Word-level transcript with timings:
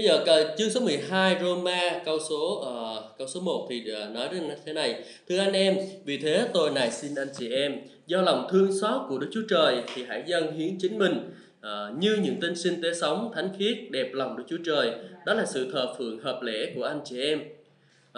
Bây 0.00 0.08
giờ 0.08 0.54
chương 0.58 0.70
số 0.70 0.80
12 0.80 1.36
Roma 1.40 2.02
câu 2.04 2.18
số 2.28 2.60
uh, 2.60 3.18
câu 3.18 3.26
số 3.26 3.40
1 3.40 3.66
thì 3.70 3.88
ờ, 3.88 4.08
nói 4.08 4.28
đến 4.32 4.42
thế 4.64 4.72
này. 4.72 5.04
Thưa 5.28 5.38
anh 5.38 5.52
em, 5.52 5.76
vì 6.04 6.18
thế 6.18 6.48
tôi 6.52 6.70
này 6.70 6.90
xin 6.90 7.14
anh 7.14 7.28
chị 7.38 7.52
em 7.52 7.76
do 8.06 8.22
lòng 8.22 8.48
thương 8.50 8.80
xót 8.80 9.00
của 9.08 9.18
Đức 9.18 9.26
Chúa 9.32 9.42
Trời 9.48 9.82
thì 9.94 10.04
hãy 10.08 10.22
dâng 10.26 10.52
hiến 10.52 10.78
chính 10.78 10.98
mình 10.98 11.30
uh, 11.58 11.98
như 11.98 12.16
những 12.22 12.40
tinh 12.40 12.56
sinh 12.56 12.82
tế 12.82 12.94
sống 12.94 13.32
thánh 13.34 13.48
khiết 13.58 13.76
đẹp 13.90 14.10
lòng 14.12 14.36
Đức 14.36 14.44
Chúa 14.48 14.58
Trời. 14.66 14.92
Đó 15.26 15.34
là 15.34 15.44
sự 15.46 15.70
thờ 15.72 15.94
phượng 15.98 16.18
hợp 16.18 16.40
lễ 16.42 16.72
của 16.74 16.84
anh 16.84 17.00
chị 17.04 17.20
em. 17.20 17.40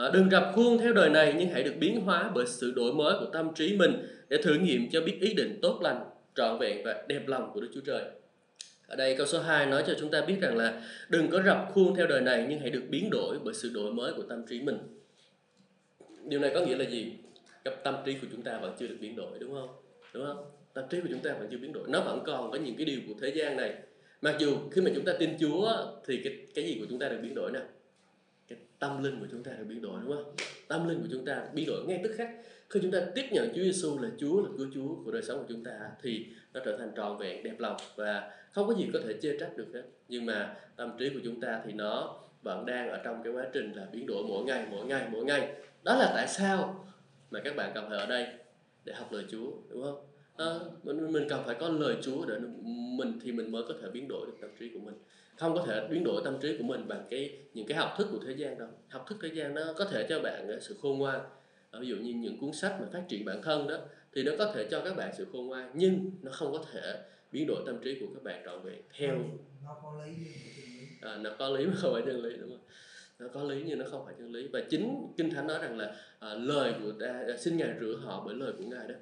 Uh, 0.07 0.15
đừng 0.15 0.31
rập 0.31 0.53
khuôn 0.55 0.79
theo 0.79 0.93
đời 0.93 1.11
này 1.11 1.35
nhưng 1.39 1.49
hãy 1.49 1.63
được 1.63 1.75
biến 1.79 2.01
hóa 2.01 2.31
bởi 2.35 2.47
sự 2.47 2.73
đổi 2.77 2.93
mới 2.93 3.15
của 3.21 3.27
tâm 3.33 3.55
trí 3.55 3.77
mình 3.77 3.93
để 4.29 4.37
thử 4.43 4.55
nghiệm 4.55 4.91
cho 4.91 5.01
biết 5.01 5.19
ý 5.21 5.35
định 5.35 5.59
tốt 5.63 5.79
lành, 5.83 6.05
trọn 6.37 6.59
vẹn 6.59 6.85
và 6.85 7.03
đẹp 7.09 7.23
lòng 7.27 7.51
của 7.55 7.61
Đức 7.61 7.69
Chúa 7.75 7.81
Trời. 7.87 8.03
Ở 8.93 8.97
đây 8.97 9.15
câu 9.17 9.27
số 9.27 9.41
2 9.41 9.67
nói 9.67 9.85
cho 9.87 9.95
chúng 10.01 10.11
ta 10.11 10.21
biết 10.21 10.37
rằng 10.41 10.57
là 10.57 10.83
đừng 11.09 11.31
có 11.31 11.43
rập 11.43 11.69
khuôn 11.73 11.97
theo 11.97 12.07
đời 12.07 12.21
này, 12.21 12.47
nhưng 12.49 12.61
hãy 12.61 12.71
được 12.71 12.83
biến 12.91 13.09
đổi 13.11 13.39
bởi 13.45 13.55
sự 13.55 13.71
đổi 13.75 13.93
mới 13.93 14.13
của 14.15 14.23
tâm 14.23 14.47
trí 14.47 14.61
mình. 14.61 14.79
Điều 16.29 16.41
này 16.41 16.51
có 16.55 16.61
nghĩa 16.61 16.77
là 16.77 16.85
gì? 16.85 17.13
Cái 17.65 17.75
tâm 17.85 17.97
trí 18.07 18.15
của 18.15 18.27
chúng 18.33 18.43
ta 18.43 18.59
vẫn 18.59 18.77
chưa 18.79 18.87
được 18.87 18.97
biến 19.01 19.17
đổi, 19.17 19.39
đúng 19.39 19.55
không? 19.55 19.69
Đúng 20.15 20.27
không? 20.27 20.45
Tâm 20.75 20.85
trí 20.91 21.01
của 21.01 21.07
chúng 21.11 21.19
ta 21.19 21.33
vẫn 21.33 21.49
chưa 21.51 21.59
biến 21.59 21.73
đổi. 21.73 21.89
Nó 21.89 22.01
vẫn 22.01 22.23
còn 22.27 22.51
có 22.51 22.59
những 22.59 22.77
cái 22.77 22.85
điều 22.85 23.01
của 23.09 23.15
thế 23.21 23.33
gian 23.35 23.57
này. 23.57 23.75
Mặc 24.23 24.37
dù 24.39 24.57
khi 24.71 24.83
mà 24.83 24.91
chúng 24.95 25.05
ta 25.05 25.13
tin 25.19 25.31
Chúa 25.41 25.87
thì 26.07 26.21
cái 26.25 26.47
cái 26.55 26.65
gì 26.65 26.77
của 26.81 26.87
chúng 26.91 26.99
ta 26.99 27.09
được 27.09 27.19
biến 27.23 27.35
đổi 27.35 27.53
nào? 27.53 27.65
Cái 28.49 28.59
tâm 28.79 29.05
linh 29.05 29.21
của 29.21 29.27
chúng 29.31 29.43
ta 29.43 29.53
được 29.59 29.65
biến 29.69 29.83
đổi, 29.83 30.01
đúng 30.05 30.13
không? 30.13 30.35
Tâm 30.69 30.89
linh 30.89 31.01
của 31.01 31.09
chúng 31.11 31.25
ta 31.25 31.43
biến 31.53 31.67
đổi 31.67 31.85
ngay 31.87 32.01
tức 32.05 32.15
khắc 32.17 32.29
khi 32.73 32.81
chúng 32.83 32.91
ta 32.91 33.01
tiếp 33.15 33.25
nhận 33.31 33.49
Chúa 33.49 33.63
Giêsu 33.63 33.99
là 33.99 34.09
Chúa 34.19 34.43
là 34.43 34.49
cứu 34.59 34.67
Chúa 34.75 35.05
của 35.05 35.11
đời 35.11 35.23
sống 35.23 35.39
của 35.39 35.45
chúng 35.49 35.65
ta 35.65 35.73
thì 36.03 36.27
nó 36.55 36.61
trở 36.65 36.77
thành 36.77 36.93
trọn 36.97 37.19
vẹn 37.19 37.43
đẹp 37.43 37.55
lòng 37.59 37.77
và 37.97 38.31
không 38.53 38.69
có 38.69 38.75
gì 38.75 38.91
có 38.93 39.01
thể 39.05 39.15
chê 39.23 39.37
trách 39.41 39.57
được 39.57 39.67
hết. 39.75 39.83
Nhưng 40.09 40.27
mà 40.27 40.57
tâm 40.77 40.93
trí 40.99 41.09
của 41.09 41.21
chúng 41.25 41.41
ta 41.41 41.61
thì 41.67 41.73
nó 41.73 42.21
vẫn 42.43 42.67
đang 42.67 42.89
ở 42.89 43.01
trong 43.05 43.23
cái 43.25 43.33
quá 43.33 43.45
trình 43.53 43.73
là 43.73 43.87
biến 43.93 44.07
đổi 44.07 44.25
mỗi 44.29 44.45
ngày 44.45 44.67
mỗi 44.71 44.87
ngày 44.87 45.09
mỗi 45.13 45.25
ngày. 45.25 45.55
Đó 45.83 45.97
là 45.97 46.13
tại 46.15 46.29
sao 46.29 46.87
mà 47.31 47.41
các 47.41 47.57
bạn 47.57 47.73
cần 47.75 47.87
phải 47.89 47.99
ở 47.99 48.07
đây 48.07 48.27
để 48.85 48.93
học 48.93 49.13
lời 49.13 49.25
Chúa 49.31 49.51
đúng 49.69 49.83
không? 49.83 50.07
À, 50.37 50.47
mình 50.83 51.13
mình 51.13 51.29
cần 51.29 51.43
phải 51.47 51.55
có 51.61 51.69
lời 51.69 51.97
Chúa 52.03 52.25
để 52.25 52.35
mình 52.97 53.19
thì 53.23 53.33
mình 53.33 53.53
mới 53.53 53.63
có 53.69 53.75
thể 53.83 53.89
biến 53.93 54.09
đổi 54.09 54.27
được 54.27 54.37
tâm 54.41 54.51
trí 54.61 54.69
của 54.75 54.81
mình. 54.81 54.95
Không 55.37 55.55
có 55.55 55.65
thể 55.67 55.89
biến 55.91 56.05
đổi 56.05 56.23
tâm 56.25 56.39
trí 56.41 56.59
của 56.59 56.65
mình 56.65 56.89
bằng 56.89 57.07
cái 57.11 57.39
những 57.55 57.67
cái 57.67 57.79
học 57.79 57.95
thức 57.99 58.09
của 58.13 58.19
thế 58.27 58.33
gian 58.33 58.59
đâu. 58.59 58.69
Học 58.89 59.05
thức 59.09 59.19
thế 59.23 59.29
gian 59.29 59.55
nó 59.55 59.63
có 59.77 59.85
thể 59.85 60.07
cho 60.09 60.21
bạn 60.21 60.59
sự 60.61 60.77
khôn 60.83 60.99
ngoan 60.99 61.21
ví 61.81 61.87
dụ 61.87 61.97
như 61.97 62.15
những 62.15 62.39
cuốn 62.39 62.53
sách 62.53 62.77
mà 62.81 62.87
phát 62.93 63.03
triển 63.09 63.25
bản 63.25 63.43
thân 63.43 63.69
đó 63.69 63.79
thì 64.15 64.23
nó 64.23 64.33
có 64.39 64.53
thể 64.55 64.69
cho 64.71 64.81
các 64.85 64.97
bạn 64.97 65.13
sự 65.17 65.27
khôn 65.33 65.47
ngoan 65.47 65.71
nhưng 65.75 66.11
nó 66.23 66.33
không 66.33 66.53
có 66.53 66.65
thể 66.73 67.03
biến 67.33 67.47
đổi 67.47 67.63
tâm 67.67 67.79
trí 67.85 68.01
của 68.01 68.07
các 68.15 68.23
bạn 68.23 68.43
trọn 68.45 68.63
vẹn 68.63 68.83
theo. 68.99 69.19
Nó 69.65 69.77
có 69.83 70.05
lý 70.05 70.13
nhưng 70.19 70.33
mà 70.35 70.51
chân 70.57 70.65
lý. 70.75 70.87
À, 71.01 71.17
nó 71.17 71.31
có 71.39 71.49
lý 71.49 71.67
mà 71.67 71.75
không 71.77 71.93
phải 71.93 72.03
chân 72.07 72.23
lý 72.23 72.37
đúng 72.37 72.51
không? 72.51 72.67
Nó 73.19 73.29
có 73.29 73.45
lý 73.45 73.63
nhưng 73.67 73.79
nó 73.79 73.85
không 73.91 74.05
phải 74.05 74.15
chân 74.19 74.33
lý. 74.33 74.49
Và 74.49 74.61
chính 74.71 75.07
kinh 75.17 75.31
thánh 75.31 75.47
nói 75.47 75.59
rằng 75.59 75.79
là 75.79 75.95
à, 76.19 76.35
lời 76.35 76.75
của 76.83 76.93
ta 77.01 77.25
à, 77.29 77.37
xin 77.39 77.57
ngài 77.57 77.75
rửa 77.81 77.97
họ 78.05 78.23
bởi 78.27 78.35
lời 78.35 78.53
của 78.59 78.65
ngài 78.65 78.89
đó. 78.89 78.95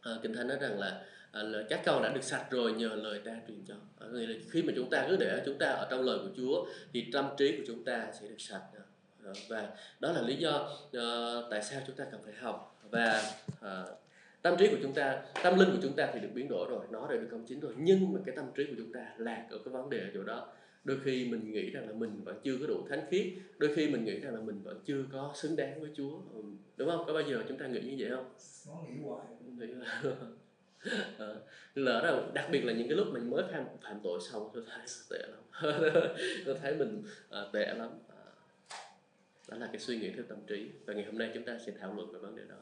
À, 0.00 0.12
kinh 0.22 0.32
thánh 0.32 0.48
nói 0.48 0.58
rằng 0.60 0.78
là 0.78 1.04
à, 1.32 1.42
lời 1.42 1.64
các 1.68 1.82
con 1.86 2.02
đã 2.02 2.12
được 2.14 2.24
sạch 2.24 2.46
rồi 2.50 2.72
nhờ 2.72 2.88
lời 2.88 3.20
ta 3.24 3.36
truyền 3.48 3.64
cho. 3.66 3.74
À, 3.98 4.06
nghĩa 4.12 4.26
là 4.26 4.34
khi 4.50 4.62
mà 4.62 4.72
chúng 4.76 4.90
ta 4.90 5.06
cứ 5.08 5.16
để 5.16 5.42
chúng 5.46 5.58
ta 5.58 5.66
ở 5.66 5.86
trong 5.90 6.00
lời 6.00 6.18
của 6.18 6.30
Chúa 6.36 6.66
thì 6.92 7.06
tâm 7.12 7.28
trí 7.38 7.56
của 7.56 7.64
chúng 7.66 7.84
ta 7.84 8.12
sẽ 8.20 8.28
được 8.28 8.40
sạch. 8.40 8.62
à, 8.74 8.81
và 9.48 9.70
đó 10.00 10.12
là 10.12 10.22
lý 10.22 10.36
do 10.36 10.70
uh, 10.86 11.50
tại 11.50 11.62
sao 11.62 11.80
chúng 11.86 11.96
ta 11.96 12.04
cần 12.12 12.20
phải 12.24 12.34
học. 12.34 12.78
Và 12.90 13.22
uh, 13.50 13.98
tâm 14.42 14.56
trí 14.58 14.68
của 14.68 14.76
chúng 14.82 14.94
ta 14.94 15.22
tâm 15.42 15.58
linh 15.58 15.70
của 15.70 15.78
chúng 15.82 15.92
ta 15.92 16.10
thì 16.14 16.20
được 16.20 16.28
biến 16.34 16.48
đổi 16.48 16.68
rồi 16.70 16.86
nó 16.90 17.06
đã 17.10 17.16
được 17.16 17.28
công 17.30 17.44
chính 17.46 17.60
rồi 17.60 17.74
nhưng 17.76 18.12
mà 18.12 18.20
cái 18.26 18.36
tâm 18.36 18.44
trí 18.54 18.64
của 18.64 18.74
chúng 18.76 18.92
ta 18.92 19.14
lạc 19.18 19.46
ở 19.50 19.58
cái 19.64 19.74
vấn 19.74 19.90
đề 19.90 19.98
ở 19.98 20.08
chỗ 20.14 20.22
đó. 20.22 20.48
Đôi 20.84 20.98
khi 21.04 21.28
mình 21.30 21.52
nghĩ 21.52 21.70
rằng 21.70 21.88
là 21.88 21.94
mình 21.94 22.24
vẫn 22.24 22.40
chưa 22.44 22.56
có 22.60 22.66
đủ 22.66 22.86
thánh 22.88 23.00
khiết 23.10 23.26
đôi 23.58 23.74
khi 23.74 23.88
mình 23.88 24.04
nghĩ 24.04 24.20
rằng 24.20 24.34
là 24.34 24.40
mình 24.40 24.62
vẫn 24.62 24.80
chưa 24.84 25.04
có 25.12 25.32
xứng 25.34 25.56
đáng 25.56 25.80
với 25.80 25.90
Chúa. 25.94 26.18
Ừ, 26.34 26.42
đúng 26.76 26.88
không? 26.88 27.04
Có 27.06 27.12
bao 27.12 27.22
giờ 27.22 27.42
chúng 27.48 27.58
ta 27.58 27.66
nghĩ 27.66 27.80
như 27.80 27.96
vậy 27.98 28.10
không? 28.10 28.32
Nó 28.66 28.74
nghĩ 28.88 29.02
hoài. 29.04 29.26
Nghĩ 29.58 29.66
à, 31.18 31.26
lỡ 31.74 32.02
là 32.04 32.22
đặc 32.34 32.48
biệt 32.50 32.64
là 32.64 32.72
những 32.72 32.88
cái 32.88 32.96
lúc 32.96 33.06
mình 33.12 33.30
mới 33.30 33.44
phạm 33.52 33.64
phạm 33.82 34.00
tội 34.02 34.20
xong 34.30 34.50
tôi 34.54 34.64
thấy 34.68 34.84
tệ 35.10 35.26
lắm. 35.28 35.40
Tôi 36.46 36.56
thấy 36.62 36.74
mình 36.74 37.02
à, 37.30 37.40
tệ 37.52 37.74
lắm 37.74 37.90
đó 39.52 39.58
là 39.58 39.66
cái 39.66 39.78
suy 39.78 39.98
nghĩ 39.98 40.10
theo 40.10 40.24
tâm 40.28 40.38
trí. 40.46 40.70
Và 40.86 40.94
ngày 40.94 41.04
hôm 41.04 41.18
nay 41.18 41.30
chúng 41.34 41.44
ta 41.44 41.58
sẽ 41.66 41.72
thảo 41.80 41.94
luận 41.94 42.12
về 42.12 42.18
vấn 42.18 42.36
đề 42.36 42.42
đó. 42.48 42.56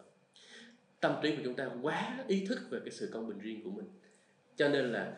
Tâm 1.00 1.14
trí 1.22 1.36
của 1.36 1.42
chúng 1.44 1.54
ta 1.54 1.70
quá 1.82 2.24
ý 2.28 2.46
thức 2.46 2.58
về 2.70 2.80
cái 2.80 2.90
sự 2.90 3.10
công 3.12 3.28
bình 3.28 3.38
riêng 3.38 3.64
của 3.64 3.70
mình. 3.70 3.86
Cho 4.56 4.68
nên 4.68 4.92
là 4.92 5.16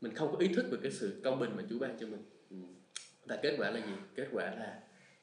mình 0.00 0.14
không 0.14 0.32
có 0.32 0.38
ý 0.38 0.48
thức 0.48 0.66
về 0.70 0.78
cái 0.82 0.92
sự 0.92 1.20
công 1.24 1.38
bình 1.38 1.50
mà 1.56 1.62
Chúa 1.70 1.78
ban 1.78 1.96
cho 2.00 2.06
mình. 2.06 2.22
Ừ. 2.50 2.56
Và 3.24 3.36
kết 3.42 3.54
quả 3.58 3.70
là 3.70 3.86
gì? 3.86 3.92
Kết 4.14 4.28
quả 4.32 4.44
là 4.44 4.80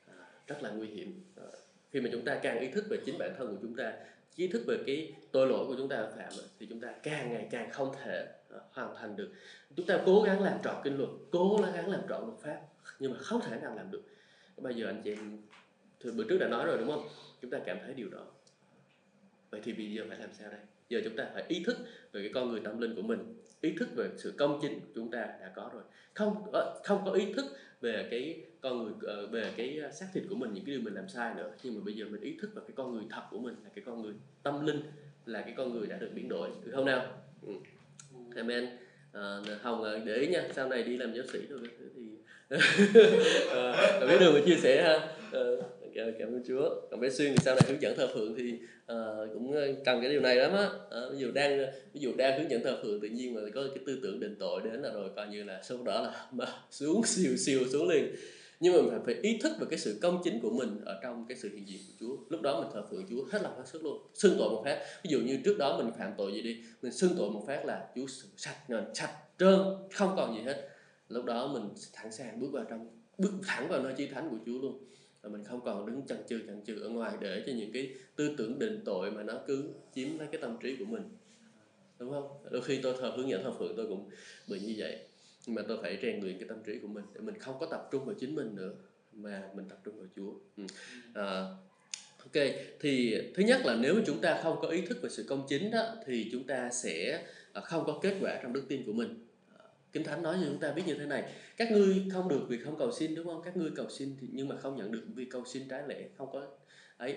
à, 0.08 0.14
rất 0.48 0.64
là 0.64 0.70
nguy 0.70 0.88
hiểm. 0.88 1.24
Ờ, 1.36 1.52
khi 1.92 2.02
mà 2.02 2.10
chúng 2.12 2.26
ta 2.26 2.40
càng 2.44 2.60
ý 2.60 2.68
thức 2.68 2.86
về 2.90 2.98
chính 3.06 3.18
bản 3.18 3.36
thân 3.38 3.48
của 3.48 3.62
chúng 3.62 3.76
ta, 3.76 3.94
ý 4.36 4.48
thức 4.48 4.64
về 4.68 4.78
cái 4.86 5.14
tội 5.32 5.48
lỗi 5.48 5.68
của 5.68 5.76
chúng 5.78 5.90
ta 5.90 6.08
phạm 6.18 6.34
thì 6.60 6.66
chúng 6.70 6.80
ta 6.80 6.94
càng 7.04 7.34
ngày 7.34 7.48
càng 7.52 7.72
không 7.72 7.96
thể 8.04 8.28
ờ, 8.50 8.62
hoàn 8.72 8.96
thành 8.96 9.16
được. 9.16 9.32
Chúng 9.76 9.86
ta 9.86 10.00
cố 10.06 10.22
gắng 10.22 10.44
làm 10.44 10.60
trọn 10.64 10.76
kinh 10.84 10.98
luật, 10.98 11.10
cố 11.32 11.62
gắng 11.74 11.90
làm 11.90 12.02
trọn 12.10 12.28
luật 12.28 12.40
pháp, 12.40 12.62
nhưng 13.00 13.12
mà 13.12 13.18
không 13.20 13.42
thể 13.42 13.60
nào 13.62 13.76
làm 13.76 13.92
được. 13.92 14.02
Bây 14.58 14.76
giờ 14.76 14.86
anh 14.86 15.02
chị 15.04 15.12
em 15.12 15.42
thì 16.00 16.10
bữa 16.12 16.24
trước 16.24 16.38
đã 16.38 16.48
nói 16.48 16.66
rồi 16.66 16.78
đúng 16.78 16.88
không? 16.88 17.08
Chúng 17.42 17.52
ta 17.52 17.60
cảm 17.66 17.78
thấy 17.86 17.94
điều 17.94 18.10
đó. 18.10 18.26
Vậy 19.50 19.62
thì 19.64 19.74
bây 19.74 19.94
giờ 19.94 20.06
phải 20.10 20.20
làm 20.20 20.30
sao 20.34 20.50
đây? 20.52 20.60
Giờ 20.90 21.02
chúng 21.04 21.16
ta 21.16 21.28
phải 21.34 21.44
ý 21.48 21.64
thức 21.66 21.78
về 22.12 22.22
cái 22.22 22.32
con 22.34 22.52
người 22.52 22.62
tâm 22.64 22.82
linh 22.82 22.96
của 22.96 23.02
mình 23.02 23.36
ý 23.62 23.76
thức 23.80 23.90
về 23.96 24.10
sự 24.18 24.34
công 24.38 24.60
chính 24.62 24.80
của 24.80 24.92
chúng 24.96 25.12
ta 25.12 25.20
đã 25.20 25.52
có 25.56 25.70
rồi. 25.74 25.84
Không 26.14 26.52
không 26.84 27.02
có 27.06 27.12
ý 27.12 27.34
thức 27.34 27.46
về 27.82 28.08
cái 28.12 28.42
con 28.62 28.84
người 28.84 28.94
ờ, 29.02 29.28
về 29.28 29.52
cái 29.58 29.82
xác 29.92 30.08
thịt 30.14 30.24
của 30.30 30.36
mình 30.36 30.54
những 30.54 30.66
cái 30.66 30.76
điều 30.76 30.84
mình 30.84 30.94
làm 30.94 31.10
sai 31.10 31.34
nữa. 31.36 31.52
Nhưng 31.64 31.76
mà 31.76 31.82
bây 31.86 31.94
giờ 31.94 32.06
mình 32.10 32.22
ý 32.22 32.38
thức 32.42 32.52
vào 32.54 32.66
cái 32.68 32.74
con 32.76 32.94
người 32.94 33.04
thật 33.10 33.22
của 33.32 33.40
mình 33.40 33.56
là 33.64 33.70
cái 33.76 33.84
con 33.86 34.02
người 34.02 34.14
tâm 34.44 34.66
linh 34.66 34.82
là 35.26 35.42
cái 35.42 35.54
con 35.58 35.74
người 35.74 35.88
đã 35.88 35.98
được 35.98 36.10
biến 36.14 36.30
đổi. 36.30 36.50
Được 36.66 36.72
không 36.76 36.86
nào? 36.86 37.06
Ừ. 37.48 37.54
amen. 38.36 38.70
À, 39.14 39.38
hồng 39.62 40.04
để 40.06 40.16
ý 40.16 40.28
nha 40.28 40.44
sau 40.56 40.70
này 40.70 40.84
đi 40.84 40.98
làm 40.98 41.14
giáo 41.14 41.26
sĩ 41.34 41.40
rồi 41.50 41.60
thì 41.96 42.02
à, 42.50 44.00
biết 44.08 44.18
đường 44.20 44.34
mà 44.34 44.40
chia 44.46 44.56
sẻ 44.56 44.84
ha. 44.84 45.16
À, 45.32 45.40
Dạ, 45.98 46.04
cảm 46.20 46.28
ơn 46.28 46.44
Chúa. 46.48 46.70
Còn 46.92 47.00
bé 47.00 47.10
xuyên 47.10 47.32
thì 47.32 47.38
sau 47.42 47.56
này 47.56 47.64
hướng 47.68 47.82
dẫn 47.82 47.98
thờ 47.98 48.08
phượng 48.14 48.36
thì 48.36 48.54
uh, 48.54 49.34
cũng 49.34 49.52
ờ, 49.52 49.68
cần 49.86 50.02
cái 50.02 50.10
điều 50.10 50.22
này 50.22 50.36
lắm 50.36 50.52
á. 50.52 50.66
Uh, 50.66 51.14
ví 51.14 51.20
dụ 51.20 51.32
đang 51.32 51.60
ví 51.94 52.02
dụ 52.02 52.14
đang 52.18 52.40
hướng 52.40 52.52
dẫn 52.52 52.64
thờ 52.64 52.80
phượng 52.84 53.02
tự 53.02 53.08
nhiên 53.08 53.34
mà 53.34 53.42
có 53.56 53.62
cái 53.76 53.84
tư 53.86 54.00
tưởng 54.04 54.20
định 54.20 54.36
tội 54.40 54.62
đến 54.64 54.82
là 54.82 54.94
rồi 54.94 55.10
coi 55.16 55.28
như 55.28 55.44
là 55.44 55.62
số 55.64 55.84
đó 55.84 56.02
là 56.02 56.28
mà 56.32 56.46
xuống 56.72 57.06
siêu 57.06 57.38
siêu 57.38 57.60
xuống 57.72 57.90
liền. 57.90 58.16
Nhưng 58.60 58.74
mà 58.74 58.82
mình 58.82 58.90
phải, 58.90 59.00
phải 59.06 59.16
ý 59.24 59.40
thức 59.44 59.52
về 59.60 59.68
cái 59.70 59.80
sự 59.80 60.00
công 60.02 60.22
chính 60.24 60.40
của 60.40 60.50
mình 60.50 60.82
ở 60.86 61.00
trong 61.04 61.26
cái 61.30 61.38
sự 61.38 61.50
hiện 61.50 61.68
diện 61.68 61.80
của 61.88 61.94
Chúa. 62.00 62.18
Lúc 62.30 62.42
đó 62.42 62.62
mình 62.62 62.72
thờ 62.74 62.86
phượng 62.92 63.06
Chúa 63.10 63.26
hết 63.32 63.42
lòng 63.42 63.58
hết 63.58 63.64
sức 63.66 63.84
luôn. 63.84 64.02
Xưng 64.14 64.36
tội 64.40 64.50
một 64.50 64.62
phát. 64.66 64.80
Ví 65.04 65.10
dụ 65.10 65.20
như 65.20 65.40
trước 65.46 65.58
đó 65.58 65.78
mình 65.78 65.94
phạm 66.00 66.12
tội 66.18 66.34
gì 66.34 66.42
đi 66.42 66.64
mình 66.82 66.92
xưng 66.92 67.12
tội 67.18 67.30
một 67.30 67.44
phát 67.48 67.66
là 67.66 67.88
Chúa 67.96 68.06
sạch 68.38 68.70
nền 68.70 68.84
sạch 68.94 69.14
trơn 69.40 69.60
không 69.94 70.14
còn 70.16 70.36
gì 70.36 70.42
hết. 70.42 70.70
Lúc 71.10 71.26
đó 71.26 71.48
mình 71.48 71.70
thẳng 71.94 72.12
sàng 72.12 72.40
bước 72.40 72.50
vào 72.52 72.66
trong 72.70 72.88
bước 73.18 73.32
thẳng 73.48 73.68
vào 73.68 73.84
nơi 73.84 73.94
chí 73.98 74.08
thánh 74.08 74.30
của 74.30 74.38
Chúa 74.46 74.62
luôn 74.62 74.84
và 75.28 75.38
mình 75.38 75.46
không 75.46 75.62
còn 75.66 75.86
đứng 75.86 76.02
chần 76.08 76.18
chừ 76.28 76.42
chần 76.48 76.62
chừ 76.66 76.82
ở 76.82 76.90
ngoài 76.90 77.14
để 77.20 77.44
cho 77.46 77.54
những 77.54 77.72
cái 77.72 77.94
tư 78.16 78.36
tưởng 78.38 78.60
định 78.60 78.82
tội 78.86 79.12
mà 79.12 79.24
nó 79.24 79.34
cứ 79.48 79.64
chiếm 79.96 80.20
lấy 80.20 80.28
cái 80.32 80.42
tâm 80.42 80.58
trí 80.62 80.76
của 80.76 80.86
mình. 80.86 81.04
Đúng 82.00 82.12
không? 82.12 82.28
Đôi 82.52 82.62
khi 82.62 82.80
tôi 82.84 82.96
thờ 83.00 83.14
hướng 83.18 83.30
dẫn 83.30 83.44
thờ 83.44 83.54
phượng 83.60 83.74
tôi 83.78 83.88
cũng 83.88 84.10
bị 84.48 84.60
như 84.60 84.76
vậy. 84.78 85.00
Nhưng 85.46 85.56
mà 85.56 85.62
tôi 85.68 85.78
phải 85.82 86.00
rèn 86.02 86.22
luyện 86.22 86.38
cái 86.40 86.50
tâm 86.50 86.58
trí 86.66 86.80
của 86.82 86.88
mình 86.88 87.04
để 87.14 87.22
mình 87.22 87.36
không 87.40 87.60
có 87.60 87.66
tập 87.66 87.88
trung 87.92 88.06
vào 88.06 88.16
chính 88.20 88.36
mình 88.36 88.56
nữa 88.56 88.74
mà 89.14 89.44
mình 89.56 89.66
tập 89.70 89.78
trung 89.84 89.98
vào 89.98 90.08
Chúa. 90.16 90.34
Ừ. 90.58 90.64
à, 91.14 91.26
ok 92.20 92.44
thì 92.80 93.22
thứ 93.36 93.44
nhất 93.44 93.62
là 93.66 93.76
nếu 93.76 93.96
chúng 94.06 94.22
ta 94.22 94.40
không 94.44 94.58
có 94.62 94.68
ý 94.68 94.82
thức 94.82 94.98
về 95.02 95.10
sự 95.10 95.26
công 95.30 95.46
chính 95.50 95.72
đó 95.72 95.96
thì 96.06 96.30
chúng 96.32 96.44
ta 96.44 96.70
sẽ 96.70 97.26
à, 97.54 97.62
không 97.62 97.84
có 97.86 98.00
kết 98.02 98.18
quả 98.22 98.40
trong 98.44 98.54
đức 98.54 98.64
tin 98.68 98.84
của 98.86 98.94
mình. 98.94 99.27
Kinh 99.94 100.04
Thánh 100.04 100.24
nói 100.24 100.38
cho 100.42 100.48
chúng 100.48 100.60
ta 100.60 100.72
biết 100.72 100.84
như 100.86 100.94
thế 100.94 101.06
này 101.06 101.34
Các 101.58 101.72
ngươi 101.72 102.06
không 102.14 102.30
được 102.30 102.46
vì 102.48 102.58
không 102.58 102.78
cầu 102.78 102.92
xin 102.92 103.16
đúng 103.16 103.26
không? 103.26 103.42
Các 103.46 103.58
ngươi 103.58 103.72
cầu 103.76 103.90
xin 103.90 104.16
thì 104.22 104.28
nhưng 104.32 104.48
mà 104.48 104.56
không 104.58 104.76
nhận 104.76 104.92
được 104.92 105.04
vì 105.16 105.26
cầu 105.26 105.46
xin 105.46 105.68
trái 105.70 105.84
lẽ 105.88 106.04
Không 106.18 106.30
có 106.34 106.48
ấy. 106.98 107.16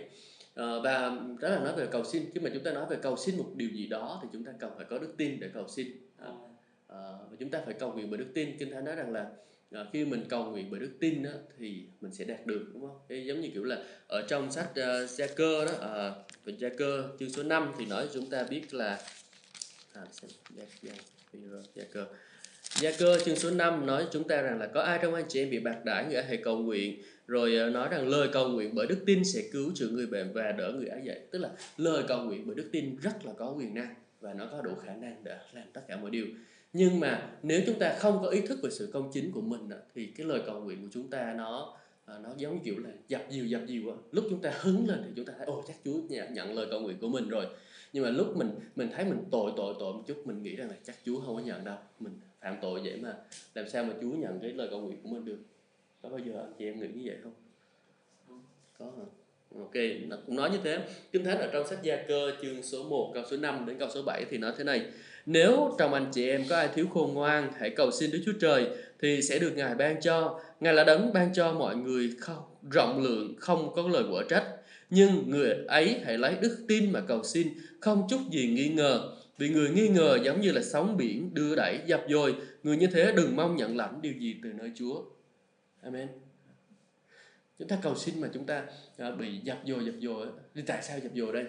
À, 0.54 0.64
Và 0.84 1.20
đó 1.40 1.48
là 1.48 1.58
nói 1.58 1.72
về 1.76 1.86
cầu 1.90 2.04
xin. 2.04 2.30
Khi 2.34 2.40
mà 2.40 2.50
chúng 2.54 2.62
ta 2.62 2.72
nói 2.72 2.86
về 2.90 2.96
cầu 3.02 3.16
xin 3.16 3.36
một 3.36 3.52
điều 3.54 3.68
gì 3.68 3.86
đó 3.86 4.18
Thì 4.22 4.28
chúng 4.32 4.44
ta 4.44 4.52
cần 4.60 4.70
phải 4.76 4.86
có 4.90 4.98
đức 4.98 5.14
tin 5.16 5.40
để 5.40 5.50
cầu 5.54 5.68
xin. 5.68 5.86
À, 6.18 6.30
à, 6.88 6.98
Và 7.30 7.36
chúng 7.38 7.50
ta 7.50 7.62
phải 7.64 7.74
cầu 7.74 7.92
nguyện 7.92 8.10
bởi 8.10 8.18
đức 8.18 8.28
tin. 8.34 8.58
Kinh 8.58 8.70
Thánh 8.70 8.84
nói 8.84 8.96
rằng 8.96 9.12
là 9.12 9.30
à, 9.70 9.86
khi 9.92 10.04
mình 10.04 10.24
cầu 10.28 10.44
nguyện 10.44 10.70
bởi 10.70 10.80
đức 10.80 10.90
tin 11.00 11.22
đó, 11.22 11.30
thì 11.58 11.84
mình 12.00 12.12
sẽ 12.12 12.24
đạt 12.24 12.46
được 12.46 12.70
đúng 12.72 12.82
không? 12.82 13.26
Giống 13.26 13.40
như 13.40 13.50
kiểu 13.54 13.64
là 13.64 13.84
ở 14.06 14.22
trong 14.28 14.52
sách 14.52 14.70
uh, 14.70 15.10
Gia 15.10 15.26
Cơ 15.26 15.64
đó, 15.64 15.72
uh, 16.46 16.58
Gia 16.58 16.68
Cơ 16.68 17.08
chương 17.18 17.30
số 17.30 17.42
5 17.42 17.72
thì 17.78 17.86
nói 17.86 18.08
chúng 18.14 18.30
ta 18.30 18.42
biết 18.42 18.74
là 18.74 19.00
à, 19.92 20.02
xem, 20.12 20.30
Gia, 20.50 20.64
Gia, 20.82 20.92
Gia 21.74 21.84
Cơ. 21.92 22.06
Gia 22.80 22.90
cơ 22.98 23.18
chương 23.24 23.36
số 23.36 23.50
5 23.50 23.86
nói 23.86 24.06
chúng 24.10 24.28
ta 24.28 24.42
rằng 24.42 24.58
là 24.58 24.66
có 24.66 24.80
ai 24.80 24.98
trong 25.02 25.14
anh 25.14 25.24
chị 25.28 25.42
em 25.42 25.50
bị 25.50 25.58
bạc 25.58 25.84
đãi 25.84 26.04
người 26.04 26.14
ấy 26.14 26.24
hãy 26.24 26.36
cầu 26.36 26.58
nguyện? 26.58 27.02
Rồi 27.26 27.56
ờ, 27.56 27.70
nói 27.70 27.88
rằng 27.90 28.08
lời 28.08 28.28
cầu 28.32 28.48
nguyện 28.48 28.74
bởi 28.74 28.86
đức 28.86 28.98
tin 29.06 29.24
sẽ 29.24 29.42
cứu 29.52 29.72
chữa 29.74 29.88
người 29.88 30.06
bệnh 30.06 30.32
và 30.32 30.52
đỡ 30.52 30.72
người 30.72 30.86
ấy 30.86 31.00
dậy. 31.04 31.20
Tức 31.30 31.38
là 31.38 31.50
lời 31.76 32.04
cầu 32.08 32.24
nguyện 32.24 32.42
bởi 32.46 32.54
đức 32.54 32.68
tin 32.72 32.96
rất 33.02 33.26
là 33.26 33.32
có 33.32 33.54
quyền 33.58 33.74
năng 33.74 33.94
và 34.20 34.34
nó 34.34 34.46
có 34.52 34.62
đủ 34.62 34.70
khả 34.84 34.94
năng 34.94 35.24
để 35.24 35.36
làm 35.52 35.64
tất 35.72 35.80
cả 35.88 35.96
mọi 35.96 36.10
điều. 36.10 36.26
Nhưng 36.72 37.00
mà 37.00 37.30
nếu 37.42 37.60
chúng 37.66 37.78
ta 37.78 37.96
không 37.98 38.18
có 38.22 38.28
ý 38.28 38.40
thức 38.40 38.58
về 38.62 38.70
sự 38.70 38.90
công 38.92 39.10
chính 39.12 39.32
của 39.32 39.40
mình 39.40 39.68
thì 39.94 40.06
cái 40.06 40.26
lời 40.26 40.42
cầu 40.46 40.60
nguyện 40.60 40.82
của 40.82 40.88
chúng 40.92 41.10
ta 41.10 41.34
nó 41.36 41.76
ờ, 42.04 42.20
nó 42.22 42.30
giống 42.36 42.54
như 42.54 42.60
kiểu 42.64 42.74
là 42.78 42.90
dập 43.08 43.22
dìu 43.30 43.46
dập 43.46 43.60
dìu 43.66 43.90
á. 43.90 43.96
Lúc 44.12 44.24
chúng 44.30 44.42
ta 44.42 44.52
hứng 44.60 44.88
lên 44.88 45.02
thì 45.04 45.10
chúng 45.16 45.24
ta 45.24 45.32
thấy 45.38 45.46
ồ 45.46 45.64
chắc 45.68 45.76
Chúa 45.84 46.00
nhận, 46.08 46.34
nhận 46.34 46.54
lời 46.54 46.66
cầu 46.70 46.80
nguyện 46.80 46.96
của 47.00 47.08
mình 47.08 47.28
rồi. 47.28 47.46
Nhưng 47.92 48.04
mà 48.04 48.10
lúc 48.10 48.36
mình 48.36 48.50
mình 48.76 48.88
thấy 48.94 49.04
mình 49.04 49.18
tội 49.30 49.52
tội 49.56 49.74
tội 49.78 49.92
một 49.92 50.02
chút 50.06 50.26
mình 50.26 50.42
nghĩ 50.42 50.56
rằng 50.56 50.68
là 50.68 50.76
chắc 50.84 50.96
Chúa 51.04 51.20
không 51.20 51.36
có 51.36 51.42
nhận 51.42 51.64
đâu. 51.64 51.76
Mình 52.00 52.12
phạm 52.40 52.56
tội 52.62 52.80
vậy 52.84 52.96
mà 53.02 53.14
làm 53.54 53.68
sao 53.68 53.84
mà 53.84 53.94
Chúa 54.00 54.10
nhận 54.10 54.38
cái 54.42 54.52
lời 54.52 54.68
cầu 54.70 54.80
nguyện 54.80 54.98
của 55.02 55.08
mình 55.08 55.24
được 55.24 55.38
có 56.02 56.08
bao 56.08 56.18
giờ 56.18 56.32
anh 56.40 56.52
chị 56.58 56.64
em 56.64 56.80
nghĩ 56.80 56.88
như 56.94 57.02
vậy 57.04 57.16
không 57.22 57.32
có 58.78 58.86
hả 58.98 59.04
Ok, 59.58 59.74
nó 60.08 60.16
cũng 60.26 60.36
nói 60.36 60.50
như 60.50 60.58
thế. 60.64 60.78
Kinh 61.12 61.24
Thánh 61.24 61.38
ở 61.38 61.48
trong 61.52 61.66
sách 61.66 61.78
Gia 61.82 61.96
Cơ 62.08 62.32
chương 62.42 62.62
số 62.62 62.82
1 62.82 63.10
câu 63.14 63.22
số 63.30 63.36
5 63.36 63.66
đến 63.66 63.78
câu 63.78 63.88
số 63.94 64.02
7 64.02 64.24
thì 64.30 64.38
nói 64.38 64.52
thế 64.58 64.64
này. 64.64 64.82
Nếu 65.26 65.74
trong 65.78 65.94
anh 65.94 66.06
chị 66.12 66.28
em 66.28 66.44
có 66.48 66.56
ai 66.56 66.68
thiếu 66.74 66.86
khôn 66.94 67.14
ngoan, 67.14 67.52
hãy 67.58 67.70
cầu 67.70 67.90
xin 67.90 68.10
Đức 68.10 68.22
Chúa 68.26 68.32
Trời 68.40 68.66
thì 69.00 69.22
sẽ 69.22 69.38
được 69.38 69.52
Ngài 69.56 69.74
ban 69.74 70.00
cho. 70.00 70.40
Ngài 70.60 70.74
là 70.74 70.84
đấng 70.84 71.12
ban 71.12 71.32
cho 71.34 71.52
mọi 71.52 71.76
người 71.76 72.10
không 72.20 72.42
rộng 72.70 73.02
lượng, 73.02 73.34
không 73.38 73.72
có 73.74 73.88
lời 73.88 74.04
quả 74.12 74.22
trách. 74.28 74.44
Nhưng 74.90 75.30
người 75.30 75.54
ấy 75.68 76.00
hãy 76.04 76.18
lấy 76.18 76.34
đức 76.40 76.58
tin 76.68 76.92
mà 76.92 77.00
cầu 77.00 77.22
xin, 77.24 77.48
không 77.80 78.06
chút 78.10 78.20
gì 78.30 78.46
nghi 78.46 78.68
ngờ. 78.68 79.16
Vì 79.40 79.48
người 79.48 79.70
nghi 79.70 79.88
ngờ 79.88 80.18
giống 80.24 80.40
như 80.40 80.52
là 80.52 80.62
sóng 80.62 80.96
biển 80.96 81.34
đưa 81.34 81.54
đẩy 81.56 81.80
dập 81.86 82.04
dồi. 82.08 82.34
Người 82.62 82.76
như 82.76 82.86
thế 82.86 83.12
đừng 83.16 83.36
mong 83.36 83.56
nhận 83.56 83.76
lãnh 83.76 84.02
điều 84.02 84.12
gì 84.12 84.36
từ 84.42 84.52
nơi 84.52 84.72
Chúa. 84.74 85.02
Amen. 85.82 86.08
Chúng 87.58 87.68
ta 87.68 87.78
cầu 87.82 87.94
xin 87.94 88.20
mà 88.20 88.28
chúng 88.34 88.46
ta 88.46 88.66
à, 88.98 89.10
bị 89.10 89.38
dập 89.44 89.58
dồi 89.66 89.84
dập 89.84 89.94
dồi 90.00 90.26
thì 90.54 90.62
tại 90.66 90.82
sao 90.82 90.98
dập 90.98 91.12
dồi 91.14 91.32
đây? 91.32 91.44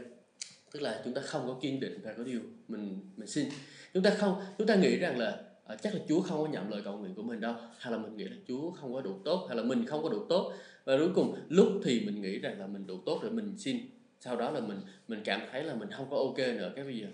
Tức 0.72 0.80
là 0.80 1.02
chúng 1.06 1.14
ta 1.14 1.22
không 1.22 1.48
có 1.48 1.58
kiên 1.62 1.80
định 1.80 2.00
và 2.04 2.14
có 2.14 2.24
điều 2.24 2.40
mình 2.68 3.00
mình 3.18 3.28
xin. 3.28 3.48
Chúng 3.94 4.04
ta 4.04 4.16
không 4.18 4.42
chúng 4.58 4.68
ta 4.68 4.76
nghĩ 4.76 4.98
rằng 4.98 5.18
là 5.18 5.40
à, 5.66 5.76
chắc 5.76 5.94
là 5.94 6.00
Chúa 6.10 6.22
không 6.22 6.44
có 6.44 6.52
nhận 6.52 6.70
lời 6.70 6.82
cầu 6.86 6.98
nguyện 6.98 7.16
của 7.16 7.24
mình 7.24 7.40
đâu 7.40 7.56
hay 7.78 7.92
là 7.92 7.98
mình 7.98 8.18
nghĩ 8.18 8.24
là 8.24 8.36
Chúa 8.48 8.72
không 8.72 8.94
có 8.94 9.02
đủ 9.02 9.20
tốt 9.26 9.46
hay 9.48 9.58
là 9.58 9.64
mình 9.64 9.86
không 9.86 10.04
có 10.04 10.10
đủ 10.10 10.26
tốt. 10.30 10.54
Và 10.86 10.98
cuối 10.98 11.12
cùng 11.16 11.36
lúc 11.50 11.68
thì 11.84 12.00
mình 12.00 12.22
nghĩ 12.22 12.40
rằng 12.40 12.60
là 12.60 12.68
mình 12.68 12.88
đủ 12.88 12.98
tốt 13.06 13.20
rồi 13.22 13.32
mình 13.32 13.54
xin. 13.58 13.78
Sau 14.20 14.36
đó 14.36 14.52
là 14.52 14.60
mình 14.60 14.80
mình 15.08 15.22
cảm 15.24 15.42
thấy 15.52 15.64
là 15.64 15.76
mình 15.76 15.90
không 15.92 16.10
có 16.10 16.18
ok 16.18 16.38
nữa. 16.38 16.72
Cái 16.76 16.86
bây 16.86 16.98
giờ 16.98 17.08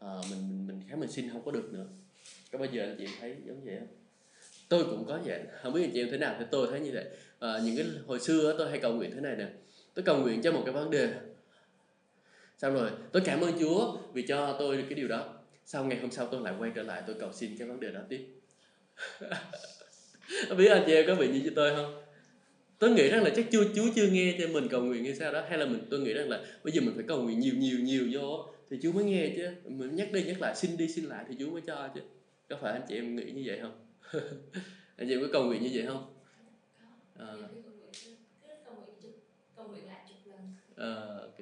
à, 0.00 0.08
mình 0.30 0.48
mình 0.48 0.66
mình 0.66 0.80
thấy 0.88 0.96
mình 0.96 1.10
xin 1.10 1.30
không 1.32 1.44
có 1.44 1.52
được 1.52 1.72
nữa. 1.72 1.86
Có 2.52 2.58
bao 2.58 2.68
giờ 2.72 2.82
anh 2.82 2.96
chị 2.98 3.06
thấy 3.20 3.36
giống 3.46 3.64
vậy 3.64 3.76
không? 3.78 3.88
Tôi 4.68 4.84
cũng 4.84 5.04
có 5.08 5.20
vậy. 5.24 5.40
Không 5.62 5.72
biết 5.72 5.82
anh 5.82 5.90
chị 5.94 6.00
em 6.00 6.08
thế 6.10 6.18
nào 6.18 6.36
thì 6.38 6.44
tôi 6.50 6.66
thấy 6.70 6.80
như 6.80 6.90
vậy. 6.94 7.04
À, 7.38 7.60
những 7.64 7.76
cái 7.76 7.86
hồi 8.06 8.20
xưa 8.20 8.54
tôi 8.58 8.70
hay 8.70 8.78
cầu 8.78 8.92
nguyện 8.92 9.10
thế 9.14 9.20
này 9.20 9.36
nè. 9.36 9.46
Tôi 9.94 10.02
cầu 10.02 10.18
nguyện 10.18 10.42
cho 10.42 10.52
một 10.52 10.62
cái 10.64 10.74
vấn 10.74 10.90
đề. 10.90 11.14
Xong 12.58 12.74
rồi 12.74 12.90
tôi 13.12 13.22
cảm 13.24 13.40
ơn 13.40 13.58
Chúa 13.60 13.96
vì 14.12 14.22
cho 14.22 14.56
tôi 14.58 14.76
được 14.76 14.82
cái 14.88 14.94
điều 14.94 15.08
đó. 15.08 15.34
Sau 15.66 15.84
ngày 15.84 15.98
hôm 15.98 16.10
sau 16.10 16.26
tôi 16.26 16.40
lại 16.40 16.54
quay 16.58 16.72
trở 16.74 16.82
lại 16.82 17.02
tôi 17.06 17.16
cầu 17.20 17.32
xin 17.32 17.58
cái 17.58 17.68
vấn 17.68 17.80
đề 17.80 17.90
đó 17.90 18.00
tiếp. 18.08 18.26
Không 20.48 20.58
biết 20.58 20.68
anh 20.68 20.82
chị 20.86 20.92
em 20.92 21.06
có 21.06 21.14
bị 21.14 21.28
như 21.28 21.50
tôi 21.56 21.76
không? 21.76 22.02
Tôi 22.78 22.90
nghĩ 22.90 23.08
rằng 23.08 23.24
là 23.24 23.30
chắc 23.36 23.46
chưa 23.50 23.64
Chúa 23.74 23.86
chưa 23.94 24.06
nghe 24.06 24.36
cho 24.38 24.48
mình 24.48 24.68
cầu 24.68 24.82
nguyện 24.82 25.02
như 25.02 25.14
sao 25.14 25.32
đó. 25.32 25.42
Hay 25.48 25.58
là 25.58 25.66
mình 25.66 25.86
tôi 25.90 26.00
nghĩ 26.00 26.12
rằng 26.12 26.28
là 26.28 26.44
bây 26.64 26.72
giờ 26.72 26.80
mình 26.80 26.94
phải 26.94 27.04
cầu 27.08 27.22
nguyện 27.22 27.40
nhiều 27.40 27.54
nhiều 27.56 27.78
nhiều 27.78 28.08
vô 28.12 28.46
thì 28.70 28.78
Chúa 28.82 28.92
mới 28.92 29.04
nghe 29.04 29.32
chứ. 29.36 29.48
Mình 29.64 29.96
nhắc 29.96 30.12
đi 30.12 30.24
nhắc 30.24 30.40
lại 30.40 30.56
xin 30.56 30.76
đi 30.76 30.88
xin 30.88 31.04
lại 31.04 31.24
thì 31.28 31.36
Chúa 31.38 31.50
mới 31.50 31.62
cho 31.66 31.88
chứ. 31.94 32.00
Có 32.48 32.56
phải 32.60 32.72
anh 32.72 32.82
chị 32.88 32.94
em 32.94 33.16
nghĩ 33.16 33.30
như 33.32 33.42
vậy 33.46 33.58
không? 33.62 33.86
Anh 34.96 35.08
chị 35.08 35.14
em 35.14 35.20
có 35.20 35.28
cầu 35.32 35.44
nguyện 35.44 35.62
như 35.62 35.70
vậy 35.72 35.86
không? 35.86 36.14
À, 37.18 37.26
à 40.76 41.18
ok. 41.20 41.38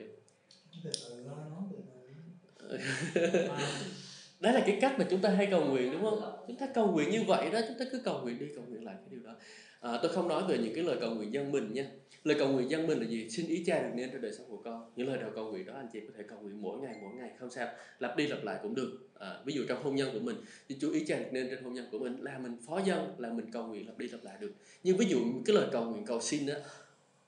Đó 4.41 4.51
là 4.53 4.63
cái 4.67 4.79
cách 4.81 4.95
mà 4.99 5.07
chúng 5.11 5.21
ta 5.21 5.31
hay 5.31 5.49
cầu 5.51 5.65
nguyện 5.65 5.93
đúng 5.93 6.03
không? 6.03 6.45
Chúng 6.47 6.57
ta 6.57 6.67
cầu 6.75 6.93
nguyện 6.93 7.11
như 7.11 7.23
vậy 7.27 7.51
đó 7.51 7.61
chúng 7.69 7.79
ta 7.79 7.85
cứ 7.93 8.01
cầu 8.05 8.23
nguyện 8.23 8.39
đi 8.39 8.47
cầu 8.55 8.65
nguyện 8.69 8.85
lại 8.85 8.95
cái 8.99 9.09
điều 9.11 9.21
đó 9.23 9.37
à, 9.81 9.99
tôi 10.03 10.13
không 10.13 10.29
nói 10.29 10.43
về 10.49 10.59
những 10.59 10.75
cái 10.75 10.85
lời 10.85 10.97
cầu 11.01 11.15
nguyện 11.15 11.33
dân 11.33 11.53
mình 11.53 11.73
nha. 11.73 11.87
Lời 12.25 12.37
cầu 12.39 12.49
nguyện 12.49 12.71
dân 12.71 12.87
mình 12.87 12.99
là 12.99 13.07
gì? 13.07 13.31
Xin 13.31 13.47
ý 13.47 13.65
cha 13.67 13.83
được 13.83 13.91
nên 13.95 14.11
cho 14.13 14.19
đời 14.19 14.33
sống 14.33 14.47
của 14.49 14.57
con. 14.65 14.91
Những 14.97 15.09
lời 15.09 15.19
đầu 15.19 15.31
cầu 15.35 15.51
nguyện 15.51 15.67
đó 15.67 15.73
anh 15.77 15.89
chị 15.93 16.01
có 16.01 16.13
thể 16.17 16.23
cầu 16.29 16.39
nguyện 16.41 16.63
mỗi 16.63 16.79
ngày 16.79 16.95
mỗi 17.03 17.15
ngày 17.15 17.31
không 17.39 17.51
sao. 17.51 17.69
Lặp 17.99 18.17
đi 18.17 18.27
lặp 18.27 18.45
lại 18.45 18.59
cũng 18.63 18.75
được. 18.75 18.99
À, 19.19 19.41
ví 19.45 19.55
dụ 19.55 19.65
trong 19.69 19.83
hôn 19.83 19.95
nhân 19.95 20.11
của 20.13 20.21
mình 20.21 20.37
thì 20.69 20.77
chú 20.81 20.93
ý 20.93 21.05
cha 21.05 21.19
được 21.19 21.29
nên 21.33 21.49
trên 21.51 21.63
hôn 21.63 21.75
nhân 21.75 21.89
của 21.93 21.99
mình 21.99 22.17
là 22.21 22.39
mình 22.39 22.57
phó 22.67 22.81
dân 22.85 23.15
là 23.19 23.33
mình 23.33 23.47
cầu 23.53 23.67
nguyện 23.67 23.87
lặp 23.87 23.99
đi 23.99 24.09
lặp 24.09 24.25
lại 24.25 24.37
được. 24.41 24.53
Nhưng 24.83 24.97
ví 24.97 25.07
dụ 25.07 25.19
cái 25.47 25.57
lời 25.57 25.69
cầu 25.73 25.85
nguyện 25.85 26.05
cầu 26.07 26.21
xin 26.21 26.47
đó 26.47 26.55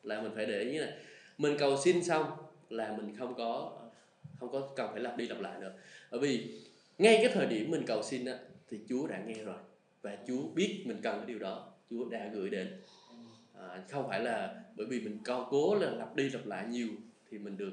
là 0.02 0.22
mình 0.22 0.32
phải 0.34 0.46
để 0.46 0.60
ý 0.60 0.72
như 0.72 0.80
này. 0.80 0.92
Mình 1.38 1.56
cầu 1.58 1.76
xin 1.84 2.04
xong 2.04 2.24
là 2.70 2.96
mình 2.96 3.16
không 3.18 3.34
có 3.34 3.76
không 4.40 4.52
có 4.52 4.68
cần 4.76 4.90
phải 4.92 5.00
lặp 5.00 5.16
đi 5.16 5.28
lặp 5.28 5.40
lại 5.40 5.60
nữa. 5.60 5.72
Bởi 6.10 6.20
vì 6.20 6.60
ngay 6.98 7.18
cái 7.22 7.32
thời 7.34 7.46
điểm 7.46 7.70
mình 7.70 7.82
cầu 7.86 8.02
xin 8.02 8.24
á 8.24 8.38
thì 8.70 8.78
Chúa 8.88 9.06
đã 9.06 9.22
nghe 9.26 9.44
rồi 9.44 9.58
và 10.02 10.18
Chúa 10.28 10.42
biết 10.54 10.82
mình 10.84 11.00
cần 11.02 11.16
cái 11.16 11.26
điều 11.26 11.38
đó. 11.38 11.69
Chúa 11.90 12.08
đã 12.08 12.30
gửi 12.34 12.50
đến. 12.50 12.68
À, 13.54 13.82
không 13.90 14.08
phải 14.08 14.20
là 14.20 14.62
bởi 14.76 14.86
vì 14.86 15.00
mình 15.00 15.18
co 15.24 15.48
cố 15.50 15.74
là 15.74 15.90
lặp 15.90 16.16
đi 16.16 16.30
lặp 16.30 16.46
lại 16.46 16.66
nhiều 16.68 16.88
thì 17.30 17.38
mình 17.38 17.56
được. 17.56 17.72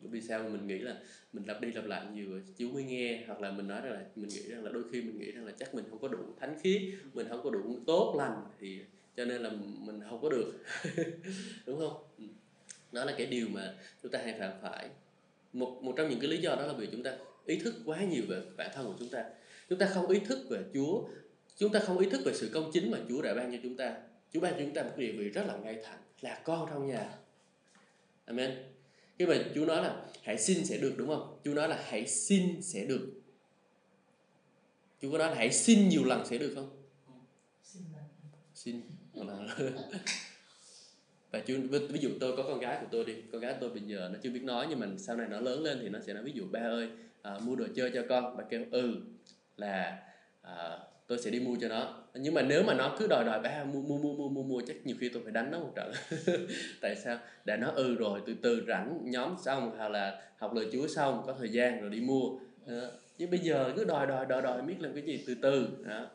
Bởi 0.00 0.10
vì 0.10 0.20
sao? 0.20 0.48
Mình 0.48 0.66
nghĩ 0.66 0.78
là 0.78 1.00
mình 1.32 1.44
lặp 1.46 1.60
đi 1.60 1.72
lặp 1.72 1.84
lại 1.84 2.06
nhiều 2.14 2.40
Chúa 2.58 2.70
mới 2.70 2.84
nghe 2.84 3.24
hoặc 3.26 3.40
là 3.40 3.50
mình 3.50 3.68
nói 3.68 3.80
rằng 3.80 3.92
là 3.92 4.04
mình 4.16 4.28
nghĩ 4.28 4.42
rằng 4.48 4.64
là 4.64 4.70
đôi 4.72 4.84
khi 4.92 5.02
mình 5.02 5.18
nghĩ 5.18 5.32
rằng 5.32 5.46
là 5.46 5.52
chắc 5.58 5.74
mình 5.74 5.84
không 5.90 5.98
có 5.98 6.08
đủ 6.08 6.18
thánh 6.40 6.58
khiết 6.62 6.82
mình 7.14 7.26
không 7.28 7.40
có 7.44 7.50
đủ 7.50 7.78
tốt 7.86 8.14
lành 8.18 8.44
thì 8.60 8.80
cho 9.16 9.24
nên 9.24 9.42
là 9.42 9.50
mình 9.86 10.00
không 10.10 10.22
có 10.22 10.28
được. 10.28 10.52
Đúng 11.66 11.78
không? 11.78 12.02
Ừ. 12.18 12.24
đó 12.92 13.04
là 13.04 13.14
cái 13.18 13.26
điều 13.26 13.48
mà 13.48 13.74
chúng 14.02 14.12
ta 14.12 14.18
hay 14.24 14.34
phạm 14.38 14.52
phải. 14.62 14.88
Một 15.52 15.80
một 15.82 15.94
trong 15.96 16.08
những 16.08 16.20
cái 16.20 16.30
lý 16.30 16.36
do 16.36 16.54
đó 16.56 16.66
là 16.66 16.72
vì 16.72 16.88
chúng 16.92 17.02
ta 17.02 17.16
ý 17.46 17.58
thức 17.58 17.74
quá 17.84 18.04
nhiều 18.04 18.22
về 18.28 18.42
bản 18.56 18.70
thân 18.74 18.86
của 18.86 18.94
chúng 18.98 19.08
ta. 19.08 19.24
Chúng 19.68 19.78
ta 19.78 19.86
không 19.86 20.06
ý 20.06 20.20
thức 20.20 20.38
về 20.50 20.64
Chúa 20.74 21.02
chúng 21.58 21.72
ta 21.72 21.80
không 21.80 21.98
ý 21.98 22.10
thức 22.10 22.20
về 22.24 22.34
sự 22.34 22.50
công 22.54 22.70
chính 22.72 22.90
mà 22.90 22.98
Chúa 23.08 23.22
đã 23.22 23.34
ban 23.34 23.52
cho 23.52 23.58
chúng 23.62 23.76
ta. 23.76 23.96
Chúa 24.32 24.40
ban 24.40 24.52
cho 24.52 24.60
chúng 24.60 24.74
ta 24.74 24.82
một 24.82 24.92
địa 24.96 25.12
vị 25.12 25.28
rất 25.28 25.46
là 25.46 25.56
ngay 25.56 25.78
thẳng 25.84 25.98
là 26.20 26.40
con 26.44 26.68
trong 26.70 26.86
nhà. 26.86 27.18
Amen. 28.24 28.50
Khi 29.18 29.26
mà 29.26 29.34
Chúa 29.54 29.64
nói 29.64 29.82
là 29.82 30.06
hãy 30.22 30.38
xin 30.38 30.64
sẽ 30.64 30.78
được 30.78 30.94
đúng 30.96 31.08
không? 31.08 31.40
Chúa 31.44 31.54
nói 31.54 31.68
là 31.68 31.84
hãy 31.84 32.06
xin 32.06 32.62
sẽ 32.62 32.84
được. 32.84 33.10
Chúa 35.02 35.12
có 35.12 35.18
nói 35.18 35.30
là 35.30 35.34
hãy 35.34 35.52
xin 35.52 35.88
nhiều 35.88 36.04
lần 36.04 36.26
sẽ 36.26 36.38
được 36.38 36.52
không? 36.54 36.70
Xin 38.54 38.80
là 39.14 39.56
và 41.30 41.40
chú 41.40 41.54
ví 41.90 42.00
dụ 42.00 42.10
tôi 42.20 42.36
có 42.36 42.42
con 42.42 42.58
gái 42.58 42.78
của 42.80 42.86
tôi 42.90 43.04
đi. 43.04 43.14
Con 43.32 43.40
gái 43.40 43.54
tôi 43.60 43.70
bây 43.70 43.80
giờ 43.80 44.10
nó 44.12 44.18
chưa 44.22 44.30
biết 44.30 44.42
nói 44.42 44.66
nhưng 44.70 44.80
mà 44.80 44.86
sau 44.98 45.16
này 45.16 45.28
nó 45.30 45.40
lớn 45.40 45.62
lên 45.62 45.78
thì 45.82 45.88
nó 45.88 45.98
sẽ 46.06 46.14
nói 46.14 46.22
ví 46.24 46.32
dụ 46.34 46.44
ba 46.50 46.60
ơi 46.60 46.88
à, 47.22 47.38
mua 47.38 47.56
đồ 47.56 47.66
chơi 47.76 47.90
cho 47.94 48.04
con. 48.08 48.36
Bà 48.36 48.44
kêu 48.50 48.64
ừ 48.70 49.00
là 49.56 50.02
à, 50.42 50.78
tôi 51.08 51.18
sẽ 51.18 51.30
đi 51.30 51.40
mua 51.40 51.56
cho 51.60 51.68
nó. 51.68 51.94
Nhưng 52.14 52.34
mà 52.34 52.42
nếu 52.42 52.62
mà 52.62 52.74
nó 52.74 52.96
cứ 52.98 53.06
đòi 53.06 53.24
đòi 53.24 53.40
ba 53.40 53.64
mua 53.64 53.80
mua 53.80 53.98
mua 53.98 54.14
mua 54.14 54.28
mua 54.28 54.42
mua 54.42 54.62
chắc 54.66 54.76
nhiều 54.84 54.96
khi 55.00 55.08
tôi 55.08 55.22
phải 55.22 55.32
đánh 55.32 55.50
nó 55.50 55.58
một 55.58 55.72
trận. 55.76 55.92
Tại 56.80 56.96
sao? 56.96 57.18
Để 57.44 57.56
nó 57.56 57.70
ừ 57.70 57.94
rồi 57.94 58.20
từ 58.26 58.34
từ 58.42 58.64
rảnh 58.68 58.98
nhóm 59.04 59.36
xong 59.44 59.72
hoặc 59.76 59.88
là 59.88 60.20
học 60.36 60.54
lời 60.54 60.66
chúa 60.72 60.86
xong 60.86 61.22
có 61.26 61.34
thời 61.38 61.48
gian 61.48 61.80
rồi 61.80 61.90
đi 61.90 62.00
mua. 62.00 62.30
Đó. 62.66 62.82
chứ 63.18 63.26
bây 63.26 63.38
giờ 63.38 63.72
cứ 63.76 63.84
đòi 63.84 64.06
đòi 64.06 64.26
đòi 64.26 64.42
đòi 64.42 64.62
biết 64.62 64.74
làm 64.80 64.92
cái 64.92 65.02
gì? 65.02 65.24
Từ 65.26 65.34
từ. 65.42 65.68
Đó. 65.88 66.06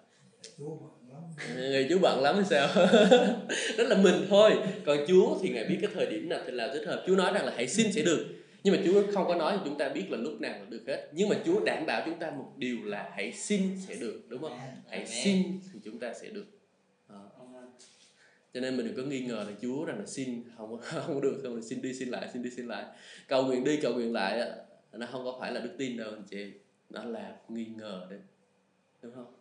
Người 1.56 1.88
chú 1.90 2.00
bận 2.02 2.22
lắm 2.22 2.36
hay 2.36 2.46
sao? 2.46 2.68
Đó 3.78 3.84
là 3.84 3.98
mình 3.98 4.26
thôi. 4.30 4.52
Còn 4.86 4.98
chúa 5.08 5.38
thì 5.42 5.50
ngài 5.50 5.66
biết 5.66 5.78
cái 5.82 5.90
thời 5.94 6.06
điểm 6.06 6.30
nào 6.30 6.40
thì 6.46 6.52
là 6.52 6.74
thích 6.74 6.88
hợp. 6.88 7.04
Chúa 7.08 7.16
nói 7.16 7.34
rằng 7.34 7.46
là 7.46 7.54
hãy 7.56 7.68
xin 7.68 7.92
sẽ 7.92 8.02
được 8.02 8.26
nhưng 8.64 8.76
mà 8.76 8.82
Chúa 8.86 9.04
không 9.14 9.28
có 9.28 9.36
nói 9.36 9.60
chúng 9.66 9.78
ta 9.78 9.90
biết 9.90 10.06
là 10.10 10.18
lúc 10.18 10.42
nào 10.42 10.60
là 10.60 10.66
được 10.70 10.84
hết. 10.88 11.10
Nhưng 11.12 11.30
mà 11.30 11.36
Chúa 11.46 11.60
đảm 11.66 11.86
bảo 11.86 12.04
chúng 12.06 12.20
ta 12.20 12.32
một 12.32 12.54
điều 12.58 12.78
là 12.84 13.12
hãy 13.16 13.32
xin 13.32 13.78
sẽ 13.88 13.96
được 13.96 14.22
đúng 14.30 14.42
không? 14.42 14.58
Hãy 14.90 15.06
xin 15.06 15.60
thì 15.74 15.80
chúng 15.84 16.00
ta 16.00 16.14
sẽ 16.14 16.30
được. 16.30 16.46
Đó. 17.10 17.32
cho 18.54 18.60
nên 18.60 18.78
mình 18.78 18.86
đừng 18.86 18.96
có 18.96 19.04
nghi 19.04 19.22
ngờ 19.22 19.46
là 19.48 19.56
Chúa 19.62 19.86
rằng 19.86 20.00
là 20.00 20.06
xin 20.06 20.44
không 20.58 20.80
không 20.82 21.22
được 21.22 21.40
không 21.44 21.62
xin 21.62 21.82
đi 21.82 21.94
xin 21.94 22.10
lại 22.10 22.30
xin 22.34 22.44
đi 22.44 22.50
xin 22.50 22.68
lại. 22.68 22.86
Cầu 23.28 23.46
nguyện 23.46 23.64
đi 23.64 23.80
cầu 23.82 23.94
nguyện 23.94 24.14
lại 24.14 24.52
nó 24.94 25.08
không 25.12 25.26
có 25.26 25.38
phải 25.40 25.52
là 25.52 25.60
đức 25.60 25.76
tin 25.78 25.98
đâu 25.98 26.10
anh 26.10 26.24
chị. 26.30 26.52
Nó 26.90 27.04
là 27.04 27.36
nghi 27.50 27.66
ngờ 27.66 28.08
đấy. 28.10 28.20
Đúng 29.02 29.14
không? 29.16 29.34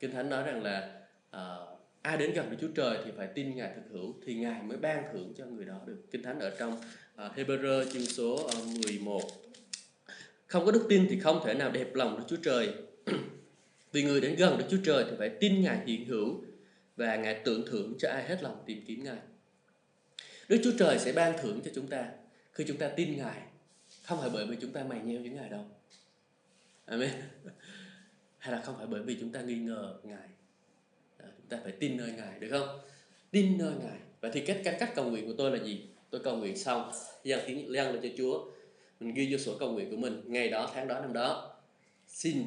Kinh 0.00 0.10
thánh 0.10 0.30
nói 0.30 0.42
rằng 0.42 0.62
là 0.62 1.00
uh, 1.36 1.77
ai 2.08 2.16
đến 2.16 2.32
gần 2.32 2.50
Đức 2.50 2.56
Chúa 2.60 2.68
Trời 2.74 2.98
thì 3.04 3.10
phải 3.16 3.26
tin 3.34 3.56
Ngài 3.56 3.72
thực 3.74 3.82
hữu 3.92 4.14
thì 4.26 4.34
Ngài 4.34 4.62
mới 4.62 4.76
ban 4.76 5.04
thưởng 5.12 5.32
cho 5.36 5.46
người 5.46 5.64
đó 5.64 5.80
được. 5.86 6.02
Kinh 6.10 6.22
Thánh 6.22 6.40
ở 6.40 6.56
trong 6.58 6.72
uh, 6.72 7.36
Hebrew 7.36 7.84
chương 7.92 8.06
số 8.06 8.36
ờ, 8.36 8.60
uh, 8.60 8.84
11 8.84 9.20
Không 10.46 10.66
có 10.66 10.72
đức 10.72 10.86
tin 10.88 11.06
thì 11.10 11.20
không 11.20 11.42
thể 11.46 11.54
nào 11.54 11.70
đẹp 11.70 11.94
lòng 11.94 12.16
Đức 12.18 12.24
Chúa 12.28 12.36
Trời. 12.36 12.74
Vì 13.92 14.02
người 14.02 14.20
đến 14.20 14.36
gần 14.36 14.58
Đức 14.58 14.64
Chúa 14.70 14.78
Trời 14.84 15.04
thì 15.10 15.16
phải 15.18 15.28
tin 15.28 15.62
Ngài 15.62 15.86
hiện 15.86 16.04
hữu 16.08 16.44
Và 16.96 17.16
Ngài 17.16 17.40
tưởng 17.44 17.64
thưởng 17.70 17.94
cho 17.98 18.08
ai 18.10 18.28
hết 18.28 18.42
lòng 18.42 18.62
tìm 18.66 18.84
kiếm 18.86 19.04
Ngài. 19.04 19.18
Đức 20.48 20.60
Chúa 20.64 20.72
Trời 20.78 20.98
sẽ 20.98 21.12
ban 21.12 21.38
thưởng 21.42 21.60
cho 21.64 21.70
chúng 21.74 21.86
ta 21.86 22.08
Khi 22.52 22.64
chúng 22.68 22.76
ta 22.76 22.88
tin 22.88 23.16
Ngài 23.16 23.42
Không 24.02 24.20
phải 24.20 24.30
bởi 24.32 24.46
vì 24.46 24.56
chúng 24.60 24.72
ta 24.72 24.84
mày 24.84 25.00
nheo 25.00 25.20
với 25.20 25.30
Ngài 25.30 25.48
đâu. 25.48 25.64
Amen. 26.84 27.10
Hay 28.38 28.54
là 28.54 28.62
không 28.62 28.76
phải 28.78 28.86
bởi 28.86 29.02
vì 29.02 29.16
chúng 29.20 29.32
ta 29.32 29.40
nghi 29.40 29.56
ngờ 29.56 29.94
Ngài 30.02 30.28
ta 31.50 31.58
phải 31.62 31.72
tin 31.72 31.96
nơi 31.96 32.12
Ngài 32.16 32.38
được 32.40 32.48
không? 32.50 32.78
Tin 33.30 33.58
nơi 33.58 33.72
Ngài. 33.84 33.98
Vậy 34.20 34.30
thì 34.34 34.40
cách 34.40 34.60
cách 34.64 34.76
cách 34.80 34.92
cầu 34.94 35.10
nguyện 35.10 35.26
của 35.26 35.34
tôi 35.38 35.50
là 35.50 35.64
gì? 35.64 35.86
Tôi 36.10 36.20
cầu 36.24 36.36
nguyện 36.36 36.56
xong, 36.56 36.92
dâng 37.24 37.40
tiếng 37.46 37.72
dâng 37.72 37.92
lên 37.92 38.02
cho 38.02 38.08
Chúa. 38.18 38.44
Mình 39.00 39.14
ghi 39.14 39.28
vô 39.32 39.38
sổ 39.38 39.56
cầu 39.60 39.72
nguyện 39.72 39.90
của 39.90 39.96
mình 39.96 40.22
ngày 40.26 40.48
đó, 40.48 40.70
tháng 40.74 40.88
đó, 40.88 41.00
năm 41.00 41.12
đó. 41.12 41.56
Xin 42.06 42.44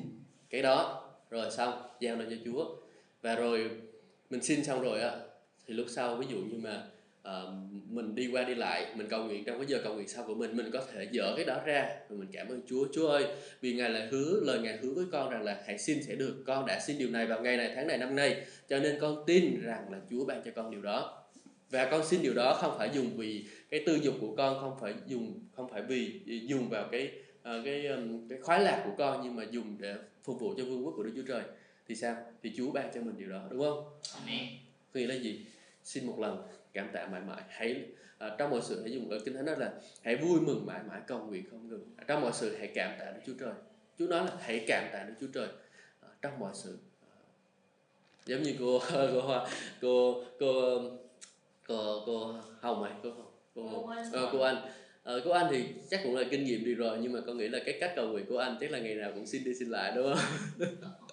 cái 0.50 0.62
đó 0.62 1.10
rồi 1.30 1.52
xong 1.52 1.82
giao 2.00 2.16
lên 2.16 2.28
cho 2.30 2.36
Chúa 2.46 2.76
và 3.22 3.36
rồi 3.36 3.72
mình 4.30 4.44
xin 4.44 4.64
xong 4.64 4.82
rồi 4.82 5.02
á 5.02 5.12
thì 5.68 5.74
lúc 5.74 5.86
sau 5.90 6.16
ví 6.16 6.26
dụ 6.30 6.38
như 6.38 6.58
mà 6.58 6.88
uh, 7.28 7.54
mình 7.90 8.16
đi 8.16 8.28
qua 8.28 8.44
đi 8.44 8.56
lại 8.56 8.86
mình 8.96 9.08
cầu 9.10 9.26
nguyện 9.26 9.44
trong 9.44 9.58
cái 9.58 9.66
giờ 9.68 9.82
cầu 9.84 9.94
nguyện 9.94 10.08
sau 10.08 10.24
của 10.28 10.36
mình 10.36 10.58
mình 10.58 10.72
có 10.74 10.82
thể 10.94 11.08
dỡ 11.14 11.36
cái 11.36 11.46
đó 11.46 11.62
ra 11.66 11.90
và 12.10 12.16
mình 12.20 12.30
cảm 12.32 12.48
ơn 12.50 12.62
Chúa. 12.68 12.88
Chúa 12.94 13.08
ơi 13.08 13.26
vì 13.62 13.74
ngài 13.74 13.90
là 13.90 14.08
hứa 14.12 14.40
lời 14.44 14.60
ngài 14.60 14.78
hứa 14.78 14.94
với 14.94 15.06
con 15.12 15.30
rằng 15.30 15.44
là 15.44 15.64
hãy 15.66 15.78
xin 15.78 16.04
sẽ 16.04 16.16
được 16.16 16.44
con 16.46 16.66
đã 16.66 16.80
xin 16.80 16.98
điều 16.98 17.10
này 17.10 17.26
vào 17.26 17.42
ngày 17.42 17.58
này 17.58 17.72
tháng 17.76 17.88
này 17.88 17.98
năm 17.98 18.16
nay. 18.16 18.46
Cho 18.70 18.80
nên 18.80 19.00
con 19.00 19.24
tin 19.28 19.62
rằng 19.62 19.92
là 19.92 20.00
Chúa 20.10 20.26
ban 20.26 20.42
cho 20.44 20.52
con 20.56 20.72
điều 20.72 20.82
đó. 20.82 21.18
Và 21.70 21.88
con 21.92 22.06
xin 22.06 22.22
điều 22.22 22.34
đó 22.34 22.58
không 22.62 22.76
phải 22.78 22.90
dùng 22.94 23.18
vì 23.18 23.46
cái 23.70 23.84
tư 23.86 23.96
dục 23.96 24.16
của 24.22 24.36
con 24.36 24.60
không 24.60 24.78
phải 24.82 24.94
dùng 25.08 25.40
không 25.56 25.70
phải 25.70 25.82
vì 25.82 26.22
dùng 26.46 26.70
vào 26.70 26.88
cái 26.92 27.12
uh, 27.40 27.66
cái 27.66 27.88
um, 27.88 28.30
cái 28.30 28.40
khoái 28.42 28.60
lạc 28.60 28.82
của 28.86 28.92
con 28.98 29.22
nhưng 29.24 29.36
mà 29.36 29.44
dùng 29.52 29.76
để 29.80 29.96
phục 30.24 30.40
vụ 30.40 30.54
cho 30.58 30.64
vương 30.66 30.86
quốc 30.86 30.94
của 30.98 31.04
Đức 31.04 31.12
Chúa 31.16 31.28
Trời. 31.28 31.44
Thì 31.88 31.96
sao? 31.96 32.16
Thì 32.44 32.52
Chúa 32.58 32.72
ban 32.72 32.92
cho 32.94 33.02
mình 33.02 33.16
điều 33.18 33.30
đó 33.30 33.42
đúng 33.52 33.60
không? 33.60 33.84
Amen. 34.16 34.48
nghĩa 34.94 35.08
là 35.08 35.16
gì? 35.16 35.46
Xin 35.84 36.06
một 36.06 36.20
lần 36.20 36.38
cảm 36.74 36.88
tạ 36.94 37.08
mãi 37.08 37.22
mãi. 37.28 37.42
Hãy 37.50 37.86
uh, 38.28 38.32
trong 38.38 38.50
mọi 38.50 38.62
sự 38.64 38.82
hãy 38.82 38.92
dùng 38.92 39.10
ở 39.10 39.20
kinh 39.26 39.34
thánh 39.34 39.46
đó 39.46 39.54
là 39.58 39.72
hãy 40.02 40.16
vui 40.16 40.40
mừng 40.40 40.66
mãi 40.66 40.80
mãi 40.88 41.02
cầu 41.08 41.20
nguyện 41.20 41.44
không 41.52 41.70
ngừng. 41.70 41.96
Trong 42.08 42.22
mọi 42.22 42.32
sự 42.34 42.56
hãy 42.58 42.72
cảm 42.76 42.92
tạ 43.00 43.06
Đức 43.06 43.22
Chúa 43.26 43.34
Trời. 43.40 43.54
Chúa 44.00 44.08
nói 44.08 44.26
là 44.26 44.32
hãy 44.40 44.66
cảm 44.68 44.84
tạ 44.94 45.04
Đức 45.04 45.14
Chúa 45.20 45.28
Trời 45.34 45.48
uh, 45.48 46.12
trong 46.22 46.40
mọi 46.40 46.52
sự 46.56 46.78
uh, 47.04 48.26
giống 48.26 48.44
như 48.44 48.56
cô 48.60 48.80
cô 48.92 49.46
cô 49.82 50.24
cô 50.40 50.82
cô 51.68 52.04
cô 52.06 52.36
Hồng 52.62 52.84
này 52.84 52.94
cô 53.04 53.10
cô 53.18 53.32
Cô 53.56 53.90
ờ, 54.12 54.30
cô 54.32 54.40
Anh. 54.40 54.56
Ờ, 55.04 55.22
cô 55.26 55.32
Anh 55.32 55.48
thì 55.52 55.64
chắc 55.90 56.00
cũng 56.04 56.16
là 56.16 56.24
kinh 56.32 56.44
nghiệm 56.44 56.66
đi 56.66 56.76
rồi 56.76 56.98
nhưng 57.02 57.14
mà 57.14 57.20
con 57.26 57.38
nghĩ 57.38 57.48
là 57.48 57.60
cái 57.66 57.78
cách 57.80 57.94
cầu 57.96 58.08
nguyện 58.08 58.26
của 58.30 58.38
anh 58.38 58.58
chắc 58.60 58.72
là 58.72 58.80
ngày 58.80 58.96
nào 58.96 59.12
cũng 59.16 59.26
xin 59.26 59.44
đi 59.44 59.54
xin 59.54 59.70
lại 59.70 59.92
đúng 59.96 60.14
không? 60.14 60.68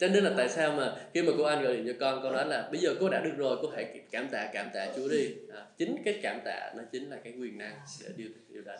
cho 0.00 0.08
nên 0.08 0.24
là 0.24 0.34
tại 0.36 0.48
sao 0.48 0.72
mà 0.76 0.96
khi 1.14 1.22
mà 1.22 1.32
cô 1.38 1.44
anh 1.44 1.62
gọi 1.62 1.76
điện 1.76 1.86
cho 1.86 1.92
con 2.00 2.22
con 2.22 2.32
nói 2.32 2.46
là 2.46 2.68
bây 2.72 2.80
giờ 2.80 2.94
cô 3.00 3.08
đã 3.08 3.20
được 3.20 3.34
rồi 3.36 3.58
cô 3.62 3.68
hãy 3.68 4.00
cảm 4.10 4.28
tạ 4.28 4.50
cảm 4.52 4.70
tạ 4.74 4.88
chúa 4.96 5.08
đi. 5.08 5.34
À, 5.54 5.66
chính 5.78 5.96
cái 6.04 6.20
cảm 6.22 6.40
tạ 6.44 6.72
nó 6.76 6.82
chính 6.92 7.10
là 7.10 7.16
cái 7.24 7.32
quyền 7.40 7.58
năng 7.58 7.76
sẽ 7.98 8.08
điều 8.16 8.28
điều 8.48 8.62
đó 8.62 8.72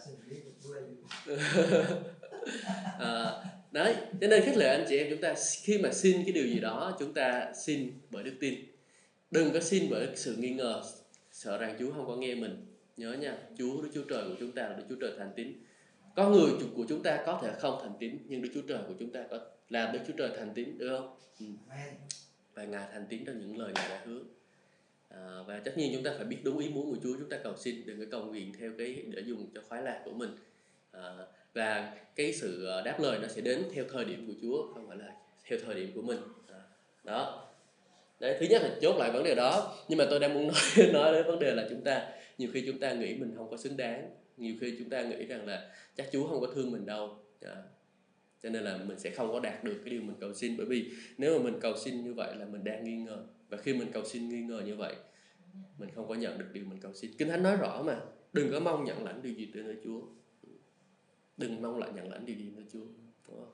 à, 2.99 3.33
đấy 3.73 3.95
cho 4.21 4.27
nên 4.29 4.43
khích 4.43 4.57
lệ 4.57 4.69
anh 4.69 4.85
chị 4.89 4.97
em 4.97 5.07
chúng 5.11 5.21
ta 5.21 5.35
khi 5.63 5.79
mà 5.79 5.93
xin 5.93 6.23
cái 6.25 6.33
điều 6.33 6.47
gì 6.47 6.61
đó 6.61 6.97
chúng 6.99 7.15
ta 7.15 7.53
xin 7.55 7.93
bởi 8.11 8.23
đức 8.23 8.35
tin. 8.41 8.55
Đừng 9.31 9.53
có 9.53 9.61
xin 9.61 9.87
bởi 9.91 10.09
sự 10.15 10.37
nghi 10.37 10.51
ngờ 10.51 10.83
sợ 11.33 11.59
rằng 11.59 11.77
chúa 11.79 11.93
không 11.93 12.07
có 12.07 12.17
nghe 12.17 12.35
mình. 12.35 12.67
Nhớ 12.97 13.13
nha 13.13 13.37
chúa 13.59 13.83
đức 13.83 13.89
chúa 13.95 14.03
trời 14.03 14.25
của 14.29 14.35
chúng 14.41 14.53
ta 14.53 14.63
là 14.63 14.75
đức 14.77 14.85
chúa 14.89 14.97
trời 15.01 15.13
thành 15.19 15.31
tín. 15.37 15.53
Con 16.17 16.33
người 16.33 16.51
của 16.75 16.85
chúng 16.89 17.03
ta 17.03 17.23
có 17.27 17.41
thể 17.43 17.53
không 17.59 17.79
thành 17.83 17.93
tín 17.99 18.19
nhưng 18.29 18.43
đức 18.43 18.49
chúa 18.55 18.63
trời 18.69 18.79
của 18.89 18.95
chúng 18.99 19.13
ta 19.13 19.21
có 19.31 19.41
là 19.71 19.91
đức 19.93 20.01
chúa 20.07 20.15
trời 20.19 20.31
thành 20.39 20.53
tín 20.55 20.79
được 20.79 20.97
không? 20.99 21.17
Ừ. 21.41 21.47
Và 22.55 22.65
ngài 22.65 22.87
thành 22.93 23.07
tín 23.09 23.25
trong 23.25 23.39
những 23.39 23.59
lời 23.59 23.73
ngài 23.75 23.89
đã 23.89 24.03
hứa. 24.05 24.21
À, 25.09 25.43
và 25.47 25.61
tất 25.65 25.79
nhiên 25.79 25.91
chúng 25.95 26.03
ta 26.03 26.13
phải 26.17 26.25
biết 26.25 26.39
đúng 26.43 26.59
ý 26.59 26.69
muốn 26.69 26.91
của 26.91 26.97
Chúa 27.03 27.17
chúng 27.19 27.29
ta 27.29 27.37
cầu 27.45 27.57
xin 27.57 27.87
đừng 27.87 28.01
có 28.01 28.07
cầu 28.11 28.25
nguyện 28.25 28.53
theo 28.59 28.73
cái 28.79 29.03
để 29.07 29.23
dùng 29.27 29.47
cho 29.55 29.61
khoái 29.69 29.83
lạc 29.83 30.03
của 30.05 30.11
mình. 30.11 30.31
À, 30.93 31.17
và 31.55 31.97
cái 32.17 32.33
sự 32.33 32.67
ờ, 32.67 32.83
đáp 32.83 33.01
lời 33.01 33.19
nó 33.23 33.29
sẽ 33.29 33.41
đến 33.41 33.65
theo 33.75 33.85
thời 33.93 34.05
điểm 34.05 34.27
của 34.27 34.33
Chúa 34.43 34.75
không 34.75 34.89
phải 34.89 34.97
là 34.97 35.13
theo 35.45 35.59
thời 35.67 35.75
điểm 35.75 35.93
của 35.95 36.03
mình. 36.03 36.19
À, 36.49 36.61
đó. 37.05 37.45
Đấy 38.21 38.37
thứ 38.41 38.47
nhất 38.51 38.63
là 38.63 38.71
chốt 38.83 38.97
lại 38.99 39.11
vấn 39.11 39.25
đề 39.25 39.35
đó. 39.35 39.77
Nhưng 39.89 39.99
mà 39.99 40.07
tôi 40.11 40.21
đang 40.21 40.35
muốn 40.35 40.47
nói 40.77 40.93
nói 40.93 41.13
đến 41.13 41.27
vấn 41.27 41.39
đề 41.39 41.55
là 41.55 41.67
chúng 41.71 41.85
ta 41.85 42.09
nhiều 42.39 42.51
khi 42.53 42.65
chúng 42.67 42.79
ta 42.79 42.93
nghĩ 42.93 43.15
mình 43.15 43.35
không 43.37 43.51
có 43.51 43.57
xứng 43.57 43.77
đáng. 43.77 44.11
Nhiều 44.37 44.55
khi 44.61 44.77
chúng 44.79 44.91
ta 44.91 45.03
nghĩ 45.03 45.27
rằng 45.27 45.47
là 45.47 45.71
chắc 45.97 46.09
Chúa 46.13 46.29
không 46.29 46.41
có 46.41 46.47
thương 46.55 46.71
mình 46.71 46.87
đâu. 46.87 47.19
À, 47.41 47.57
cho 48.43 48.51
nên 48.51 48.63
là 48.63 48.77
mình 48.77 48.99
sẽ 48.99 49.11
không 49.11 49.33
có 49.33 49.41
đạt 49.41 49.65
được 49.65 49.81
cái 49.85 49.91
điều 49.91 50.03
mình 50.03 50.17
cầu 50.21 50.35
xin. 50.35 50.57
Bởi 50.57 50.67
vì 50.67 50.91
nếu 51.19 51.39
mà 51.39 51.45
mình 51.45 51.61
cầu 51.61 51.77
xin 51.77 52.05
như 52.05 52.15
vậy 52.15 52.37
là 52.37 52.47
mình 52.47 52.65
đang 52.65 52.85
nghi 52.85 52.97
ngờ. 52.97 53.25
Và 53.49 53.57
khi 53.57 53.75
mình 53.75 53.93
cầu 53.93 54.05
xin 54.05 54.29
nghi 54.29 54.43
ngờ 54.43 54.63
như 54.67 54.77
vậy 54.77 54.95
mình 55.79 55.89
không 55.95 56.09
có 56.09 56.15
nhận 56.15 56.39
được 56.39 56.47
điều 56.53 56.65
mình 56.65 56.79
cầu 56.81 56.93
xin. 56.95 57.11
Kinh 57.19 57.29
thánh 57.29 57.43
nói 57.43 57.57
rõ 57.57 57.83
mà 57.83 58.01
đừng 58.33 58.53
có 58.53 58.61
mong 58.61 58.85
nhận 58.85 59.05
lãnh 59.05 59.23
điều 59.23 59.33
gì 59.33 59.51
từ 59.55 59.63
nơi 59.63 59.77
chúa. 59.85 60.01
Đừng 61.37 61.63
mong 61.63 61.79
lại 61.79 61.91
nhận 61.95 62.11
lãnh 62.11 62.27
điều 62.27 62.37
gì 62.37 62.53
từ 62.57 62.63
chúa 62.73 62.85
đúng 63.29 63.37
không? 63.37 63.53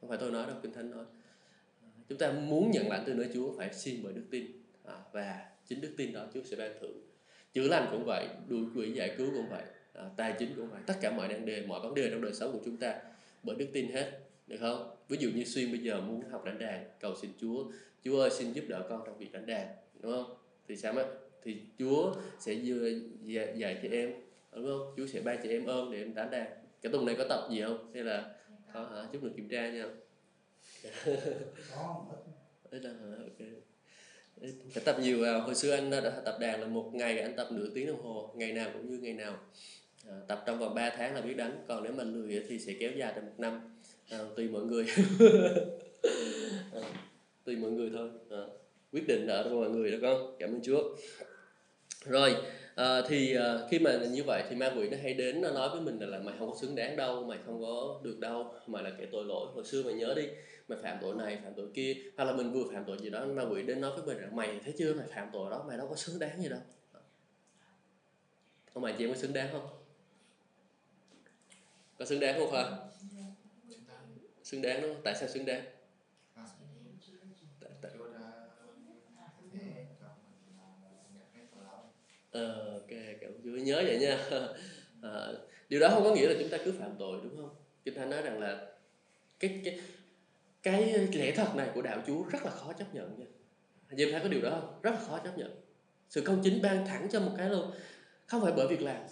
Không 0.00 0.08
phải 0.08 0.18
tôi 0.18 0.30
nói 0.30 0.46
đâu 0.46 0.56
kinh 0.62 0.72
thánh 0.72 0.90
nói. 0.90 1.04
Chúng 2.08 2.18
ta 2.18 2.32
muốn 2.32 2.70
nhận 2.70 2.88
lãnh 2.88 3.04
từ 3.06 3.14
nơi 3.14 3.28
chúa 3.34 3.58
phải 3.58 3.74
xin 3.74 4.00
bởi 4.02 4.12
đức 4.12 4.24
tin. 4.30 4.46
À, 4.84 4.94
và 5.12 5.46
chính 5.66 5.80
đức 5.80 5.94
tin 5.96 6.12
đó 6.12 6.26
chúa 6.34 6.42
sẽ 6.44 6.56
ban 6.56 6.72
thưởng. 6.80 7.00
Chữa 7.52 7.68
lành 7.68 7.88
cũng 7.90 8.04
vậy 8.06 8.28
đuổi 8.48 8.64
quỷ 8.76 8.92
giải 8.92 9.14
cứu 9.18 9.30
cũng 9.34 9.48
vậy 9.50 9.62
à, 9.92 10.10
tài 10.16 10.34
chính 10.38 10.54
cũng 10.56 10.70
vậy. 10.70 10.80
Tất 10.86 10.94
cả 11.00 11.10
mọi 11.10 11.28
vấn 11.28 11.46
đề 11.46 11.66
mọi 11.66 11.80
vấn 11.80 11.94
đề 11.94 12.10
trong 12.10 12.22
đời 12.22 12.34
sống 12.34 12.52
của 12.52 12.60
chúng 12.64 12.76
ta 12.76 13.00
bởi 13.44 13.56
đức 13.56 13.66
tin 13.72 13.92
hết. 13.92 14.20
Được 14.46 14.56
không? 14.60 14.96
Ví 15.08 15.16
dụ 15.20 15.30
như 15.34 15.44
xuyên 15.44 15.70
bây 15.70 15.80
giờ 15.80 16.00
muốn 16.00 16.22
học 16.30 16.44
đánh 16.44 16.58
đàn 16.58 16.84
cầu 17.00 17.14
xin 17.22 17.30
chúa. 17.40 17.64
Chúa 18.04 18.20
ơi 18.20 18.30
xin 18.30 18.52
giúp 18.52 18.64
đỡ 18.68 18.86
con 18.88 19.02
trong 19.06 19.18
việc 19.18 19.32
đánh 19.32 19.46
đàn. 19.46 19.66
Đúng 20.00 20.12
không? 20.12 20.36
Thì 20.68 20.76
sao 20.76 20.96
á 20.96 21.04
thì 21.42 21.56
chúa 21.78 22.14
sẽ 22.40 22.52
dạy, 23.22 23.54
dạy 23.56 23.78
cho 23.82 23.88
em 23.88 24.12
đúng 24.52 24.66
không? 24.66 24.94
Chúa 24.96 25.06
sẽ 25.06 25.20
ban 25.20 25.38
cho 25.42 25.48
em 25.48 25.66
ơn 25.66 25.92
để 25.92 25.98
em 25.98 26.14
đánh 26.14 26.30
đàn. 26.30 26.46
Cái 26.82 26.92
tuần 26.92 27.06
này 27.06 27.14
có 27.18 27.24
tập 27.28 27.48
gì 27.50 27.62
không? 27.62 27.90
Hay 27.94 28.02
là 28.02 28.34
có 28.74 28.84
hả? 28.84 29.08
Chút 29.12 29.22
nữa 29.22 29.30
kiểm 29.36 29.48
tra 29.48 29.70
nha. 29.70 29.84
Có. 31.74 32.06
Ít. 32.70 32.82
Là 32.82 32.90
ok. 33.18 33.48
Phải 34.72 34.82
tập 34.84 34.96
nhiều 35.00 35.22
vào 35.22 35.40
hồi 35.40 35.54
xưa 35.54 35.74
anh 35.74 35.90
đã 35.90 36.22
tập 36.24 36.36
đàn 36.40 36.60
là 36.60 36.66
một 36.66 36.90
ngày 36.94 37.18
anh 37.18 37.36
tập 37.36 37.48
nửa 37.50 37.68
tiếng 37.74 37.86
đồng 37.86 38.02
hồ 38.02 38.34
ngày 38.36 38.52
nào 38.52 38.70
cũng 38.72 38.90
như 38.90 38.98
ngày 38.98 39.12
nào 39.12 39.38
à, 40.08 40.14
tập 40.28 40.42
trong 40.46 40.58
vòng 40.58 40.74
3 40.74 40.90
tháng 40.96 41.14
là 41.14 41.20
biết 41.20 41.34
đánh. 41.36 41.64
Còn 41.68 41.82
nếu 41.82 41.92
mình 41.92 42.14
lười 42.14 42.44
thì 42.48 42.58
sẽ 42.58 42.72
kéo 42.80 42.90
dài 42.96 43.12
trong 43.16 43.26
một 43.26 43.34
năm. 43.38 43.60
À, 44.10 44.18
tùy 44.36 44.48
mọi 44.48 44.62
người. 44.62 44.86
À, 46.72 46.80
tùy 47.44 47.56
mọi 47.56 47.70
người 47.70 47.90
thôi. 47.94 48.10
À, 48.30 48.38
quyết 48.92 49.06
định 49.08 49.26
ở 49.26 49.42
trong 49.42 49.60
mọi 49.60 49.70
người 49.70 49.90
đó 49.90 49.98
con 50.02 50.36
cảm 50.38 50.50
ơn 50.50 50.60
chúa. 50.62 50.96
Rồi 52.06 52.36
à, 52.74 53.02
thì 53.08 53.36
à, 53.36 53.58
khi 53.70 53.78
mà 53.78 53.96
như 54.10 54.22
vậy 54.26 54.42
thì 54.50 54.56
ma 54.56 54.72
quỷ 54.76 54.88
nó 54.88 54.96
hay 55.02 55.14
đến 55.14 55.40
nó 55.40 55.50
nói 55.50 55.68
với 55.68 55.80
mình 55.80 55.98
là, 55.98 56.06
là 56.06 56.18
mày 56.18 56.34
không 56.38 56.50
có 56.50 56.56
xứng 56.60 56.74
đáng 56.74 56.96
đâu 56.96 57.24
mày 57.24 57.38
không 57.46 57.62
có 57.62 58.00
được 58.02 58.20
đâu 58.20 58.54
mày 58.66 58.82
là 58.82 58.90
kẻ 58.98 59.06
tội 59.12 59.24
lỗi. 59.24 59.46
Hồi 59.54 59.64
xưa 59.64 59.82
mày 59.82 59.94
nhớ 59.94 60.14
đi 60.16 60.28
mày 60.68 60.78
phạm 60.82 60.98
tội 61.00 61.14
này 61.14 61.38
phạm 61.44 61.52
tội 61.56 61.68
kia. 61.74 61.94
Hoặc 62.16 62.24
là 62.24 62.32
mình 62.32 62.52
vừa 62.52 62.64
phạm 62.72 62.84
tội 62.86 62.98
gì 63.00 63.10
đó 63.10 63.26
ma 63.26 63.42
quỷ 63.50 63.62
đến 63.62 63.80
nói 63.80 63.90
với 63.96 64.06
mình 64.06 64.18
rằng 64.18 64.36
mày 64.36 64.60
thấy 64.64 64.74
chưa 64.78 64.94
mày 64.94 65.06
phạm 65.14 65.28
tội 65.32 65.50
đó 65.50 65.64
mày 65.68 65.78
đâu 65.78 65.86
có 65.88 65.96
xứng 65.96 66.18
đáng 66.18 66.42
gì 66.42 66.48
đâu. 66.48 66.60
Không 68.74 68.82
mày 68.82 68.94
chị 68.98 69.08
có 69.08 69.14
xứng 69.14 69.32
đáng 69.32 69.48
không? 69.52 69.83
Có 72.04 72.08
xứng 72.08 72.20
đáng 72.20 72.38
không 72.38 72.50
phải 72.50 72.64
xứng 74.42 74.62
đáng. 74.62 74.82
Đúng 74.82 74.94
không? 74.94 75.02
Tại 75.04 75.14
sao 75.20 75.28
xứng 75.28 75.44
đáng? 75.44 75.62
Tại, 77.60 77.70
tại, 77.82 77.92
ờ, 82.30 82.72
ok 82.72 82.88
cảm 83.20 83.30
ơn 83.30 83.40
Chúa 83.44 83.50
nhớ 83.50 83.82
vậy 83.86 83.98
nha. 84.00 84.18
À, 85.02 85.26
điều 85.68 85.80
đó 85.80 85.88
không 85.90 86.04
có 86.04 86.14
nghĩa 86.14 86.28
là 86.28 86.34
chúng 86.40 86.48
ta 86.50 86.58
cứ 86.64 86.72
phạm 86.78 86.90
tội 86.98 87.20
đúng 87.22 87.36
không? 87.36 87.54
Kinh 87.84 87.94
thánh 87.94 88.10
nói 88.10 88.22
rằng 88.22 88.40
là 88.40 88.66
cái 89.40 89.60
cái 89.64 89.80
cái 90.62 91.08
lẽ 91.12 91.32
thật 91.36 91.54
này 91.56 91.68
của 91.74 91.82
đạo 91.82 92.02
Chúa 92.06 92.22
rất 92.22 92.44
là 92.44 92.50
khó 92.50 92.72
chấp 92.72 92.94
nhận 92.94 93.18
nha. 93.18 93.26
Anh 93.88 94.00
em 94.00 94.08
thấy 94.12 94.20
có 94.20 94.28
điều 94.28 94.42
đó 94.42 94.50
không? 94.50 94.80
Rất 94.82 94.90
là 94.90 95.00
khó 95.00 95.18
chấp 95.24 95.38
nhận. 95.38 95.50
Sự 96.10 96.20
công 96.20 96.40
chính 96.44 96.62
ban 96.62 96.86
thẳng 96.86 97.08
cho 97.12 97.20
một 97.20 97.32
cái 97.38 97.50
luôn. 97.50 97.70
Không 98.26 98.42
phải 98.42 98.52
bởi 98.56 98.68
việc 98.68 98.82
làm 98.82 99.02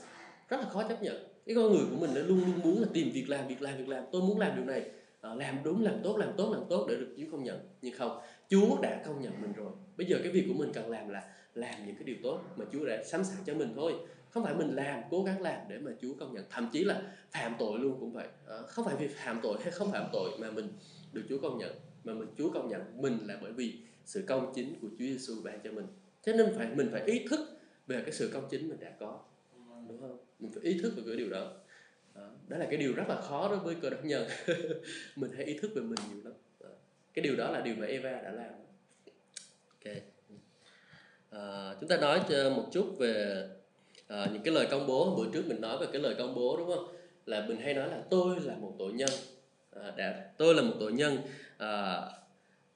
rất 0.49 0.56
là 0.61 0.68
khó 0.68 0.88
chấp 0.88 1.02
nhận 1.02 1.32
cái 1.46 1.54
con 1.56 1.72
người 1.72 1.84
của 1.90 1.96
mình 1.96 2.11
nó 2.14 2.20
luôn 2.20 2.40
luôn 2.46 2.61
muốn 2.64 2.80
là 2.80 2.88
tìm 2.92 3.11
việc 3.12 3.28
làm 3.28 3.49
việc 3.49 3.62
làm 3.62 3.78
việc 3.78 3.88
làm. 3.88 4.04
Tôi 4.12 4.22
muốn 4.22 4.38
làm 4.38 4.56
điều 4.56 4.64
này. 4.64 4.90
À, 5.20 5.34
làm 5.34 5.58
đúng 5.64 5.82
làm 5.82 5.94
tốt 6.02 6.16
làm 6.16 6.32
tốt 6.37 6.52
làm 6.52 6.62
tốt 6.68 6.87
để 6.88 6.96
được 6.96 7.14
Chúa 7.16 7.30
công 7.32 7.44
nhận. 7.44 7.58
Nhưng 7.82 7.94
không 7.99 8.20
Chúa 8.49 8.80
đã 8.82 9.02
công 9.06 9.22
nhận 9.22 9.32
mình 9.42 9.52
rồi. 9.52 9.72
Bây 9.96 10.06
giờ 10.06 10.18
cái 10.22 10.32
việc 10.32 10.44
của 10.49 10.54
mình 10.54 10.72
cần 10.72 10.90
làm 10.90 11.08
là 11.08 11.22
làm 11.54 11.87
những 11.87 11.96
cái 11.96 12.04
điều 12.04 12.16
tốt 12.22 12.40
mà 12.56 12.64
Chúa 12.72 12.84
đã 12.84 13.02
sẵn 13.04 13.25
sàng 13.25 13.38
cho 13.46 13.54
mình 13.54 13.72
thôi. 13.76 13.94
Không 14.30 14.44
phải 14.44 14.54
mình 14.54 14.75
làm 14.75 15.02
cố 15.11 15.22
gắng 15.22 15.42
làm 15.42 15.61
để 15.68 15.78
mà 15.78 15.90
Chúa 16.00 16.14
công 16.20 16.34
nhận. 16.34 16.44
Thậm 16.50 16.68
chí 16.72 16.84
là 16.84 17.02
phạm 17.30 17.54
tội 17.58 17.78
luôn 17.78 17.96
cũng 18.00 18.12
vậy. 18.12 18.26
À, 18.49 18.56
không 18.68 18.84
phải 18.84 18.96
vì 18.96 19.08
phạm 19.08 19.40
tội 19.42 19.58
hay 19.62 19.70
không 19.70 19.92
phạm 19.92 20.06
tội 20.12 20.30
mà 20.38 20.50
mình 20.50 20.68
được 21.12 21.22
Chúa 21.28 21.38
công 21.38 21.58
nhận 21.58 21.75
mà 22.04 22.14
mình 22.14 22.28
Chúa 22.38 22.50
công 22.50 22.68
nhận 22.68 23.02
mình 23.02 23.18
là 23.26 23.38
bởi 23.42 23.52
vì 23.52 23.78
sự 24.04 24.25
công 24.26 24.52
chính 24.54 24.75
của 24.80 24.88
Chúa 24.90 25.04
Giêsu 25.04 25.34
ban 25.44 25.61
cho 25.64 25.70
mình. 25.72 25.87
Cho 26.22 26.32
nên 26.32 26.54
phải 26.56 26.66
mình 26.75 26.88
phải 26.92 27.02
ý 27.02 27.26
thức 27.30 27.40
về 27.87 28.02
cái 28.02 28.12
sự 28.12 28.30
công 28.34 28.49
chính 28.50 28.68
mình 28.68 28.80
đã 28.80 28.90
có 29.00 29.20
đúng 29.89 30.01
không? 30.01 30.19
Mình 30.39 30.53
phải 30.53 30.62
ý 30.62 30.81
thức 30.83 30.93
về 30.97 31.03
cái 31.07 31.17
điều 31.17 31.31
đó. 31.31 31.53
Đó, 32.15 32.23
đó 32.49 32.57
là 32.57 32.67
cái 32.71 32.77
điều 32.77 32.95
rất 32.95 33.05
là 33.09 33.21
khó 33.21 33.49
đối 33.49 33.59
với 33.59 33.75
cơ 33.83 33.91
đốc 33.91 34.05
nhân. 34.05 34.29
Mình 35.17 35.31
hãy 35.37 35.45
ý 35.45 35.59
thức 35.59 35.71
về 35.75 35.83
mình 35.83 35.99
nhiều 36.09 36.25
lắm. 36.25 36.33
Đó. 36.61 36.69
cái 37.15 37.23
điều 37.23 37.37
đó 37.37 37.51
là 37.51 37.61
điều 37.61 37.75
mà 37.75 37.87
Eva 37.87 38.11
đã 38.11 38.31
làm. 38.31 38.53
Ok. 39.69 39.95
À, 41.31 41.75
chúng 41.81 41.89
ta 41.89 41.97
nói 41.97 42.21
một 42.51 42.69
chút 42.73 42.95
về 42.99 43.49
à, 44.09 44.27
những 44.33 44.43
cái 44.43 44.55
lời 44.55 44.69
công 44.71 44.87
bố. 44.87 45.17
Bữa 45.17 45.27
trước 45.33 45.47
mình 45.47 45.61
nói 45.61 45.79
về 45.79 45.87
cái 45.93 46.03
lời 46.03 46.15
công 46.19 46.35
bố 46.35 46.57
đúng 46.57 46.69
không? 46.69 46.97
Là 47.27 47.47
mình 47.49 47.61
hay 47.61 47.75
nói 47.75 47.89
là 47.89 48.03
tôi 48.11 48.41
là 48.41 48.55
một 48.55 48.75
tội 48.79 48.93
nhân. 48.93 49.11
À, 49.71 49.93
đã 49.97 50.31
tôi 50.39 50.55
là 50.55 50.62
một 50.62 50.75
tội 50.81 50.93
nhân 50.93 51.19
à, 51.59 52.01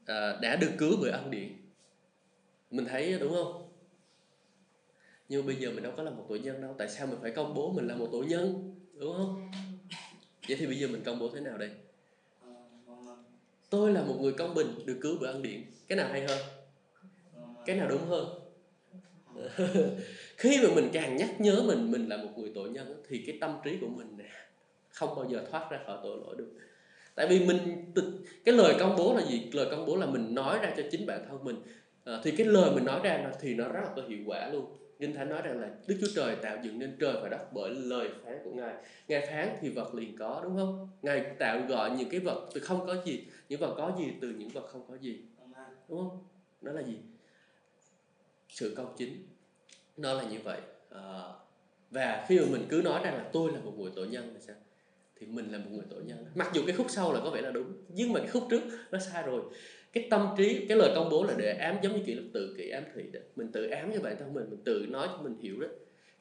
à, 0.07 0.39
đã 0.43 0.57
được 0.57 0.71
cứu 0.79 0.97
bởi 1.01 1.11
ân 1.11 1.31
điển. 1.31 1.49
Mình 2.71 2.85
thấy 2.85 3.19
đúng 3.19 3.33
không? 3.33 3.66
Nhưng 5.29 5.47
bây 5.47 5.57
giờ 5.57 5.71
mình 5.71 5.83
đâu 5.83 5.93
có 5.97 6.03
là 6.03 6.11
một 6.11 6.27
tội 6.29 6.39
nhân 6.39 6.61
đâu. 6.61 6.75
Tại 6.79 6.89
sao 6.89 7.07
mình 7.07 7.19
phải 7.23 7.31
công 7.31 7.55
bố 7.55 7.73
mình 7.73 7.87
là 7.87 7.97
một 7.97 8.09
tội 8.13 8.27
nhân? 8.27 8.75
Đúng 8.95 9.13
không? 9.17 9.51
Vậy 10.49 10.57
thì 10.61 10.67
bây 10.67 10.79
giờ 10.79 10.89
mình 10.89 11.03
công 11.05 11.19
bố 11.19 11.31
thế 11.35 11.41
nào 11.41 11.59
đây? 11.59 11.71
Tôi 13.71 13.93
là 13.93 14.03
một 14.03 14.17
người 14.21 14.33
công 14.33 14.55
bình 14.55 14.67
được 14.85 14.99
cứu 15.03 15.17
bởi 15.21 15.33
ân 15.33 15.43
điển. 15.43 15.63
Cái 15.89 15.99
nào 15.99 16.09
hay 16.13 16.27
hơn? 16.27 16.39
Cái 17.67 17.77
nào 17.77 17.89
đúng 17.89 18.07
hơn? 18.07 18.27
Khi 20.37 20.61
mà 20.63 20.69
mình 20.75 20.89
càng 20.93 21.17
nhắc 21.17 21.41
nhớ 21.41 21.63
mình 21.67 21.91
mình 21.91 22.09
là 22.09 22.17
một 22.17 22.31
người 22.37 22.53
tội 22.55 22.71
nhân 22.71 23.03
thì 23.09 23.23
cái 23.27 23.39
tâm 23.41 23.57
trí 23.65 23.79
của 23.81 23.89
mình 23.89 24.19
không 24.89 25.17
bao 25.17 25.29
giờ 25.31 25.45
thoát 25.51 25.71
ra 25.71 25.81
khỏi 25.87 25.99
tội 26.03 26.17
lỗi 26.17 26.35
được. 26.39 26.49
Tại 27.15 27.27
vì 27.27 27.47
mình 27.47 27.93
cái 28.45 28.55
lời 28.55 28.75
công 28.79 28.97
bố 28.99 29.15
là 29.15 29.27
gì? 29.27 29.51
Lời 29.53 29.67
công 29.71 29.87
bố 29.87 29.97
là 29.97 30.07
mình 30.07 30.35
nói 30.35 30.59
ra 30.63 30.75
cho 30.77 30.83
chính 30.91 31.07
bản 31.07 31.25
thân 31.29 31.45
mình. 31.45 31.57
À, 32.05 32.21
thì 32.25 32.31
cái 32.31 32.47
lời 32.47 32.71
mình 32.75 32.85
nói 32.85 33.01
ra 33.03 33.31
thì 33.41 33.55
nó 33.55 33.69
rất 33.69 33.81
là 33.85 33.91
có 33.97 34.03
hiệu 34.09 34.19
quả 34.27 34.49
luôn. 34.49 34.67
Kinh 34.99 35.15
Thánh 35.15 35.29
nói 35.29 35.43
rằng 35.43 35.61
là 35.61 35.71
Đức 35.87 35.97
Chúa 36.01 36.07
Trời 36.15 36.37
tạo 36.37 36.59
dựng 36.63 36.79
nên 36.79 36.97
trời 37.01 37.15
và 37.23 37.29
đất 37.29 37.53
bởi 37.53 37.75
lời 37.75 38.11
phán 38.25 38.39
của 38.45 38.51
Ngài. 38.51 38.75
Ngài 39.09 39.27
phán 39.27 39.57
thì 39.61 39.69
vật 39.69 39.95
liền 39.95 40.17
có 40.19 40.41
đúng 40.45 40.57
không? 40.57 40.89
Ngài 41.03 41.21
tạo 41.39 41.61
gọi 41.69 41.91
những 41.91 42.09
cái 42.11 42.21
vật 42.21 42.49
từ 42.55 42.61
không 42.61 42.87
có 42.87 42.97
gì, 43.05 43.25
những 43.49 43.61
vật 43.61 43.75
có 43.77 43.93
gì 43.99 44.13
từ 44.21 44.31
những 44.31 44.49
vật 44.49 44.69
không 44.73 44.87
có 44.89 44.95
gì. 44.95 45.23
Đúng 45.89 45.99
không? 45.99 46.25
Đó 46.61 46.73
là 46.73 46.83
gì? 46.83 46.99
Sự 48.49 48.75
công 48.77 48.95
chính. 48.97 49.27
Nó 49.97 50.13
là 50.13 50.25
như 50.25 50.39
vậy. 50.45 50.61
À, 50.91 51.23
và 51.91 52.25
khi 52.29 52.39
mà 52.39 52.47
mình 52.51 52.67
cứ 52.69 52.81
nói 52.85 53.01
rằng 53.05 53.15
là 53.15 53.31
tôi 53.33 53.53
là 53.53 53.61
một 53.61 53.73
người 53.79 53.93
tội 53.97 54.09
nhân 54.09 54.31
thì 54.35 54.41
sao? 54.41 54.57
Thì 55.21 55.27
mình 55.27 55.53
là 55.53 55.59
một 55.59 55.71
người 55.71 55.85
tội 55.91 56.03
nhân. 56.05 56.27
Mặc 56.35 56.51
dù 56.55 56.63
cái 56.67 56.77
khúc 56.77 56.87
sau 56.91 57.13
là 57.13 57.21
có 57.25 57.31
vẻ 57.31 57.41
là 57.41 57.51
đúng, 57.51 57.73
nhưng 57.89 58.13
mà 58.13 58.21
cái 58.21 58.29
khúc 58.29 58.47
trước 58.51 58.63
nó 58.91 58.99
sai 58.99 59.23
rồi 59.23 59.43
cái 59.97 60.07
tâm 60.11 60.29
trí 60.37 60.67
cái 60.69 60.79
lời 60.79 60.93
công 60.95 61.11
bố 61.11 61.25
là 61.25 61.35
để 61.39 61.53
ám 61.53 61.77
giống 61.83 61.93
như 61.93 62.01
kiểu 62.07 62.17
là 62.17 62.23
tự 62.33 62.55
kỷ 62.59 62.69
ám 62.69 62.83
thị 62.95 63.03
đó. 63.13 63.21
Mình 63.37 63.49
tự 63.53 63.67
ám 63.69 63.91
cho 63.95 64.01
bản 64.01 64.17
thân 64.19 64.35
mình 64.35 64.45
mình 64.51 64.59
tự 64.65 64.87
nói 64.89 65.09
cho 65.11 65.23
mình 65.23 65.35
hiểu 65.43 65.61
đó. 65.61 65.67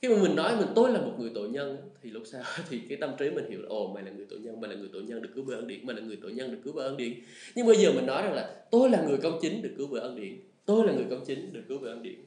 Khi 0.02 0.10
mà 0.10 0.16
mình 0.22 0.36
nói 0.36 0.58
mình 0.58 0.68
tôi 0.76 0.92
là 0.92 1.02
một 1.02 1.14
người 1.20 1.32
tội 1.36 1.50
nhân 1.50 1.78
thì 2.02 2.10
lúc 2.10 2.24
sau 2.26 2.44
thì 2.70 2.82
cái 2.90 2.98
tâm 2.98 3.12
trí 3.20 3.30
mình 3.30 3.50
hiểu 3.50 3.62
là 3.62 3.68
ồ 3.70 3.92
mày 3.94 4.04
là 4.04 4.12
người 4.12 4.26
tội 4.30 4.40
nhân 4.40 4.62
mày 4.62 4.70
là 4.70 4.76
người 4.76 4.90
tội 4.94 5.04
nhân 5.04 5.22
được 5.22 5.30
cứu 5.36 5.44
bởi 5.48 5.56
ân 5.56 5.68
điển 5.68 5.86
mày 5.86 5.96
là 5.96 6.02
người 6.02 6.18
tội 6.22 6.32
nhân 6.32 6.52
được 6.52 6.58
cứu 6.64 6.74
bởi 6.76 6.86
ân 6.86 6.98
điển. 6.98 7.14
Nhưng 7.56 7.68
bây 7.68 7.76
giờ 7.76 7.92
mình 7.92 8.06
nói 8.06 8.24
rằng 8.24 8.34
là 8.34 8.66
tôi 8.72 8.90
là 8.90 9.04
người 9.08 9.18
công 9.18 9.40
chính 9.42 9.62
được 9.62 9.72
cứu 9.78 9.88
bởi 9.92 10.02
ân 10.02 10.16
điển. 10.16 10.40
Tôi 10.66 10.88
là 10.88 10.94
người 10.94 11.06
công 11.10 11.26
chính 11.26 11.54
được 11.54 11.64
cứu 11.70 11.78
bởi 11.82 11.92
ân 11.92 12.04
điển. 12.04 12.20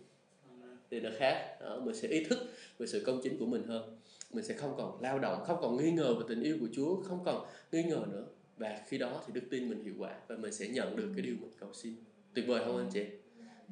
Thì 0.90 1.00
nó 1.00 1.10
khác. 1.18 1.56
Đó, 1.60 1.80
mình 1.84 1.94
sẽ 1.94 2.08
ý 2.08 2.24
thức 2.24 2.38
về 2.78 2.86
sự 2.86 3.02
công 3.06 3.20
chính 3.22 3.38
của 3.38 3.46
mình 3.46 3.62
hơn. 3.62 3.96
Mình 4.32 4.44
sẽ 4.44 4.54
không 4.54 4.74
còn 4.76 5.02
lao 5.02 5.18
động 5.18 5.44
không 5.46 5.56
còn 5.60 5.76
nghi 5.76 5.90
ngờ 5.90 6.14
về 6.14 6.24
tình 6.28 6.42
yêu 6.42 6.56
của 6.60 6.68
Chúa 6.72 7.00
không 7.02 7.24
còn 7.24 7.46
nghi 7.72 7.82
ngờ 7.82 8.00
nữa 8.12 8.24
và 8.58 8.80
khi 8.88 8.98
đó 8.98 9.22
thì 9.26 9.32
đức 9.32 9.46
tin 9.50 9.68
mình 9.68 9.84
hiệu 9.84 9.94
quả 9.98 10.14
và 10.28 10.36
mình 10.36 10.52
sẽ 10.52 10.68
nhận 10.68 10.96
được 10.96 11.12
cái 11.16 11.22
điều 11.22 11.34
mình 11.40 11.50
cầu 11.60 11.70
xin 11.74 11.94
tuyệt 12.34 12.46
vời 12.46 12.62
không 12.64 12.76
anh 12.76 12.90
chị 12.92 13.04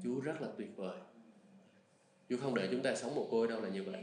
Chúa 0.04 0.20
rất 0.20 0.42
là 0.42 0.48
tuyệt 0.58 0.76
vời 0.76 0.96
Chúa 2.28 2.36
không 2.36 2.54
để 2.54 2.68
chúng 2.70 2.82
ta 2.82 2.94
sống 2.94 3.14
một 3.14 3.28
côi 3.30 3.48
đâu 3.48 3.60
là 3.60 3.68
như 3.68 3.82
vậy 3.82 4.00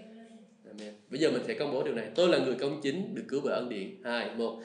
Amen. 0.67 0.93
Bây 1.09 1.19
giờ 1.19 1.31
mình 1.31 1.41
sẽ 1.47 1.53
công 1.53 1.73
bố 1.73 1.83
điều 1.83 1.93
này. 1.93 2.05
Tôi 2.15 2.29
là 2.29 2.37
người 2.37 2.55
công 2.55 2.81
chính 2.81 3.15
được 3.15 3.23
cứu 3.29 3.41
bởi 3.43 3.53
ân 3.53 3.69
điển. 3.69 3.89
Hai, 4.03 4.29
một. 4.37 4.61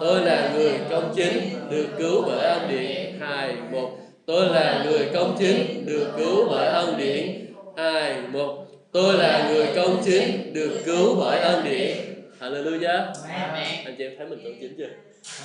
Tôi 0.00 0.24
là 0.24 0.54
người 0.54 0.72
công 0.90 1.12
chính 1.16 1.32
được 1.70 1.86
cứu 1.98 2.22
bởi 2.26 2.38
ân 2.38 2.68
điển. 2.70 3.20
Hai, 3.20 3.56
một. 3.72 3.98
Tôi 4.26 4.48
là 4.48 4.84
người 4.84 5.08
công 5.14 5.36
chính 5.38 5.86
được 5.86 6.12
cứu 6.16 6.46
bởi 6.48 6.66
ân 6.66 6.98
điển. 6.98 7.54
Hai, 7.76 8.22
một. 8.32 8.66
Tôi 8.92 9.18
là 9.18 9.50
người 9.52 9.66
công 9.76 10.02
chính 10.04 10.54
được 10.54 10.82
cứu 10.84 11.16
bởi 11.20 11.40
ân 11.40 11.64
điển. 11.64 11.96
Hallelujah. 12.40 13.12
Anh 13.84 13.94
chị 13.98 14.04
em 14.04 14.14
thấy 14.18 14.28
mình 14.28 14.40
công 14.44 14.54
chính 14.60 14.74
chưa? 14.78 14.88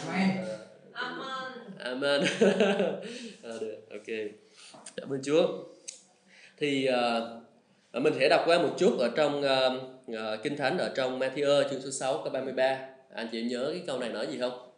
Amen. 0.08 0.46
Amen. 0.94 1.28
Amen. 1.78 2.22
à, 3.44 3.50
được, 3.62 3.78
ok. 3.90 4.06
Cảm 4.96 5.10
ơn 5.10 5.22
Chúa. 5.24 5.64
Thì 6.58 6.90
uh, 7.94 8.04
mình 8.04 8.14
sẽ 8.20 8.30
đọc 8.30 8.42
qua 8.46 8.60
một 8.60 8.76
chút 8.78 8.98
ở 9.00 9.12
trong 9.16 9.40
uh, 9.40 9.84
uh, 10.12 10.44
Kinh 10.44 10.58
Thánh 10.58 10.78
ở 10.78 10.92
trong 10.96 11.20
Matthew 11.20 11.70
chương 11.70 11.82
số 11.82 11.92
6 11.92 12.18
câu 12.24 12.34
33. 12.34 12.88
Anh 13.14 13.28
chị 13.32 13.44
nhớ 13.44 13.70
cái 13.72 13.84
câu 13.88 14.00
này 14.00 14.10
nói 14.10 14.28
gì 14.28 14.40
không? 14.40 14.72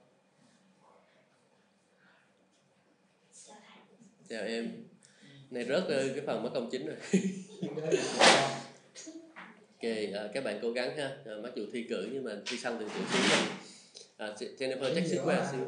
Chào 4.30 4.44
em. 4.44 4.72
Này 5.52 5.66
rớt 5.66 5.84
cái 5.88 6.22
phần 6.26 6.44
mất 6.44 6.50
công 6.54 6.70
chính 6.72 6.86
rồi. 6.86 6.98
ok, 9.82 9.92
uh, 10.26 10.34
các 10.34 10.44
bạn 10.44 10.60
cố 10.62 10.72
gắng 10.72 10.98
ha. 10.98 11.12
Uh, 11.38 11.44
mặc 11.44 11.52
dù 11.56 11.64
thi 11.74 11.86
cử 11.90 12.08
nhưng 12.12 12.24
mà 12.24 12.32
thi 12.46 12.58
xong 12.58 12.78
thì 12.80 12.86
tự 12.86 13.02
xuống 13.12 13.48
à, 14.18 14.34
Jennifer 14.60 14.96
chắc 14.96 15.08
xíu 15.08 15.22
qua 15.26 15.52
xíu. 15.52 15.60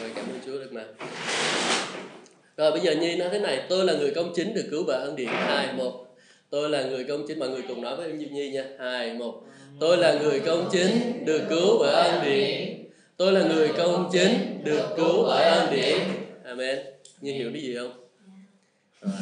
Rồi 0.00 0.10
cảm 0.16 0.24
ơn 0.24 0.40
Chúa 0.46 0.52
được 0.52 0.72
mà 0.72 0.84
rồi 2.56 2.72
bây 2.72 2.80
giờ 2.80 2.94
Nhi 2.94 3.16
nói 3.16 3.28
thế 3.32 3.38
này. 3.38 3.66
Tôi 3.68 3.84
là 3.84 3.92
người 3.92 4.12
công 4.14 4.32
chính 4.34 4.54
được 4.54 4.68
cứu 4.70 4.84
bởi 4.86 5.00
ân 5.00 5.16
điển. 5.16 5.28
Hai 5.28 5.72
một. 5.72 6.04
Tôi 6.50 6.70
là 6.70 6.82
người 6.82 7.04
công 7.04 7.24
chính 7.28 7.38
Mọi 7.38 7.48
người 7.48 7.62
cùng 7.68 7.82
nói 7.82 7.96
với 7.96 8.06
em 8.06 8.18
Nhi 8.18 8.50
nha. 8.50 8.64
Hai 8.78 9.14
một. 9.14 9.42
Tôi 9.80 9.96
là 9.96 10.18
người 10.22 10.40
công 10.40 10.68
chính 10.72 11.24
được 11.24 11.42
cứu 11.48 11.78
bởi 11.78 11.92
ân 11.92 12.24
điển. 12.24 12.84
Tôi 13.16 13.32
là 13.32 13.42
người 13.42 13.68
công 13.76 14.08
chính 14.12 14.60
được 14.64 14.88
cứu 14.96 15.24
bởi 15.26 15.44
ân 15.44 15.70
điển 15.70 15.98
Amen 16.58 16.78
Nhi 17.20 17.32
hiểu 17.32 17.50
cái 17.52 17.62
gì 17.62 17.76
không? 17.76 18.08
Rồi 19.00 19.12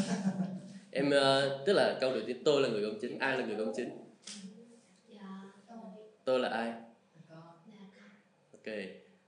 em 0.90 1.08
uh, 1.08 1.66
tức 1.66 1.72
là 1.72 1.98
câu 2.00 2.12
đầu 2.12 2.22
tiên 2.26 2.42
tôi 2.44 2.62
là 2.62 2.68
người 2.68 2.82
công 2.82 2.98
chính 3.00 3.18
ai 3.18 3.38
là 3.38 3.46
người 3.46 3.56
công 3.56 3.72
chính? 3.76 3.90
Tôi. 6.24 6.40
Là 6.40 6.48
ai? 6.48 6.72
Ok 8.52 8.74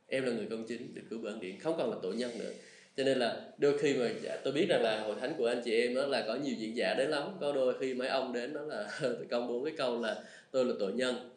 em 0.06 0.24
là 0.24 0.32
người 0.32 0.46
công 0.50 0.64
chính 0.68 0.94
được 0.94 1.02
cứu 1.10 1.18
bởi 1.22 1.32
ân 1.32 1.40
điển 1.40 1.58
không 1.60 1.74
còn 1.78 1.90
là 1.90 1.96
tội 2.02 2.16
nhân 2.16 2.38
nữa. 2.38 2.50
Cho 2.96 3.04
nên 3.04 3.18
là 3.18 3.40
đôi 3.58 3.78
khi 3.78 3.94
mà 3.94 4.10
dạ, 4.22 4.36
tôi 4.44 4.52
biết 4.52 4.66
rằng 4.68 4.82
là 4.82 5.00
hội 5.00 5.16
thánh 5.20 5.34
của 5.38 5.46
anh 5.46 5.62
chị 5.64 5.80
em 5.80 5.94
đó 5.94 6.06
là 6.06 6.24
có 6.26 6.34
nhiều 6.34 6.54
diễn 6.58 6.76
giả 6.76 6.94
đến 6.94 7.10
lắm. 7.10 7.36
Có 7.40 7.52
đôi 7.52 7.74
khi 7.80 7.94
mấy 7.94 8.08
ông 8.08 8.32
đến 8.32 8.54
đó 8.54 8.60
là 8.60 8.90
công 9.30 9.48
bố 9.48 9.64
cái 9.64 9.74
câu 9.76 10.00
là 10.00 10.22
tôi 10.50 10.64
là 10.64 10.74
tội 10.80 10.92
nhân. 10.92 11.30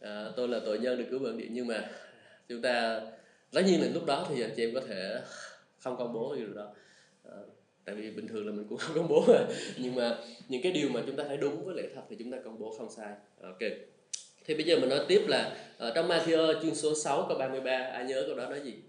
À, 0.00 0.26
tôi 0.36 0.48
là 0.48 0.60
tội 0.64 0.78
nhân 0.78 0.98
được 0.98 1.04
cứu 1.10 1.18
bởi 1.18 1.30
ân 1.30 1.38
điển. 1.38 1.48
Nhưng 1.52 1.66
mà 1.66 1.90
chúng 2.48 2.62
ta 2.62 3.00
tất 3.52 3.62
nhiên 3.66 3.80
là 3.80 3.86
lúc 3.94 4.06
đó 4.06 4.26
thì 4.28 4.42
anh 4.42 4.52
chị 4.56 4.64
em 4.64 4.74
có 4.74 4.80
thể 4.88 5.20
không 5.80 5.96
công 5.96 6.12
bố 6.12 6.34
điều 6.34 6.54
đó. 6.54 6.74
À, 7.24 7.36
tại 7.84 7.94
vì 7.94 8.10
bình 8.10 8.28
thường 8.28 8.46
là 8.46 8.52
mình 8.52 8.66
cũng 8.68 8.78
không 8.78 8.96
công 8.96 9.08
bố. 9.08 9.24
Nhưng 9.78 9.94
mà 9.94 10.18
những 10.48 10.62
cái 10.62 10.72
điều 10.72 10.88
mà 10.88 11.02
chúng 11.06 11.16
ta 11.16 11.24
thấy 11.28 11.36
đúng 11.36 11.64
với 11.64 11.74
lẽ 11.76 11.82
thật 11.94 12.02
thì 12.08 12.16
chúng 12.18 12.30
ta 12.30 12.38
công 12.44 12.58
bố 12.58 12.74
không 12.78 12.90
sai. 12.90 13.14
Ok. 13.42 13.58
Thì 14.44 14.54
bây 14.54 14.64
giờ 14.64 14.78
mình 14.80 14.88
nói 14.88 15.04
tiếp 15.08 15.24
là 15.28 15.56
ở 15.78 15.92
trong 15.94 16.08
Matthew 16.08 16.62
chương 16.62 16.74
số 16.74 16.94
6 16.94 17.26
câu 17.28 17.38
33 17.38 17.70
ai 17.70 18.04
nhớ 18.04 18.24
câu 18.26 18.36
đó 18.36 18.48
nói 18.48 18.60
gì? 18.60 18.82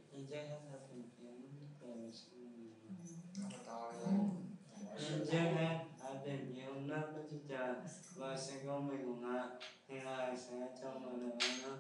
Và 8.15 8.37
sẽ 8.37 8.53
có 8.67 8.79
mình 8.79 9.05
của 9.05 9.27
Ngài. 9.27 9.43
Thì 9.87 9.95
Ngài 10.03 10.37
sẽ 10.37 10.55
cho 10.81 10.99
mình 10.99 11.29
được 11.29 11.35
ăn 11.39 11.77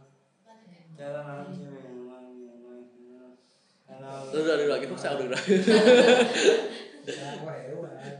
Cha 0.97 1.13
đã 1.13 1.23
làm 1.23 1.45
cho 1.45 1.69
mình 1.71 2.01
được 4.33 4.47
rồi 4.47 4.57
được 4.57 4.67
rồi 4.67 4.79
cái 4.79 4.87
khúc 4.89 4.99
sau 5.03 5.19
được 5.19 5.27
rồi. 5.27 5.59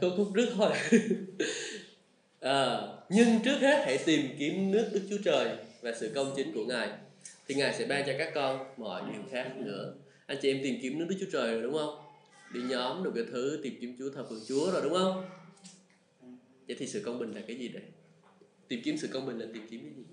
Khúc 0.02 0.14
khúc 0.18 0.28
trước 0.36 0.50
thôi. 0.56 0.72
À, 2.40 2.78
nhưng 3.10 3.40
trước 3.44 3.58
hết 3.62 3.84
hãy 3.86 3.98
tìm 4.06 4.22
kiếm 4.40 4.72
nước 4.72 4.90
Đức 4.94 5.02
Chúa 5.10 5.18
Trời 5.26 5.58
và 5.82 5.94
sự 6.00 6.12
công 6.16 6.34
chính 6.36 6.54
của 6.54 6.66
Ngài 6.66 6.90
thì 7.48 7.56
Ngài 7.56 7.74
sẽ 7.74 7.86
ban 7.86 8.04
cho 8.06 8.14
các 8.18 8.32
con 8.36 8.66
mọi 8.78 9.02
điều 9.14 9.22
khác 9.32 9.52
nữa. 9.58 9.94
Anh 10.26 10.38
chị 10.42 10.52
em 10.52 10.60
tìm 10.64 10.80
kiếm 10.82 11.00
nước 11.00 11.06
Đức 11.10 11.16
Chúa 11.20 11.32
Trời 11.32 11.54
rồi 11.54 11.62
đúng 11.62 11.74
không? 11.74 11.96
Đi 12.54 12.62
nhóm 12.62 13.04
được 13.04 13.12
cái 13.16 13.24
thứ 13.32 13.60
tìm 13.64 13.78
kiếm 13.82 13.96
Chúa 14.00 14.10
thờ 14.10 14.26
phượng 14.30 14.42
Chúa 14.48 14.72
rồi 14.72 14.82
đúng 14.84 14.94
không? 14.94 15.26
Vậy 16.68 16.76
thì 16.80 16.88
sự 16.88 17.02
công 17.06 17.20
bình 17.20 17.34
là 17.34 17.42
cái 17.48 17.56
gì 17.58 17.68
đây? 17.68 17.84
Tìm 18.68 18.82
kiếm 18.84 18.98
sự 18.98 19.08
công 19.08 19.26
bình 19.26 19.40
là 19.40 19.46
tìm 19.54 19.68
kiếm 19.70 19.82
cái 19.82 19.92
gì? 19.98 20.04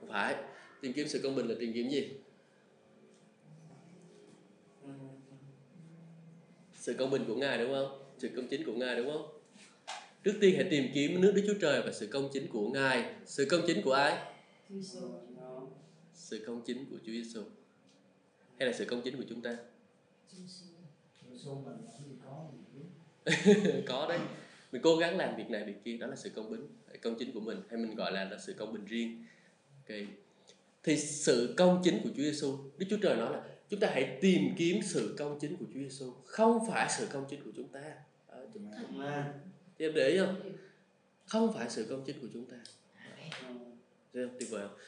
Không 0.00 0.08
phải. 0.08 0.34
Tìm 0.80 0.92
kiếm 0.92 1.08
sự 1.08 1.20
công 1.22 1.34
bình 1.34 1.48
là 1.48 1.54
tìm 1.60 1.72
kiếm 1.72 1.90
gì 1.90 2.10
sự 6.78 6.94
công 6.98 7.10
bình 7.10 7.24
của 7.26 7.34
ngài 7.34 7.58
đúng 7.58 7.72
không? 7.72 8.02
Sự 8.18 8.28
công 8.36 8.48
chính 8.48 8.64
của 8.64 8.72
ngài 8.72 8.96
đúng 8.96 9.12
không? 9.12 9.26
Trước 10.24 10.34
tiên 10.40 10.54
hãy 10.56 10.68
tìm 10.70 10.90
kiếm 10.94 11.20
nước 11.20 11.32
đức 11.36 11.42
chúa 11.46 11.58
trời 11.60 11.82
và 11.82 11.92
sự 11.92 12.06
công 12.06 12.28
chính 12.32 12.48
của 12.48 12.68
ngài. 12.68 13.14
Sự 13.26 13.46
công 13.50 13.60
chính 13.66 13.82
của 13.82 13.92
ai? 13.92 14.32
Sự 16.14 16.44
công 16.46 16.62
chính 16.66 16.90
của 16.90 16.96
chúa 17.06 17.12
giêsu 17.12 17.42
hay 18.58 18.68
là 18.68 18.74
sự 18.78 18.84
công 18.84 19.02
chính 19.02 19.16
của 19.16 19.24
chúng 19.28 19.42
ta? 19.42 19.56
Có 23.86 24.06
đấy. 24.08 24.18
Mình 24.72 24.82
cố 24.82 24.96
gắng 24.96 25.16
làm 25.16 25.36
việc 25.36 25.50
này 25.50 25.64
việc 25.64 25.84
kia. 25.84 25.96
Đó 25.96 26.06
là 26.06 26.16
sự 26.16 26.30
công 26.34 26.50
bình 26.50 26.68
công 27.02 27.14
chính 27.18 27.32
của 27.32 27.40
mình. 27.40 27.62
Hay 27.70 27.80
mình 27.80 27.94
gọi 27.94 28.12
là, 28.12 28.24
là 28.24 28.38
sự 28.38 28.52
công 28.58 28.72
bình 28.72 28.84
riêng. 28.84 29.24
Okay. 29.88 30.06
thì 30.82 30.96
sự 30.96 31.54
công 31.56 31.80
chính 31.84 32.00
của 32.02 32.08
Chúa 32.16 32.22
Giêsu 32.22 32.58
Đức 32.78 32.86
Chúa 32.90 32.96
Trời 33.02 33.16
nói 33.16 33.32
là 33.32 33.42
chúng 33.70 33.80
ta 33.80 33.90
hãy 33.92 34.18
tìm 34.20 34.40
kiếm 34.56 34.80
sự 34.82 35.14
công 35.18 35.38
chính 35.40 35.56
của 35.56 35.64
Chúa 35.74 35.80
Giêsu 35.80 36.12
không 36.24 36.58
phải 36.68 36.88
sự 36.98 37.06
công 37.12 37.24
chính 37.30 37.42
của 37.44 37.50
chúng 37.56 37.68
ta. 37.68 37.80
À, 38.26 38.38
chúng 38.54 38.70
ta 38.70 38.78
thì 39.78 39.86
em 39.86 39.94
để 39.94 40.08
ý 40.08 40.18
không? 40.18 40.40
Không 41.26 41.52
phải 41.52 41.70
sự 41.70 41.86
công 41.90 42.04
chính 42.06 42.20
của 42.20 42.28
chúng 42.32 42.44
ta. 42.44 42.56
Thấy 43.16 43.30
không? 43.42 43.76
tuyệt 44.12 44.50
vời 44.50 44.68
không? 44.68 44.78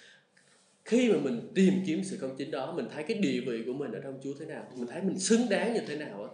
Khi 0.85 1.13
mà 1.13 1.19
mình 1.19 1.53
tìm 1.55 1.75
kiếm 1.87 2.05
sự 2.05 2.19
công 2.21 2.37
chính 2.37 2.51
đó 2.51 2.73
mình 2.73 2.87
thấy 2.95 3.05
cái 3.09 3.19
địa 3.19 3.41
vị 3.47 3.63
của 3.67 3.73
mình 3.73 3.93
ở 3.93 4.01
trong 4.01 4.21
Chúa 4.23 4.35
thế 4.41 4.47
nào 4.47 4.73
mình 4.77 4.87
thấy 4.87 5.03
mình 5.03 5.19
xứng 5.19 5.49
đáng 5.51 5.75
như 5.75 5.81
thế 5.87 5.97
nào 5.97 6.25
á 6.25 6.31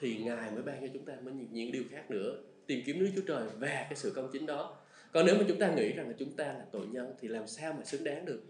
thì 0.00 0.16
ngài 0.16 0.50
mới 0.50 0.62
ban 0.62 0.80
cho 0.80 0.86
chúng 0.94 1.04
ta 1.04 1.12
mới 1.22 1.34
những, 1.34 1.48
những 1.52 1.72
điều 1.72 1.84
khác 1.90 2.10
nữa. 2.10 2.36
Tìm 2.66 2.82
kiếm 2.86 2.98
nước 2.98 3.10
Chúa 3.16 3.22
Trời 3.26 3.48
và 3.58 3.68
cái 3.68 3.96
sự 3.96 4.10
công 4.10 4.30
chính 4.32 4.46
đó. 4.46 4.76
Còn 5.12 5.26
nếu 5.26 5.38
mà 5.38 5.44
chúng 5.48 5.58
ta 5.58 5.74
nghĩ 5.74 5.92
rằng 5.92 6.08
là 6.08 6.14
chúng 6.18 6.32
ta 6.32 6.44
là 6.44 6.64
tội 6.72 6.86
nhân 6.86 7.14
thì 7.20 7.28
làm 7.28 7.48
sao 7.48 7.72
mà 7.72 7.84
xứng 7.84 8.04
đáng 8.04 8.24
được 8.24 8.42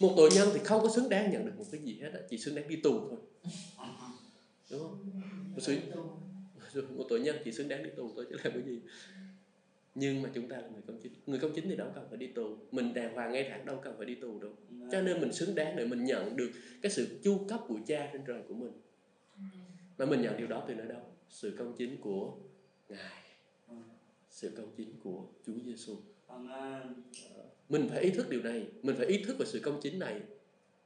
một 0.00 0.14
tội 0.16 0.30
nhân 0.34 0.48
thì 0.54 0.60
không 0.64 0.82
có 0.82 0.88
xứng 0.88 1.08
đáng 1.08 1.30
nhận 1.30 1.46
được 1.46 1.52
một 1.58 1.64
cái 1.72 1.80
gì 1.80 1.98
hết 2.00 2.10
á 2.12 2.20
chỉ 2.30 2.38
xứng 2.38 2.54
đáng 2.54 2.68
đi 2.68 2.76
tù 2.76 3.08
thôi. 3.08 3.18
Đúng 4.70 4.80
không? 4.80 5.10
Một, 5.54 5.60
sự, 5.60 5.78
một 6.96 7.04
tội 7.08 7.20
nhân 7.20 7.36
chỉ 7.44 7.52
xứng 7.52 7.68
đáng 7.68 7.82
đi 7.82 7.90
tù 7.96 8.10
thôi 8.14 8.26
chứ 8.30 8.36
làm 8.44 8.52
cái 8.52 8.62
gì? 8.62 8.80
Nhưng 9.94 10.22
mà 10.22 10.30
chúng 10.34 10.48
ta 10.48 10.56
là 10.56 10.68
người 10.68 10.82
công 10.86 11.00
chính. 11.02 11.12
Người 11.26 11.38
công 11.38 11.52
chính 11.54 11.68
thì 11.68 11.76
đâu 11.76 11.88
cần 11.94 12.06
phải 12.08 12.18
đi 12.18 12.26
tù. 12.26 12.56
Mình 12.72 12.94
đàng 12.94 13.14
hoàng 13.14 13.32
ngay 13.32 13.48
thẳng 13.50 13.66
đâu 13.66 13.80
cần 13.84 13.94
phải 13.96 14.06
đi 14.06 14.14
tù 14.14 14.40
đâu. 14.40 14.52
Cho 14.92 15.02
nên 15.02 15.20
mình 15.20 15.32
xứng 15.32 15.54
đáng 15.54 15.76
để 15.76 15.86
mình 15.86 16.04
nhận 16.04 16.36
được 16.36 16.50
cái 16.82 16.92
sự 16.92 17.20
chu 17.22 17.46
cấp 17.48 17.60
của 17.68 17.78
cha 17.86 18.08
trên 18.12 18.22
trời 18.26 18.42
của 18.48 18.54
mình. 18.54 18.72
Mà 19.98 20.06
mình 20.06 20.22
nhận 20.22 20.36
điều 20.36 20.46
đó 20.46 20.64
từ 20.68 20.74
nơi 20.74 20.86
đâu? 20.86 21.00
Sự 21.28 21.54
công 21.58 21.74
chính 21.78 22.00
của 22.00 22.32
ngài. 22.88 23.22
Sự 24.30 24.52
công 24.56 24.70
chính 24.76 25.00
của 25.02 25.24
Chúa 25.46 25.52
Giêsu 25.64 25.96
mình 27.68 27.88
phải 27.90 28.02
ý 28.02 28.10
thức 28.10 28.30
điều 28.30 28.42
này 28.42 28.66
mình 28.82 28.96
phải 28.96 29.06
ý 29.06 29.24
thức 29.24 29.38
về 29.38 29.46
sự 29.46 29.60
công 29.60 29.80
chính 29.82 29.98
này 29.98 30.20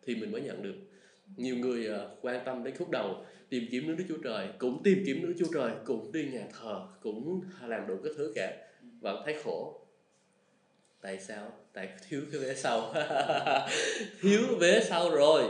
thì 0.06 0.14
mình 0.14 0.32
mới 0.32 0.40
nhận 0.40 0.62
được. 0.62 0.74
Nhiều 1.36 1.56
người 1.56 1.86
à, 1.86 1.98
quan 2.20 2.44
tâm 2.44 2.64
đến 2.64 2.74
khúc 2.78 2.90
đầu 2.90 3.24
tìm 3.48 3.66
kiếm 3.70 3.86
nước 3.86 3.94
Đức 3.98 4.04
Chúa 4.08 4.22
Trời 4.24 4.48
cũng 4.58 4.82
tìm 4.82 5.02
kiếm 5.06 5.22
nước 5.22 5.34
Chúa 5.38 5.52
Trời 5.54 5.72
cũng 5.84 6.12
đi 6.12 6.24
nhà 6.32 6.46
thờ 6.60 6.86
cũng 7.02 7.40
làm 7.66 7.86
đủ 7.86 7.96
các 8.04 8.12
thứ 8.16 8.32
cả 8.34 8.56
vẫn 9.00 9.22
thấy 9.24 9.36
khổ. 9.44 9.80
Tại 11.00 11.20
sao? 11.20 11.52
Tại 11.72 11.88
thiếu 12.08 12.22
cái 12.32 12.40
vé 12.40 12.54
sau. 12.54 12.94
Thiếu 14.20 14.40
vé 14.60 14.84
sau 14.84 15.10
rồi. 15.10 15.42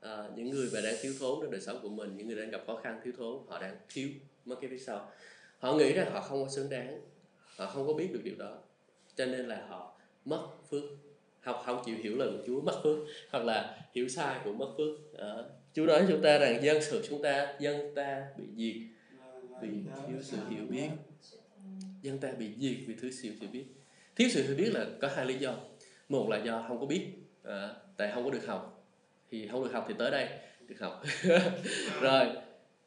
À, 0.00 0.24
những 0.36 0.50
người 0.50 0.70
mà 0.72 0.80
đang 0.80 0.94
thiếu 1.02 1.12
thốn 1.20 1.38
trong 1.42 1.50
đời 1.50 1.60
sống 1.60 1.78
của 1.82 1.88
mình 1.88 2.16
những 2.16 2.26
người 2.26 2.36
đang 2.36 2.50
gặp 2.50 2.60
khó 2.66 2.80
khăn 2.82 3.00
thiếu 3.04 3.12
thốn 3.18 3.38
họ 3.48 3.60
đang 3.60 3.76
thiếu 3.88 4.08
mất 4.44 4.56
cái 4.60 4.70
vé 4.70 4.78
sau. 4.78 5.10
Họ 5.58 5.74
nghĩ 5.74 5.92
rằng 5.92 6.12
họ 6.12 6.20
không 6.20 6.44
có 6.44 6.50
xứng 6.50 6.70
đáng 6.70 7.00
họ 7.56 7.66
không 7.66 7.86
có 7.86 7.92
biết 7.92 8.08
được 8.12 8.20
điều 8.24 8.34
đó. 8.38 8.58
Cho 9.16 9.26
nên 9.26 9.48
là 9.48 9.66
họ 9.68 9.97
mất 10.28 10.46
phước. 10.70 10.82
Học 11.40 11.62
không 11.66 11.82
chịu 11.84 11.96
hiểu 12.02 12.16
lời 12.16 12.30
của 12.30 12.44
Chúa 12.46 12.60
mất 12.60 12.80
phước. 12.82 12.98
Hoặc 13.30 13.44
là 13.44 13.78
hiểu 13.94 14.08
sai 14.08 14.40
cũng 14.44 14.58
mất 14.58 14.68
phước. 14.76 15.18
À, 15.18 15.34
Chúa 15.74 15.86
nói 15.86 16.04
chúng 16.08 16.22
ta 16.22 16.38
rằng 16.38 16.62
dân 16.62 16.82
sự 16.82 17.04
chúng 17.08 17.22
ta 17.22 17.54
dân 17.58 17.94
ta 17.94 18.26
bị 18.36 18.44
diệt 18.56 18.82
vì 19.60 19.68
thiếu 20.08 20.16
sự 20.22 20.36
hiểu 20.50 20.64
biết. 20.68 20.88
Dân 22.02 22.18
ta 22.18 22.28
bị 22.38 22.46
diệt 22.58 22.76
vì 22.86 22.94
thiếu 22.94 23.10
sự 23.10 23.28
hiểu 23.40 23.50
biết. 23.52 23.64
Thiếu 24.16 24.28
sự 24.32 24.42
hiểu 24.42 24.56
biết 24.56 24.70
là 24.74 24.86
có 25.00 25.08
hai 25.14 25.26
lý 25.26 25.34
do. 25.34 25.54
Một 26.08 26.28
là 26.28 26.38
do 26.44 26.64
không 26.68 26.80
có 26.80 26.86
biết. 26.86 27.06
À, 27.42 27.70
tại 27.96 28.10
không 28.14 28.24
có 28.24 28.30
được 28.30 28.46
học. 28.46 28.84
Thì 29.30 29.48
không 29.48 29.64
được 29.64 29.72
học 29.72 29.84
thì 29.88 29.94
tới 29.98 30.10
đây 30.10 30.28
được 30.68 30.76
học. 30.80 31.02
Rồi. 32.00 32.26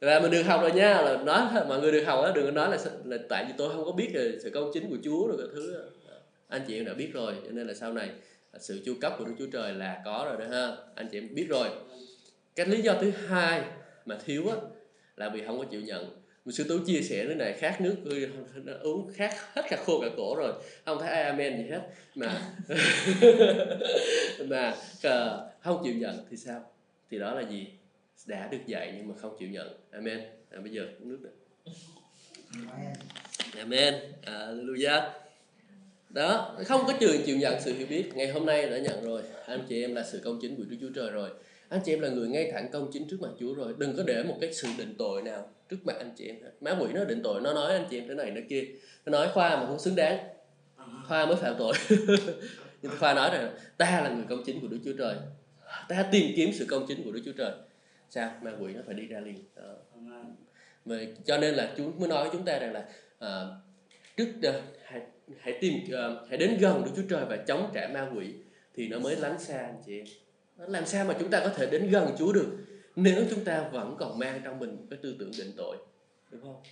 Là 0.00 0.20
mình 0.20 0.30
được 0.30 0.42
học 0.42 0.60
rồi 0.60 0.72
nha 0.72 1.02
là 1.02 1.22
nói 1.22 1.46
mọi 1.68 1.80
người 1.80 1.92
được 1.92 2.04
học 2.04 2.20
đó 2.24 2.32
đừng 2.34 2.44
có 2.44 2.50
nói 2.50 2.70
là 2.70 2.78
là 3.04 3.18
tại 3.28 3.44
vì 3.48 3.54
tôi 3.58 3.70
không 3.70 3.84
có 3.84 3.92
biết 3.92 4.10
về 4.14 4.38
sự 4.42 4.50
công 4.50 4.70
chính 4.74 4.90
của 4.90 4.96
Chúa 5.04 5.26
rồi 5.26 5.36
cái 5.38 5.46
thứ 5.54 5.84
anh 6.52 6.64
chị 6.68 6.76
em 6.76 6.84
đã 6.84 6.94
biết 6.94 7.10
rồi 7.12 7.34
cho 7.44 7.50
nên 7.52 7.66
là 7.66 7.74
sau 7.74 7.92
này 7.92 8.10
sự 8.60 8.82
chu 8.84 8.94
cấp 9.00 9.14
của 9.18 9.24
Đức 9.24 9.34
Chúa 9.38 9.46
Trời 9.52 9.74
là 9.74 10.02
có 10.04 10.26
rồi 10.28 10.36
đó 10.48 10.56
ha. 10.56 10.76
Anh 10.94 11.08
chị 11.12 11.18
em 11.18 11.34
biết 11.34 11.46
rồi. 11.48 11.68
Cái 12.56 12.66
lý 12.66 12.82
do 12.82 12.94
thứ 13.00 13.10
hai 13.10 13.62
mà 14.06 14.18
thiếu 14.24 14.48
á 14.48 14.56
là 15.16 15.28
vì 15.28 15.42
không 15.46 15.58
có 15.58 15.64
chịu 15.64 15.80
nhận. 15.80 16.22
Một 16.44 16.52
sư 16.52 16.64
tú 16.68 16.78
chia 16.86 17.02
sẻ 17.02 17.24
thế 17.28 17.34
này 17.34 17.52
khát 17.52 17.80
nước 17.80 17.96
uống 18.82 19.12
khát 19.14 19.34
hết 19.52 19.62
cả 19.68 19.82
khô 19.86 20.00
cả 20.00 20.08
cổ 20.16 20.36
rồi. 20.36 20.52
Không 20.84 20.98
thấy 21.00 21.08
ai 21.08 21.22
amen 21.22 21.62
gì 21.62 21.70
hết. 21.70 21.82
Mà 22.14 22.52
mà 24.48 24.74
không 25.60 25.82
chịu 25.84 25.94
nhận 25.94 26.26
thì 26.30 26.36
sao? 26.36 26.70
Thì 27.10 27.18
đó 27.18 27.34
là 27.34 27.48
gì? 27.50 27.66
Đã 28.26 28.48
được 28.50 28.66
dạy 28.66 28.94
nhưng 28.96 29.08
mà 29.08 29.14
không 29.20 29.36
chịu 29.38 29.48
nhận. 29.48 29.78
Amen. 29.90 30.20
À, 30.50 30.60
bây 30.60 30.72
giờ 30.72 30.86
uống 31.00 31.08
nước 31.08 31.18
nữa 31.22 31.30
amen. 33.58 33.94
Hallelujah 34.26 35.21
đó 36.12 36.56
không 36.66 36.86
có 36.86 36.92
trường 37.00 37.22
chịu 37.26 37.36
nhận 37.36 37.60
sự 37.60 37.74
hiểu 37.74 37.86
biết. 37.90 38.10
Ngày 38.14 38.28
hôm 38.28 38.46
nay 38.46 38.70
đã 38.70 38.78
nhận 38.78 39.04
rồi. 39.04 39.22
Anh 39.46 39.64
chị 39.68 39.84
em 39.84 39.94
là 39.94 40.02
sự 40.02 40.20
công 40.24 40.38
chính 40.42 40.56
của 40.56 40.62
Đức 40.68 40.76
Chúa 40.80 40.90
Trời 40.94 41.10
rồi. 41.10 41.30
Anh 41.68 41.80
chị 41.84 41.92
em 41.92 42.00
là 42.00 42.08
người 42.08 42.28
ngay 42.28 42.50
thẳng 42.52 42.68
công 42.72 42.90
chính 42.92 43.08
trước 43.08 43.16
mặt 43.20 43.28
Chúa 43.40 43.54
rồi. 43.54 43.74
Đừng 43.78 43.96
có 43.96 44.02
để 44.06 44.22
một 44.22 44.36
cái 44.40 44.52
sự 44.52 44.68
định 44.78 44.94
tội 44.98 45.22
nào 45.22 45.48
trước 45.68 45.76
mặt 45.84 45.96
anh 45.98 46.10
chị 46.16 46.26
em 46.26 46.36
má 46.60 46.76
quỷ 46.80 46.92
nó 46.94 47.04
định 47.04 47.20
tội 47.24 47.40
nó 47.40 47.54
nói 47.54 47.72
anh 47.72 47.86
chị 47.90 47.98
em 47.98 48.08
thế 48.08 48.14
này 48.14 48.32
thế 48.34 48.42
kia. 48.48 48.64
Nó 49.06 49.10
nói 49.10 49.28
khoa 49.34 49.56
mà 49.56 49.66
không 49.66 49.78
xứng 49.78 49.96
đáng. 49.96 50.18
Khoa 51.08 51.26
mới 51.26 51.36
phạm 51.36 51.54
tội. 51.58 51.74
Nhưng 52.82 52.92
khoa 52.98 53.14
nói 53.14 53.30
rằng 53.32 53.54
ta 53.78 54.00
là 54.04 54.10
người 54.10 54.24
công 54.28 54.44
chính 54.44 54.60
của 54.60 54.68
Đức 54.68 54.78
Chúa 54.84 54.92
Trời. 54.98 55.16
Ta 55.88 56.08
tìm 56.12 56.32
kiếm 56.36 56.50
sự 56.52 56.66
công 56.68 56.86
chính 56.88 57.04
của 57.04 57.12
Đức 57.12 57.22
Chúa 57.24 57.32
Trời. 57.32 57.52
Sao? 58.10 58.32
Ma 58.42 58.52
quỷ 58.60 58.72
nó 58.72 58.80
phải 58.86 58.94
đi 58.94 59.06
ra 59.06 59.20
liền. 59.20 59.44
Đó. 59.56 59.74
Vậy, 60.84 61.14
cho 61.24 61.38
nên 61.38 61.54
là 61.54 61.74
Chúa 61.76 61.92
mới 61.98 62.08
nói 62.08 62.22
với 62.22 62.32
chúng 62.32 62.44
ta 62.44 62.58
rằng 62.58 62.72
là 62.72 62.84
uh, 63.24 63.52
trước 64.16 64.28
uh, 64.48 64.54
hãy, 65.40 65.58
tìm 65.60 65.74
uh, 65.74 66.28
hãy 66.28 66.38
đến 66.38 66.58
gần 66.60 66.82
Đức 66.84 66.90
Chúa 66.96 67.02
Trời 67.08 67.24
và 67.28 67.36
chống 67.36 67.70
trả 67.74 67.88
ma 67.88 68.10
quỷ 68.16 68.26
thì 68.74 68.88
nó 68.88 68.98
mới 68.98 69.16
lánh 69.16 69.40
xa 69.40 69.58
anh 69.58 69.82
chị 69.86 69.98
em. 69.98 70.06
Làm 70.56 70.86
sao 70.86 71.04
mà 71.04 71.16
chúng 71.18 71.30
ta 71.30 71.40
có 71.40 71.48
thể 71.48 71.66
đến 71.66 71.90
gần 71.90 72.14
Chúa 72.18 72.32
được 72.32 72.46
nếu 72.96 73.24
chúng 73.30 73.44
ta 73.44 73.68
vẫn 73.72 73.96
còn 73.98 74.18
mang 74.18 74.40
trong 74.44 74.58
mình 74.58 74.86
cái 74.90 74.98
tư 75.02 75.16
tưởng 75.18 75.30
định 75.38 75.52
tội 75.56 75.76
đúng 76.30 76.42
không? 76.42 76.62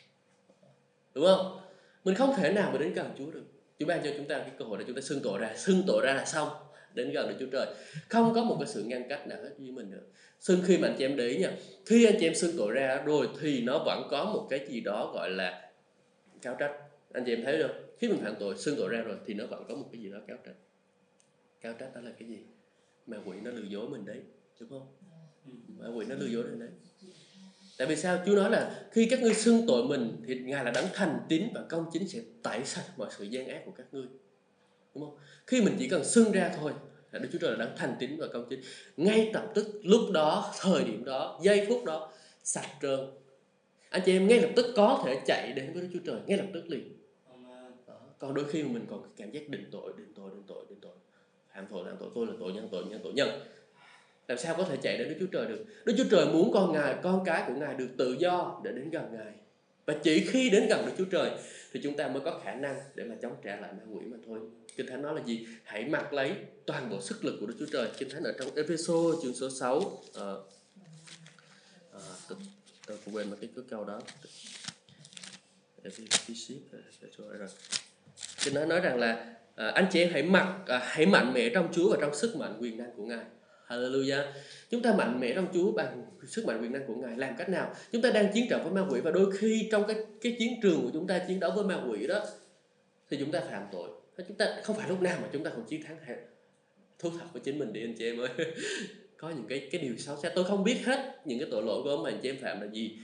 Đúng 1.14 1.24
không? 1.24 1.60
Mình 2.04 2.14
không 2.14 2.34
thể 2.36 2.52
nào 2.52 2.70
mà 2.72 2.78
đến 2.78 2.94
gần 2.94 3.10
Chúa 3.18 3.30
được. 3.30 3.44
Chúa 3.78 3.86
ban 3.86 4.02
cho 4.04 4.10
chúng 4.16 4.28
ta 4.28 4.38
cái 4.38 4.50
cơ 4.58 4.64
hội 4.64 4.78
để 4.78 4.84
chúng 4.86 4.96
ta 4.96 5.02
xưng 5.02 5.20
tội 5.22 5.38
ra. 5.38 5.52
Xưng 5.56 5.82
tội 5.86 6.06
ra 6.06 6.14
là 6.14 6.24
xong. 6.24 6.48
Đến 6.94 7.12
gần 7.12 7.28
được 7.28 7.34
Chúa 7.40 7.50
Trời. 7.52 7.66
Không 8.08 8.34
có 8.34 8.44
một 8.44 8.56
cái 8.60 8.68
sự 8.68 8.82
ngăn 8.82 9.08
cách 9.08 9.26
nào 9.26 9.38
hết 9.42 9.50
với 9.58 9.70
mình 9.70 9.90
nữa 9.90 10.02
xưng 10.40 10.60
khi 10.66 10.78
mà 10.78 10.88
anh 10.88 10.96
chị 10.98 11.04
em 11.04 11.16
để 11.16 11.26
ý 11.26 11.38
nha 11.38 11.52
khi 11.86 12.06
anh 12.06 12.14
chị 12.20 12.26
em 12.26 12.34
xưng 12.34 12.54
tội 12.58 12.72
ra 12.72 13.02
rồi 13.04 13.28
thì 13.40 13.60
nó 13.60 13.78
vẫn 13.78 14.08
có 14.10 14.24
một 14.24 14.46
cái 14.50 14.66
gì 14.68 14.80
đó 14.80 15.10
gọi 15.14 15.30
là 15.30 15.70
cáo 16.42 16.56
trách. 16.58 16.72
Anh 17.12 17.24
chị 17.26 17.32
em 17.32 17.44
thấy 17.44 17.62
không? 17.62 17.89
Khi 18.00 18.08
mình 18.08 18.20
phạm 18.22 18.34
tội, 18.40 18.58
xưng 18.58 18.76
tội 18.78 18.88
ra 18.88 19.00
rồi, 19.00 19.16
thì 19.26 19.34
nó 19.34 19.46
vẫn 19.46 19.64
có 19.68 19.74
một 19.74 19.88
cái 19.92 20.02
gì 20.02 20.10
đó 20.10 20.18
cáo 20.28 20.36
trách 20.44 20.56
cáo 21.60 21.72
trách 21.78 21.94
đó 21.94 22.00
là 22.00 22.10
cái 22.18 22.28
gì? 22.28 22.38
Mà 23.06 23.16
quỷ 23.24 23.36
nó 23.42 23.50
lừa 23.50 23.68
dối 23.68 23.88
mình 23.88 24.04
đấy, 24.04 24.20
đúng 24.60 24.68
không? 24.68 24.86
Mà 25.78 25.88
quỷ 25.96 26.06
nó 26.08 26.14
lừa 26.14 26.26
dối 26.26 26.44
mình 26.44 26.58
đấy. 26.58 26.68
Tại 27.78 27.86
vì 27.86 27.96
sao? 27.96 28.22
Chúa 28.26 28.36
nói 28.36 28.50
là 28.50 28.88
khi 28.92 29.06
các 29.10 29.22
ngươi 29.22 29.34
xưng 29.34 29.64
tội 29.66 29.88
mình, 29.88 30.22
thì 30.26 30.38
ngài 30.38 30.64
là 30.64 30.70
đấng 30.70 30.86
thành 30.94 31.20
tín 31.28 31.48
và 31.54 31.64
công 31.68 31.86
chính 31.92 32.08
sẽ 32.08 32.20
tẩy 32.42 32.64
sạch 32.64 32.84
mọi 32.96 33.08
sự 33.18 33.24
gian 33.24 33.48
ác 33.48 33.62
của 33.64 33.72
các 33.76 33.86
ngươi. 33.92 34.06
Đúng 34.94 35.04
không? 35.04 35.18
Khi 35.46 35.62
mình 35.62 35.76
chỉ 35.78 35.88
cần 35.88 36.04
xưng 36.04 36.32
ra 36.32 36.52
thôi 36.56 36.72
là 37.12 37.18
Đức 37.18 37.28
Chúa 37.32 37.38
Trời 37.38 37.50
là 37.50 37.64
đấng 37.64 37.76
thành 37.76 37.94
tín 37.98 38.16
và 38.18 38.26
công 38.32 38.46
chính. 38.50 38.60
Ngay 38.96 39.30
lập 39.34 39.52
tức, 39.54 39.80
lúc 39.82 40.00
đó, 40.12 40.54
thời 40.60 40.84
điểm 40.84 41.04
đó, 41.04 41.40
giây 41.42 41.66
phút 41.68 41.84
đó, 41.84 42.12
sạch 42.42 42.70
trơn. 42.82 43.00
Anh 43.90 44.02
chị 44.06 44.12
em 44.12 44.28
ngay 44.28 44.40
lập 44.40 44.50
tức 44.56 44.66
có 44.76 45.02
thể 45.06 45.20
chạy 45.26 45.52
đến 45.52 45.72
với 45.72 45.82
Đức 45.82 45.88
Chúa 45.92 46.00
Trời, 46.06 46.20
ngay 46.26 46.38
lập 46.38 46.46
tức 46.54 46.64
liền 46.68 46.99
còn 48.20 48.34
đôi 48.34 48.44
khi 48.48 48.62
mà 48.62 48.68
mình 48.72 48.86
còn 48.90 49.02
cảm 49.16 49.30
giác 49.30 49.48
định 49.48 49.68
tội 49.72 49.92
định 49.96 50.12
tội 50.16 50.30
định 50.30 50.42
tội 50.46 50.64
định 50.68 50.78
tội. 50.80 50.92
Phạm 51.54 51.66
tội 51.70 51.84
phạm 51.84 51.96
tội 52.00 52.10
tôi 52.14 52.26
là 52.26 52.32
tội 52.40 52.52
nhân 52.52 52.68
tội 52.72 52.84
nhân 52.84 53.00
tội 53.04 53.12
nhân. 53.12 53.28
Làm 54.28 54.38
sao 54.38 54.54
có 54.58 54.64
thể 54.64 54.76
chạy 54.82 54.98
đến 54.98 55.08
Đức 55.08 55.16
Chúa 55.20 55.26
Trời 55.26 55.46
được? 55.46 55.64
Đức 55.84 55.94
Chúa 55.98 56.04
Trời 56.10 56.26
muốn 56.26 56.50
con 56.52 56.72
ngài 56.72 56.96
con 57.02 57.24
cái 57.24 57.44
của 57.46 57.54
ngài 57.54 57.74
được 57.74 57.88
tự 57.98 58.16
do 58.18 58.60
để 58.64 58.72
đến 58.72 58.90
gần 58.90 59.04
ngài. 59.12 59.32
Và 59.86 59.94
chỉ 60.02 60.26
khi 60.26 60.50
đến 60.50 60.66
gần 60.68 60.86
Đức 60.86 60.92
Chúa 60.98 61.04
Trời 61.04 61.30
thì 61.72 61.80
chúng 61.82 61.96
ta 61.96 62.08
mới 62.08 62.20
có 62.20 62.40
khả 62.44 62.54
năng 62.54 62.80
để 62.94 63.04
mà 63.04 63.14
chống 63.22 63.34
trả 63.44 63.56
lại 63.56 63.72
ma 63.72 63.84
quỷ 63.94 64.06
mà 64.06 64.16
thôi. 64.26 64.38
Kinh 64.76 64.86
Thánh 64.86 65.02
nói 65.02 65.14
là 65.14 65.22
gì? 65.24 65.46
Hãy 65.64 65.84
mặc 65.84 66.12
lấy 66.12 66.32
toàn 66.66 66.90
bộ 66.90 67.00
sức 67.00 67.24
lực 67.24 67.36
của 67.40 67.46
Đức 67.46 67.54
Chúa 67.58 67.66
Trời. 67.72 67.88
Kinh 67.98 68.10
Thánh 68.10 68.22
ở 68.22 68.34
trong 68.38 68.54
Epheso 68.56 68.94
chương 69.22 69.34
số 69.34 69.50
6 69.50 70.02
à, 70.14 70.30
à, 71.92 72.00
tôi, 72.28 72.38
tôi 72.86 72.96
quên 73.12 73.30
mất 73.30 73.36
cái, 73.40 73.50
cái 73.56 73.64
câu 73.70 73.84
đó. 73.84 74.00
Kinh 78.44 78.54
Thánh 78.54 78.68
nói 78.68 78.80
rằng 78.80 78.98
là 78.98 79.36
à, 79.54 79.68
anh 79.68 79.86
chị 79.90 80.00
em 80.00 80.12
hãy 80.12 80.22
mặc 80.22 80.54
à, 80.66 80.80
hãy 80.84 81.06
mạnh 81.06 81.32
mẽ 81.34 81.48
trong 81.54 81.68
Chúa 81.72 81.90
và 81.90 81.96
trong 82.00 82.14
sức 82.14 82.36
mạnh 82.36 82.58
quyền 82.60 82.78
năng 82.78 82.90
của 82.96 83.04
Ngài. 83.04 83.24
Hallelujah. 83.68 84.24
Chúng 84.70 84.82
ta 84.82 84.94
mạnh 84.94 85.20
mẽ 85.20 85.32
trong 85.34 85.46
Chúa 85.54 85.72
bằng 85.72 86.06
sức 86.26 86.46
mạnh 86.46 86.62
quyền 86.62 86.72
năng 86.72 86.86
của 86.86 86.94
Ngài. 86.94 87.16
Làm 87.16 87.36
cách 87.36 87.48
nào? 87.48 87.74
Chúng 87.92 88.02
ta 88.02 88.10
đang 88.10 88.32
chiến 88.32 88.46
trận 88.50 88.62
với 88.62 88.72
ma 88.72 88.88
quỷ 88.90 89.00
và 89.00 89.10
đôi 89.10 89.36
khi 89.36 89.68
trong 89.72 89.86
cái 89.86 89.96
cái 90.20 90.36
chiến 90.38 90.60
trường 90.62 90.82
của 90.82 90.90
chúng 90.92 91.06
ta 91.06 91.18
chiến 91.28 91.40
đấu 91.40 91.52
với 91.54 91.64
ma 91.64 91.82
quỷ 91.90 92.06
đó 92.06 92.24
thì 93.10 93.16
chúng 93.20 93.32
ta 93.32 93.40
phạm 93.50 93.66
tội 93.72 93.88
chúng 94.28 94.36
ta 94.36 94.60
không 94.62 94.76
phải 94.76 94.88
lúc 94.88 95.02
nào 95.02 95.18
mà 95.22 95.28
chúng 95.32 95.44
ta 95.44 95.50
cũng 95.50 95.64
chiến 95.64 95.82
thắng 95.82 95.96
hết 96.06 96.16
thú 96.98 97.10
thật 97.10 97.26
với 97.32 97.42
chính 97.44 97.58
mình 97.58 97.72
đi 97.72 97.84
anh 97.84 97.94
chị 97.98 98.04
em 98.04 98.20
ơi 98.20 98.28
có 99.16 99.30
những 99.30 99.46
cái 99.48 99.68
cái 99.72 99.80
điều 99.80 99.96
xấu 99.96 100.16
xa 100.16 100.30
tôi 100.34 100.44
không 100.44 100.64
biết 100.64 100.80
hết 100.84 101.20
những 101.24 101.38
cái 101.38 101.48
tội 101.50 101.62
lỗi 101.62 101.82
của 101.82 101.90
ông 101.90 102.02
mà 102.02 102.10
anh 102.10 102.18
chị 102.22 102.28
em 102.28 102.38
phạm 102.42 102.60
là 102.60 102.66
gì 102.66 102.98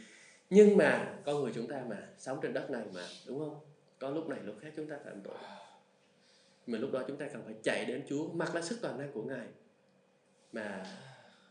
nhưng 0.50 0.76
mà 0.76 1.14
con 1.24 1.42
người 1.42 1.52
chúng 1.54 1.68
ta 1.68 1.82
mà 1.88 1.96
sống 2.18 2.38
trên 2.42 2.52
đất 2.52 2.70
này 2.70 2.82
mà 2.94 3.02
đúng 3.26 3.38
không 3.38 3.58
có 3.98 4.10
lúc 4.10 4.28
này, 4.28 4.38
lúc 4.44 4.54
khác 4.60 4.68
chúng 4.76 4.88
ta 4.88 4.96
phạm 5.04 5.20
tội. 5.24 5.34
Mà 6.66 6.78
lúc 6.78 6.92
đó 6.92 7.02
chúng 7.08 7.16
ta 7.16 7.28
cần 7.32 7.42
phải 7.44 7.54
chạy 7.62 7.84
đến 7.84 8.02
Chúa, 8.08 8.28
mặc 8.28 8.54
lá 8.54 8.62
sức 8.62 8.78
toàn 8.82 8.98
năng 8.98 9.12
của 9.12 9.22
Ngài. 9.22 9.46
Mà 10.52 10.86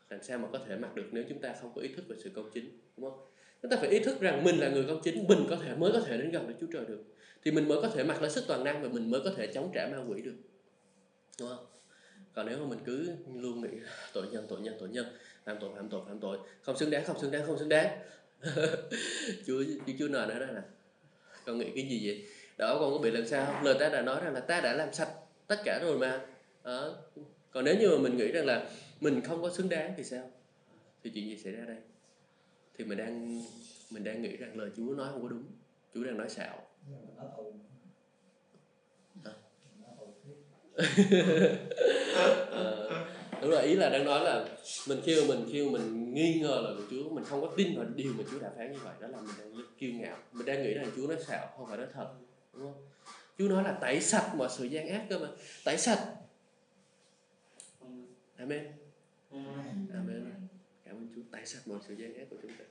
làm 0.09 0.23
sao 0.23 0.37
mà 0.37 0.47
có 0.51 0.59
thể 0.67 0.75
mặc 0.75 0.95
được 0.95 1.05
nếu 1.11 1.23
chúng 1.29 1.41
ta 1.41 1.55
không 1.61 1.71
có 1.75 1.81
ý 1.81 1.93
thức 1.95 2.05
về 2.07 2.15
sự 2.23 2.31
công 2.35 2.49
chính, 2.53 2.79
đúng 2.97 3.09
không? 3.11 3.19
Chúng 3.61 3.71
ta 3.71 3.77
phải 3.77 3.89
ý 3.89 3.99
thức 3.99 4.19
rằng 4.19 4.43
mình 4.43 4.59
là 4.59 4.69
người 4.69 4.85
công 4.87 5.01
chính, 5.03 5.27
mình 5.27 5.45
có 5.49 5.55
thể, 5.55 5.75
mới 5.75 5.91
có 5.91 5.99
thể 5.99 6.17
đến 6.17 6.31
gần 6.31 6.45
với 6.45 6.55
Chúa 6.61 6.67
Trời 6.73 6.85
được. 6.85 7.03
Thì 7.43 7.51
mình 7.51 7.67
mới 7.67 7.81
có 7.81 7.89
thể 7.89 8.03
mặc 8.03 8.21
lấy 8.21 8.31
sức 8.31 8.43
toàn 8.47 8.63
năng 8.63 8.81
và 8.81 8.89
mình 8.89 9.11
mới 9.11 9.21
có 9.23 9.31
thể 9.37 9.47
chống 9.47 9.71
trả 9.73 9.87
ma 9.87 9.97
quỷ 10.07 10.21
được, 10.21 10.35
đúng 11.39 11.49
không? 11.49 11.65
Còn 12.33 12.45
nếu 12.45 12.59
mà 12.59 12.65
mình 12.65 12.79
cứ 12.85 13.09
luôn 13.33 13.61
nghĩ, 13.61 13.79
tội 14.13 14.27
nhân 14.31 14.45
tội 14.49 14.61
nhân 14.61 14.75
tội 14.79 14.89
nhân, 14.89 15.05
phạm 15.43 15.57
tội 15.61 15.69
phạm 15.75 15.89
tội 15.89 16.01
phạm 16.07 16.19
tội, 16.19 16.37
không 16.61 16.77
xứng 16.77 16.89
đáng, 16.89 17.05
không 17.05 17.19
xứng 17.19 17.31
đáng, 17.31 17.45
không 17.45 17.59
xứng 17.59 17.69
đáng. 17.69 17.99
Chúa 19.45 19.63
chúa 19.87 19.93
chúa 19.99 20.07
nói 20.07 20.27
đó 20.27 20.35
là 20.39 20.63
con 21.45 21.57
nghĩ 21.57 21.71
cái 21.75 21.89
gì 21.89 22.07
vậy? 22.07 22.27
Đó 22.57 22.77
còn 22.79 22.91
có 22.91 22.97
bị 22.97 23.11
làm 23.11 23.27
sao 23.27 23.63
lời 23.63 23.75
ta 23.79 23.89
đã 23.89 24.01
nói 24.01 24.21
rằng 24.23 24.33
là 24.33 24.39
ta 24.39 24.61
đã 24.61 24.73
làm 24.73 24.93
sạch 24.93 25.09
tất 25.47 25.61
cả 25.65 25.79
rồi 25.81 25.97
mà. 25.97 26.21
À, 26.63 26.79
còn 27.51 27.65
nếu 27.65 27.75
như 27.79 27.89
mà 27.89 27.97
mình 27.97 28.17
nghĩ 28.17 28.31
rằng 28.31 28.45
là 28.45 28.69
mình 29.01 29.21
không 29.21 29.41
có 29.41 29.49
xứng 29.49 29.69
đáng 29.69 29.93
thì 29.97 30.03
sao? 30.03 30.31
Thì 31.03 31.11
chuyện 31.13 31.25
gì 31.25 31.37
xảy 31.37 31.53
ra 31.53 31.65
đây? 31.65 31.77
Thì 32.77 32.85
mình 32.85 32.97
đang 32.97 33.41
mình 33.91 34.03
đang 34.03 34.21
nghĩ 34.21 34.37
rằng 34.37 34.57
lời 34.57 34.69
Chúa 34.77 34.95
nói 34.95 35.07
không 35.11 35.21
có 35.21 35.27
đúng. 35.27 35.43
Chúa 35.93 36.03
đang 36.03 36.17
nói 36.17 36.29
xạo. 36.29 36.61
À. 39.23 39.31
đúng 43.41 43.51
rồi 43.51 43.63
ý 43.63 43.75
là 43.75 43.89
đang 43.89 44.05
nói 44.05 44.23
là 44.23 44.45
mình 44.87 44.99
khi 45.03 45.21
mà 45.21 45.27
mình 45.27 45.49
khi 45.51 45.65
mà 45.65 45.71
mình 45.71 46.13
nghi 46.13 46.39
ngờ 46.41 46.61
lời 46.63 46.75
của 46.77 46.83
Chúa 46.89 47.09
mình 47.09 47.23
không 47.23 47.41
có 47.41 47.53
tin 47.57 47.77
vào 47.77 47.85
điều 47.95 48.13
mà 48.17 48.23
Chúa 48.31 48.39
đã 48.39 48.49
phán 48.57 48.71
như 48.71 48.79
vậy 48.83 48.93
đó 49.01 49.07
là 49.07 49.17
mình 49.21 49.35
đang 49.39 49.65
kiêu 49.77 49.91
ngạo. 49.93 50.17
Mình 50.31 50.45
đang 50.45 50.63
nghĩ 50.63 50.73
rằng 50.73 50.85
Chúa 50.95 51.07
nói 51.07 51.17
xạo 51.27 51.47
không 51.57 51.67
phải 51.67 51.77
nói 51.77 51.87
thật 51.93 52.07
đúng 52.55 52.73
không? 52.73 52.81
Chúa 53.37 53.47
nói 53.47 53.63
là 53.63 53.77
tẩy 53.81 54.01
sạch 54.01 54.31
mọi 54.35 54.49
sự 54.57 54.65
gian 54.65 54.87
ác 54.87 55.05
cơ 55.09 55.19
mà. 55.19 55.27
Tẩy 55.63 55.77
sạch. 55.77 56.15
Amen. 58.37 58.71
Amen. 59.93 60.31
Cảm 60.85 60.95
ơn 60.95 61.07
Chúa. 61.15 61.21
Tẩy 61.31 61.45
sạch 61.45 61.61
mọi 61.65 61.79
sự 61.87 61.93
gian 61.93 62.13
ác 62.13 62.27
của 62.29 62.37
chúng 62.41 62.51
ta. 62.51 62.65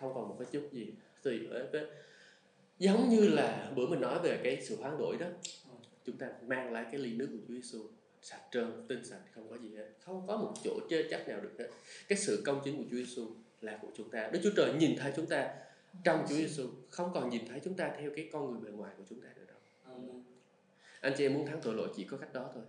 Không 0.00 0.14
còn 0.14 0.28
một 0.28 0.36
cái 0.38 0.48
chút 0.52 0.68
gì 0.72 0.92
tùy 1.22 1.46
ở 1.50 1.68
cái 1.72 1.82
giống 2.78 3.08
như 3.08 3.28
là 3.28 3.72
bữa 3.76 3.86
mình 3.86 4.00
nói 4.00 4.18
về 4.22 4.40
cái 4.44 4.64
sự 4.64 4.76
hoán 4.76 4.98
đổi 4.98 5.16
đó. 5.20 5.26
Chúng 6.04 6.16
ta 6.16 6.28
mang 6.46 6.72
lại 6.72 6.86
cái 6.92 7.00
ly 7.00 7.14
nước 7.14 7.28
của 7.32 7.38
Chúa 7.48 7.54
Giêsu 7.54 7.86
sạch 8.22 8.42
trơn, 8.50 8.86
tinh 8.88 9.04
sạch, 9.04 9.20
không 9.34 9.48
có 9.50 9.56
gì 9.56 9.76
hết. 9.76 9.86
Không 10.00 10.26
có 10.26 10.36
một 10.36 10.54
chỗ 10.64 10.80
chê 10.90 11.02
trách 11.10 11.28
nào 11.28 11.40
được 11.40 11.52
hết. 11.58 11.68
Cái 12.08 12.18
sự 12.18 12.42
công 12.46 12.60
chính 12.64 12.76
của 12.76 12.84
Chúa 12.90 12.96
Giêsu 12.96 13.26
là 13.60 13.78
của 13.82 13.88
chúng 13.96 14.10
ta. 14.10 14.30
Đức 14.32 14.40
Chúa 14.42 14.52
Trời 14.56 14.72
nhìn 14.74 14.96
thấy 14.96 15.12
chúng 15.16 15.26
ta 15.26 15.54
trong 16.04 16.24
Chúa 16.28 16.34
Giêsu 16.34 16.68
không 16.90 17.10
còn 17.14 17.30
nhìn 17.30 17.46
thấy 17.48 17.60
chúng 17.64 17.74
ta 17.74 17.92
theo 18.00 18.10
cái 18.16 18.28
con 18.32 18.50
người 18.50 18.60
bề 18.60 18.70
ngoài 18.70 18.92
của 18.96 19.04
chúng 19.08 19.20
ta 19.20 19.28
nữa 19.36 19.44
đâu. 19.48 19.56
Anh 21.00 21.12
chị 21.16 21.24
em 21.24 21.34
muốn 21.34 21.46
thắng 21.46 21.60
tội 21.62 21.74
lỗi 21.74 21.88
chỉ 21.96 22.04
có 22.04 22.16
cách 22.16 22.32
đó 22.32 22.50
thôi. 22.54 22.62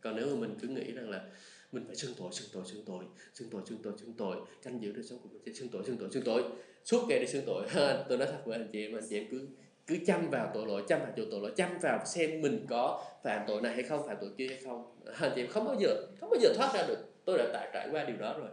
Còn 0.00 0.16
nếu 0.16 0.26
mà 0.26 0.40
mình 0.40 0.56
cứ 0.60 0.68
nghĩ 0.68 0.92
rằng 0.92 1.10
là 1.10 1.24
mình 1.72 1.84
phải 1.86 1.96
xưng 1.96 2.14
tội 2.18 2.32
xưng 2.32 2.48
tội 2.52 2.62
xưng 2.66 2.84
tội 2.86 3.04
xưng 3.34 3.50
tội 3.50 3.62
xưng 3.66 3.78
tội 3.82 3.92
xưng 3.98 4.12
tội 4.12 4.36
canh 4.62 4.82
giữ 4.82 4.92
đời 4.92 5.02
sống 5.02 5.18
của 5.18 5.28
mình 5.32 5.42
sẽ 5.46 5.52
xưng 5.52 5.68
tội 5.68 5.84
xưng 5.86 5.96
tội 5.98 6.10
xưng 6.12 6.22
tội 6.24 6.44
suốt 6.84 7.06
ngày 7.08 7.18
đi 7.18 7.26
xưng 7.26 7.44
tội. 7.46 7.66
Tôi 8.08 8.18
nói 8.18 8.28
thật 8.30 8.38
với 8.44 8.58
anh 8.58 8.68
chị 8.72 8.86
em 8.86 8.96
anh 8.96 9.04
chị 9.08 9.18
em 9.18 9.26
cứ 9.30 9.46
cứ 9.86 9.98
chăm 10.06 10.30
vào 10.30 10.50
tội 10.54 10.66
lỗi 10.66 10.84
chăm 10.88 11.00
vào 11.00 11.12
chỗ 11.16 11.22
tội 11.30 11.40
lỗi 11.40 11.52
chăm 11.56 11.78
vào 11.78 12.06
xem 12.06 12.42
mình 12.42 12.66
có 12.68 13.04
phạm 13.22 13.44
tội 13.46 13.62
này 13.62 13.74
hay 13.74 13.82
không 13.82 14.06
phạm 14.06 14.16
tội 14.20 14.30
kia 14.38 14.46
hay 14.48 14.60
không. 14.64 14.96
Anh 15.20 15.32
chị 15.34 15.42
em 15.42 15.50
không 15.50 15.64
bao 15.64 15.76
giờ 15.80 16.06
không 16.20 16.30
bao 16.30 16.40
giờ 16.40 16.52
thoát 16.56 16.74
ra 16.74 16.86
được. 16.86 16.98
Tôi 17.24 17.38
đã 17.38 17.50
trải 17.52 17.70
trải 17.72 17.88
qua 17.90 18.04
điều 18.04 18.16
đó 18.16 18.38
rồi. 18.38 18.50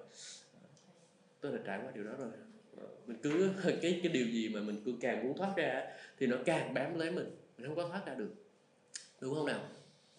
Tôi 1.41 1.52
đã 1.52 1.58
trải 1.65 1.80
qua 1.84 1.91
điều 1.96 2.04
đó 2.04 2.12
rồi 2.17 2.30
mình 3.07 3.17
cứ 3.23 3.49
cái 3.81 3.99
cái 4.03 4.12
điều 4.12 4.27
gì 4.27 4.49
mà 4.49 4.62
mình 4.62 4.81
cứ 4.86 4.93
càng 5.01 5.23
muốn 5.23 5.38
thoát 5.38 5.53
ra 5.55 5.84
thì 6.19 6.27
nó 6.27 6.38
càng 6.45 6.73
bám 6.73 6.99
lấy 6.99 7.12
mình. 7.12 7.36
Mình 7.57 7.67
không 7.67 7.75
có 7.75 7.88
thoát 7.88 8.05
ra 8.05 8.13
được. 8.13 8.34
Đúng 9.21 9.36
không 9.36 9.45
nào? 9.45 9.69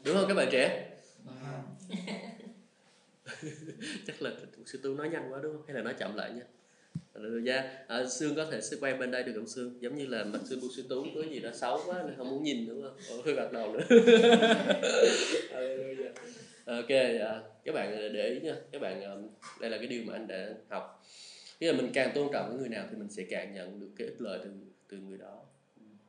Đúng 0.04 0.16
không 0.16 0.28
các 0.28 0.34
bạn 0.34 0.48
trẻ? 0.52 0.88
Chắc 4.06 4.22
là 4.22 4.30
sư 4.66 4.80
tu 4.82 4.94
nói 4.94 5.08
nhanh 5.08 5.32
quá 5.32 5.40
đúng 5.42 5.52
không? 5.52 5.62
Hay 5.66 5.76
là 5.76 5.82
nói 5.82 5.94
chậm 5.98 6.14
lại 6.14 6.32
nha. 6.32 6.42
Ra 7.14 7.40
dạ. 7.44 7.84
à, 7.88 8.06
xương 8.06 8.34
có 8.34 8.46
thể 8.50 8.60
sẽ 8.60 8.76
quay 8.80 8.94
bên 8.94 9.10
đây 9.10 9.22
được 9.22 9.32
không 9.36 9.46
xương 9.46 9.78
giống 9.80 9.98
như 9.98 10.06
là 10.06 10.24
mặt 10.24 10.38
xương 10.44 10.60
bu 10.60 10.68
xuyên 10.76 10.88
tú 10.88 11.06
có 11.14 11.22
gì 11.30 11.40
đó 11.40 11.50
xấu 11.54 11.80
quá 11.86 12.02
nên 12.06 12.16
không 12.16 12.30
muốn 12.30 12.42
nhìn 12.42 12.68
đúng 12.68 12.82
không? 12.82 12.96
Ồ, 13.10 13.22
hơi 13.24 13.34
gật 13.34 13.52
đầu 13.52 13.72
nữa. 13.72 13.84
Dạ. 15.98 16.10
Ok 16.64 16.88
à, 17.20 17.40
các 17.64 17.74
bạn 17.74 17.92
à, 17.92 18.08
để 18.12 18.28
ý 18.28 18.40
nha. 18.40 18.54
Các 18.72 18.82
bạn 18.82 19.02
à, 19.02 19.10
đây 19.60 19.70
là 19.70 19.78
cái 19.78 19.86
điều 19.86 20.02
mà 20.06 20.12
anh 20.12 20.26
đã 20.26 20.48
học 20.68 21.04
khi 21.62 21.72
mà 21.72 21.76
mình 21.76 21.90
càng 21.94 22.10
tôn 22.14 22.28
trọng 22.32 22.48
cái 22.48 22.58
người 22.58 22.68
nào 22.68 22.86
thì 22.90 22.96
mình 22.96 23.10
sẽ 23.10 23.22
càng 23.30 23.54
nhận 23.54 23.80
được 23.80 23.88
cái 23.96 24.06
ích 24.06 24.20
lợi 24.20 24.40
từ 24.44 24.50
từ 24.88 24.96
người 24.96 25.18
đó. 25.18 25.42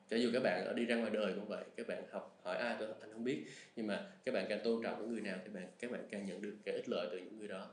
Cho 0.10 0.18
dù 0.18 0.30
các 0.34 0.44
bạn 0.44 0.66
ở 0.66 0.74
đi 0.74 0.86
ra 0.86 0.96
ngoài 0.96 1.12
đời 1.14 1.34
cũng 1.36 1.48
vậy 1.48 1.64
các 1.78 1.88
bạn 1.88 2.04
học 2.12 2.40
hỏi 2.44 2.58
ai 2.58 2.76
tôi 2.80 2.90
anh 3.02 3.14
không 3.14 3.24
biết 3.24 3.46
nhưng 3.76 3.88
mà 3.88 4.12
các 4.26 4.34
bạn 4.34 4.46
càng 4.50 4.60
tôn 4.64 4.84
trọng 4.84 5.00
cái 5.00 5.08
người 5.08 5.22
nào 5.22 5.38
thì 5.44 5.50
bạn 5.54 5.68
các 5.80 5.92
bạn 5.92 6.02
càng 6.12 6.26
nhận 6.26 6.42
được 6.42 6.56
cái 6.66 6.76
ích 6.76 6.90
lợi 6.90 7.08
từ 7.12 7.18
những 7.18 7.40
người 7.40 7.48
đó. 7.48 7.72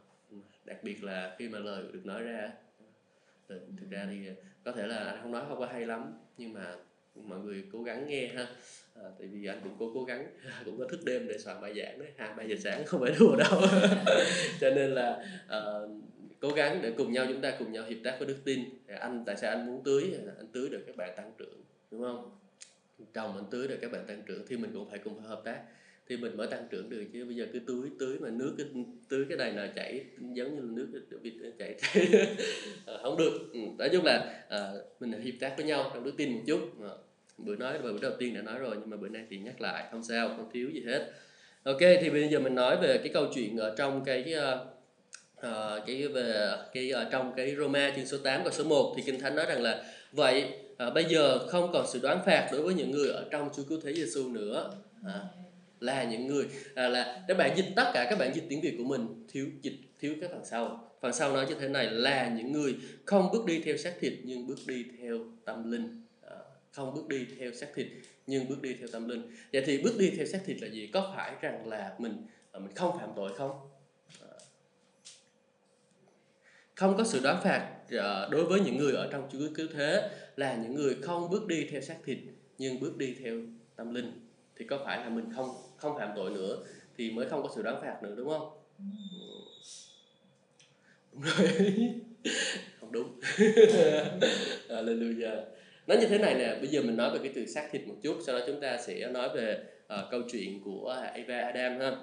Đặc 0.64 0.76
biệt 0.82 1.04
là 1.04 1.36
khi 1.38 1.48
mà 1.48 1.58
lời 1.58 1.84
được 1.92 2.06
nói 2.06 2.22
ra 2.22 2.52
thực 3.80 3.90
ra 3.90 4.06
thì 4.10 4.18
có 4.64 4.72
thể 4.72 4.86
là 4.86 4.96
anh 4.96 5.18
không 5.22 5.32
nói 5.32 5.44
không 5.48 5.58
có 5.58 5.66
hay 5.66 5.86
lắm 5.86 6.12
nhưng 6.36 6.52
mà 6.52 6.76
mọi 7.14 7.38
người 7.38 7.64
cố 7.72 7.82
gắng 7.82 8.06
nghe 8.08 8.26
ha. 8.26 8.46
À, 8.94 9.02
tại 9.18 9.28
vì 9.28 9.46
anh 9.46 9.60
cũng 9.64 9.76
cố 9.78 9.90
cố 9.94 10.04
gắng 10.04 10.26
cũng 10.64 10.78
có 10.78 10.86
thức 10.86 11.00
đêm 11.04 11.28
để 11.28 11.38
soạn 11.38 11.60
bài 11.60 11.74
giảng 11.76 11.98
đấy. 11.98 12.08
À, 12.16 12.26
Hai 12.26 12.34
ba 12.34 12.42
giờ 12.42 12.56
sáng 12.64 12.84
không 12.84 13.00
phải 13.00 13.14
đùa 13.18 13.36
đâu. 13.36 13.60
Cho 14.60 14.70
nên 14.70 14.90
là 14.90 15.24
uh, 15.46 15.90
cố 16.40 16.48
gắng 16.48 16.80
để 16.82 16.92
cùng 16.96 17.12
nhau 17.12 17.26
chúng 17.28 17.40
ta 17.40 17.52
cùng 17.58 17.72
nhau 17.72 17.84
hiệp 17.88 17.98
tác 18.04 18.16
với 18.18 18.28
đức 18.28 18.36
tin. 18.44 18.64
Anh 18.86 19.22
tại 19.26 19.36
sao 19.36 19.50
anh 19.50 19.66
muốn 19.66 19.82
tưới? 19.84 20.14
Anh 20.38 20.46
tưới 20.52 20.68
được 20.68 20.82
các 20.86 20.96
bạn 20.96 21.14
tăng 21.16 21.32
trưởng 21.38 21.62
đúng 21.90 22.02
không? 22.02 22.30
Trồng 23.14 23.36
anh 23.36 23.44
tưới 23.50 23.68
được 23.68 23.78
các 23.80 23.92
bạn 23.92 24.04
tăng 24.06 24.22
trưởng 24.26 24.46
thì 24.48 24.56
mình 24.56 24.70
cũng 24.74 24.90
phải 24.90 24.98
cùng 24.98 25.18
phải 25.18 25.28
hợp 25.28 25.42
tác. 25.44 25.62
Thì 26.08 26.16
mình 26.16 26.36
mới 26.36 26.46
tăng 26.46 26.66
trưởng 26.70 26.90
được 26.90 27.04
chứ 27.12 27.24
bây 27.24 27.36
giờ 27.36 27.46
cứ 27.52 27.58
tưới 27.58 27.90
tưới 27.98 28.18
mà 28.18 28.30
nước 28.30 28.54
cứ 28.58 28.66
tưới 29.08 29.26
cái 29.28 29.38
này 29.38 29.52
là 29.52 29.72
chảy 29.76 30.04
giống 30.32 30.56
như 30.56 30.62
nước 30.62 31.00
vịt 31.22 31.34
chảy, 31.58 31.74
ờ, 32.86 33.00
không 33.02 33.16
được. 33.16 33.50
Ừ, 33.52 33.60
nói 33.78 33.88
chung 33.92 34.04
là 34.04 34.44
à, 34.48 34.72
mình 35.00 35.12
hiệp 35.12 35.34
tác 35.40 35.54
với 35.56 35.66
nhau 35.66 35.90
trong 35.94 36.04
đức 36.04 36.12
tin 36.16 36.32
một 36.32 36.40
chút. 36.46 36.60
À, 36.82 36.90
bữa 37.38 37.56
nói 37.56 37.78
bữa 37.78 37.98
đầu 38.02 38.12
tiên 38.18 38.34
đã 38.34 38.42
nói 38.42 38.58
rồi 38.58 38.76
nhưng 38.80 38.90
mà 38.90 38.96
bữa 38.96 39.08
nay 39.08 39.24
thì 39.30 39.38
nhắc 39.38 39.60
lại 39.60 39.88
không 39.90 40.02
sao 40.02 40.28
không 40.28 40.50
thiếu 40.52 40.70
gì 40.70 40.84
hết. 40.86 41.12
Ok 41.62 41.80
thì 41.80 42.10
bây 42.10 42.28
giờ 42.28 42.38
mình 42.38 42.54
nói 42.54 42.76
về 42.82 42.98
cái 42.98 43.08
câu 43.08 43.26
chuyện 43.34 43.56
ở 43.56 43.74
trong 43.78 44.04
cái 44.04 44.34
à, 45.40 45.76
cái 45.86 46.08
về 46.08 46.52
cái 46.72 46.90
ở 46.90 47.08
trong 47.12 47.32
cái 47.36 47.56
Roma 47.56 47.92
chương 47.96 48.06
số 48.06 48.18
8 48.18 48.42
câu 48.42 48.52
số 48.52 48.64
1 48.64 48.94
thì 48.96 49.02
kinh 49.06 49.20
thánh 49.20 49.36
nói 49.36 49.46
rằng 49.46 49.62
là 49.62 49.84
vậy 50.12 50.44
à, 50.76 50.90
bây 50.90 51.04
giờ 51.04 51.48
không 51.48 51.70
còn 51.72 51.86
sự 51.92 52.00
đoán 52.02 52.18
phạt 52.26 52.48
đối 52.52 52.62
với 52.62 52.74
những 52.74 52.90
người 52.90 53.08
ở 53.08 53.24
trong 53.30 53.50
Chúa 53.56 53.62
cứu 53.68 53.80
thế 53.82 53.92
Giêsu 53.92 54.28
nữa. 54.28 54.70
À, 55.06 55.20
là 55.80 56.04
những 56.04 56.26
người 56.26 56.46
à, 56.74 56.88
là 56.88 57.24
các 57.28 57.36
bạn 57.36 57.56
dịch 57.56 57.72
tất 57.76 57.90
cả 57.94 58.06
các 58.10 58.18
bạn 58.18 58.34
dịch 58.34 58.44
tiếng 58.48 58.60
Việt 58.60 58.74
của 58.78 58.84
mình 58.84 59.26
thiếu 59.32 59.46
dịch 59.62 59.76
thiếu 60.00 60.14
cái 60.20 60.30
phần 60.32 60.44
sau. 60.44 60.90
Phần 61.00 61.12
sau 61.12 61.32
nói 61.32 61.46
như 61.48 61.54
thế 61.60 61.68
này 61.68 61.90
là 61.90 62.28
những 62.28 62.52
người 62.52 62.76
không 63.04 63.28
bước 63.32 63.46
đi 63.46 63.62
theo 63.64 63.76
xác 63.76 63.92
thịt 64.00 64.12
nhưng 64.24 64.46
bước 64.46 64.58
đi 64.66 64.84
theo 64.98 65.18
tâm 65.44 65.70
linh. 65.70 66.02
À, 66.22 66.36
không 66.70 66.94
bước 66.94 67.08
đi 67.08 67.26
theo 67.38 67.52
xác 67.52 67.66
thịt 67.74 67.86
nhưng 68.26 68.48
bước 68.48 68.62
đi 68.62 68.74
theo 68.74 68.88
tâm 68.92 69.08
linh. 69.08 69.22
Vậy 69.52 69.62
thì 69.66 69.82
bước 69.82 69.94
đi 69.98 70.10
theo 70.16 70.26
xác 70.26 70.40
thịt 70.44 70.62
là 70.62 70.68
gì? 70.68 70.86
Có 70.86 71.12
phải 71.16 71.32
rằng 71.40 71.68
là 71.68 71.94
mình 71.98 72.26
mình 72.52 72.74
không 72.74 72.98
phạm 72.98 73.08
tội 73.16 73.32
không 73.36 73.50
à, 74.20 74.28
không 76.80 76.96
có 76.96 77.04
sự 77.04 77.20
đoán 77.22 77.40
phạt 77.44 77.68
à, 77.90 78.28
đối 78.30 78.44
với 78.44 78.60
những 78.60 78.76
người 78.76 78.92
ở 78.92 79.08
trong 79.12 79.28
Chúa 79.32 79.38
cứu 79.54 79.66
thế 79.74 80.10
là 80.36 80.56
những 80.62 80.74
người 80.74 80.96
không 81.02 81.30
bước 81.30 81.46
đi 81.46 81.66
theo 81.70 81.80
xác 81.80 81.96
thịt 82.04 82.18
nhưng 82.58 82.80
bước 82.80 82.96
đi 82.96 83.16
theo 83.24 83.36
tâm 83.76 83.94
linh. 83.94 84.12
Thì 84.56 84.64
có 84.64 84.78
phải 84.84 84.98
là 84.98 85.08
mình 85.08 85.24
không 85.36 85.48
không 85.76 85.98
phạm 85.98 86.10
tội 86.16 86.30
nữa 86.30 86.56
thì 86.96 87.10
mới 87.10 87.28
không 87.28 87.42
có 87.42 87.48
sự 87.56 87.62
đoán 87.62 87.80
phạt 87.82 88.02
nữa 88.02 88.14
đúng 88.16 88.28
không? 88.28 88.48
Đúng 91.12 91.22
rồi. 91.22 91.48
Không 92.80 92.92
đúng. 92.92 93.20
Hallelujah. 94.68 95.42
Nói 95.86 95.98
như 96.00 96.06
thế 96.06 96.18
này 96.18 96.34
nè 96.34 96.56
bây 96.60 96.68
giờ 96.68 96.82
mình 96.82 96.96
nói 96.96 97.10
về 97.10 97.18
cái 97.22 97.32
từ 97.34 97.46
xác 97.46 97.68
thịt 97.72 97.86
một 97.86 97.94
chút 98.02 98.18
sau 98.26 98.38
đó 98.38 98.44
chúng 98.46 98.60
ta 98.60 98.78
sẽ 98.78 99.08
nói 99.08 99.28
về 99.34 99.64
uh, 99.84 100.10
câu 100.10 100.22
chuyện 100.32 100.60
của 100.64 100.96
Eva 101.14 101.40
Adam 101.40 101.80
ha. 101.80 101.96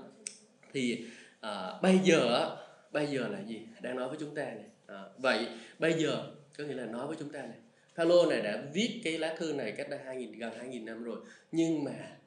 Thì 0.74 1.06
uh, 1.46 1.82
bây 1.82 2.00
giờ 2.04 2.50
bây 2.91 3.08
giờ 3.08 3.28
là 3.28 3.39
gì? 3.39 3.62
Đang 3.82 3.95
nói 3.95 4.10
với 4.10 4.17
chúng 4.19 4.36
ta 4.36 4.43
này 4.43 4.65
à, 4.88 5.04
vậy 5.17 5.47
bây 5.80 5.93
giờ 5.93 6.28
có 6.58 6.63
nghĩa 6.63 6.73
là 6.73 6.86
nói 6.86 7.08
với 7.08 7.17
chúng 7.19 7.30
ta 7.30 7.41
này 7.41 7.58
Phaolô 7.95 8.26
này 8.26 8.41
đã 8.41 8.63
viết 8.73 9.02
cái 9.04 9.17
lá 9.17 9.36
thư 9.38 9.54
này 9.54 9.71
cách 9.71 9.89
đây 9.89 10.00
2000 10.06 10.32
gần 10.32 10.54
2000 10.58 10.86
năm 10.86 11.04
rồi. 11.04 11.17
Nhưng 11.52 11.84
mà 11.84 12.17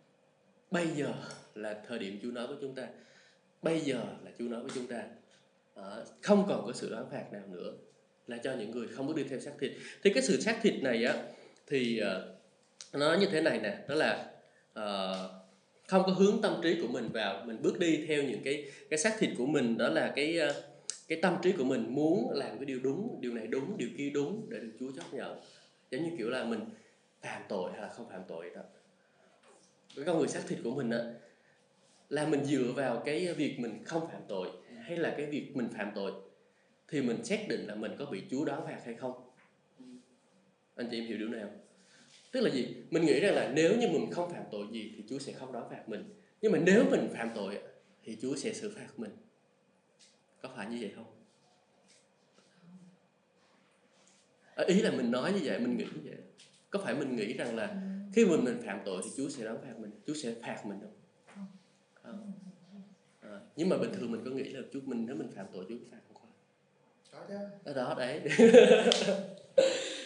bây 0.71 0.87
giờ 0.87 1.15
là 1.55 1.83
thời 1.89 1.99
điểm 1.99 2.19
Chúa 2.23 2.31
nói 2.31 2.47
với 2.47 2.57
chúng 2.61 2.75
ta. 2.75 2.89
Bây 3.63 3.81
giờ 3.81 4.05
là 4.25 4.31
Chúa 4.39 4.45
nói 4.45 4.63
với 4.63 4.71
chúng 4.75 4.87
ta 4.87 5.03
à, 5.75 5.85
không 6.23 6.47
còn 6.49 6.67
có 6.67 6.73
sự 6.73 6.91
đoán 6.91 7.11
phạt 7.11 7.33
nào 7.33 7.43
nữa 7.51 7.73
là 8.27 8.37
cho 8.37 8.55
những 8.55 8.71
người 8.71 8.89
không 8.89 9.07
bước 9.07 9.17
đi 9.17 9.25
theo 9.25 9.41
xác 9.41 9.53
thịt. 9.61 9.73
Thì 10.03 10.13
cái 10.13 10.23
sự 10.23 10.41
xác 10.41 10.59
thịt 10.63 10.75
này 10.83 11.05
á 11.05 11.15
thì 11.67 12.03
uh, 12.03 13.01
nó 13.01 13.15
như 13.15 13.27
thế 13.27 13.41
này 13.41 13.61
nè. 13.63 13.79
Đó 13.89 13.95
là 13.95 14.31
uh, 14.79 15.40
không 15.91 16.03
có 16.07 16.13
hướng 16.13 16.43
tâm 16.43 16.61
trí 16.63 16.81
của 16.83 16.89
mình 16.89 17.09
vào, 17.13 17.45
mình 17.47 17.63
bước 17.63 17.79
đi 17.79 18.05
theo 18.07 18.23
những 18.23 18.41
cái 18.45 18.71
cái 18.91 18.99
xác 18.99 19.17
thịt 19.19 19.31
của 19.39 19.47
mình, 19.47 19.79
đó 19.79 19.89
là 19.89 20.13
cái 20.17 20.39
ờ, 20.39 20.63
cái 21.09 21.19
tâm 21.23 21.37
trí 21.43 21.53
của 21.53 21.65
mình 21.65 21.95
muốn 21.95 22.31
làm 22.31 22.57
cái 22.57 22.65
điều 22.65 22.81
đúng, 22.83 23.19
điều 23.21 23.35
này 23.35 23.47
đúng, 23.47 23.79
điều 23.79 23.89
kia 23.99 24.11
đúng 24.11 24.47
để 24.49 24.59
được 24.59 24.73
Chúa 24.81 24.93
chấp 24.93 25.15
nhận. 25.15 25.41
Giống 25.91 26.03
như 26.03 26.11
kiểu 26.19 26.31
là 26.31 26.45
mình 26.45 26.61
phạm 27.23 27.43
tội 27.49 27.73
hay 27.73 27.81
là 27.81 27.89
không 27.89 28.09
phạm 28.09 28.23
tội 28.29 28.51
đó. 28.55 28.63
Cái 29.97 30.05
con 30.05 30.19
người 30.19 30.29
xác 30.29 30.41
thịt 30.49 30.59
của 30.65 30.75
mình 30.75 30.91
á, 30.91 30.99
là 32.09 32.27
mình 32.27 32.45
dựa 32.45 32.73
vào 32.77 33.03
cái 33.05 33.35
việc 33.35 33.61
mình 33.61 33.85
không 33.85 34.09
phạm 34.13 34.23
tội 34.29 34.49
hay 34.83 34.97
là 34.97 35.15
cái 35.17 35.27
việc 35.27 35.57
mình 35.57 35.69
phạm 35.79 35.93
tội 35.95 36.13
thì 36.89 37.03
mình 37.03 37.25
xác 37.25 37.49
định 37.49 37.67
là 37.67 37.75
mình 37.75 37.93
có 37.99 38.05
bị 38.05 38.23
Chúa 38.31 38.45
đoán 38.45 38.67
phạt 38.67 38.81
hay 38.85 38.95
không? 38.95 39.13
Anh 40.75 40.89
chị 40.91 40.99
em 40.99 41.07
hiểu 41.07 41.19
điều 41.19 41.29
nào 41.29 41.49
tức 42.33 42.41
là 42.41 42.51
gì? 42.51 42.77
Mình 42.91 43.05
nghĩ 43.05 43.21
rằng 43.21 43.35
là 43.35 43.53
nếu 43.55 43.77
như 43.77 43.89
mình 43.89 44.11
không 44.11 44.31
phạm 44.31 44.45
tội 44.51 44.67
gì 44.73 44.93
thì 44.97 45.05
Chúa 45.09 45.19
sẽ 45.19 45.33
không 45.33 45.53
đoán 45.53 45.71
phạt 45.71 45.89
mình. 45.89 46.15
Nhưng 46.41 46.53
mà 46.53 46.59
nếu 46.59 46.85
mình 46.91 47.09
phạm 47.15 47.31
tội 47.35 47.59
thì 48.05 48.17
Chúa 48.23 48.37
sẽ 48.37 48.53
xử 48.53 48.73
phạt 48.77 48.89
mình. 48.97 49.11
Có 50.43 50.49
phải 50.57 50.67
như 50.67 50.79
vậy 50.81 50.93
không? 50.97 51.07
Ý 54.67 54.83
là 54.83 54.91
mình 54.91 55.11
nói 55.11 55.33
như 55.33 55.41
vậy 55.43 55.61
mình 55.61 55.77
nghĩ 55.77 55.85
như 55.85 56.01
vậy. 56.05 56.19
Có 56.71 56.79
phải 56.79 56.95
mình 56.95 57.17
nghĩ 57.17 57.33
rằng 57.33 57.57
là 57.57 57.83
khi 58.15 58.25
mình 58.25 58.45
mình 58.45 58.63
phạm 58.65 58.79
tội 58.85 59.03
thì 59.05 59.11
Chúa 59.17 59.29
sẽ 59.29 59.45
đón 59.45 59.59
phạt 59.63 59.79
mình? 59.79 59.91
Chúa 60.07 60.15
sẽ 60.15 60.35
phạt 60.43 60.67
mình 60.67 60.79
không? 60.81 61.47
Không. 62.03 62.33
À, 63.21 63.41
nhưng 63.57 63.69
mà 63.69 63.79
bình 63.79 63.91
thường 63.93 64.13
mình 64.13 64.21
có 64.25 64.31
nghĩ 64.31 64.45
là 64.45 64.61
Chúa 64.73 64.81
mình 64.85 65.07
nếu 65.07 65.17
mình 65.17 65.31
phạm 65.37 65.47
tội 65.53 65.65
Chúa 65.69 65.77
phạt 65.91 65.99
không? 66.15 66.31
Có 67.65 67.73
đó 67.73 67.95
đấy. 67.99 68.21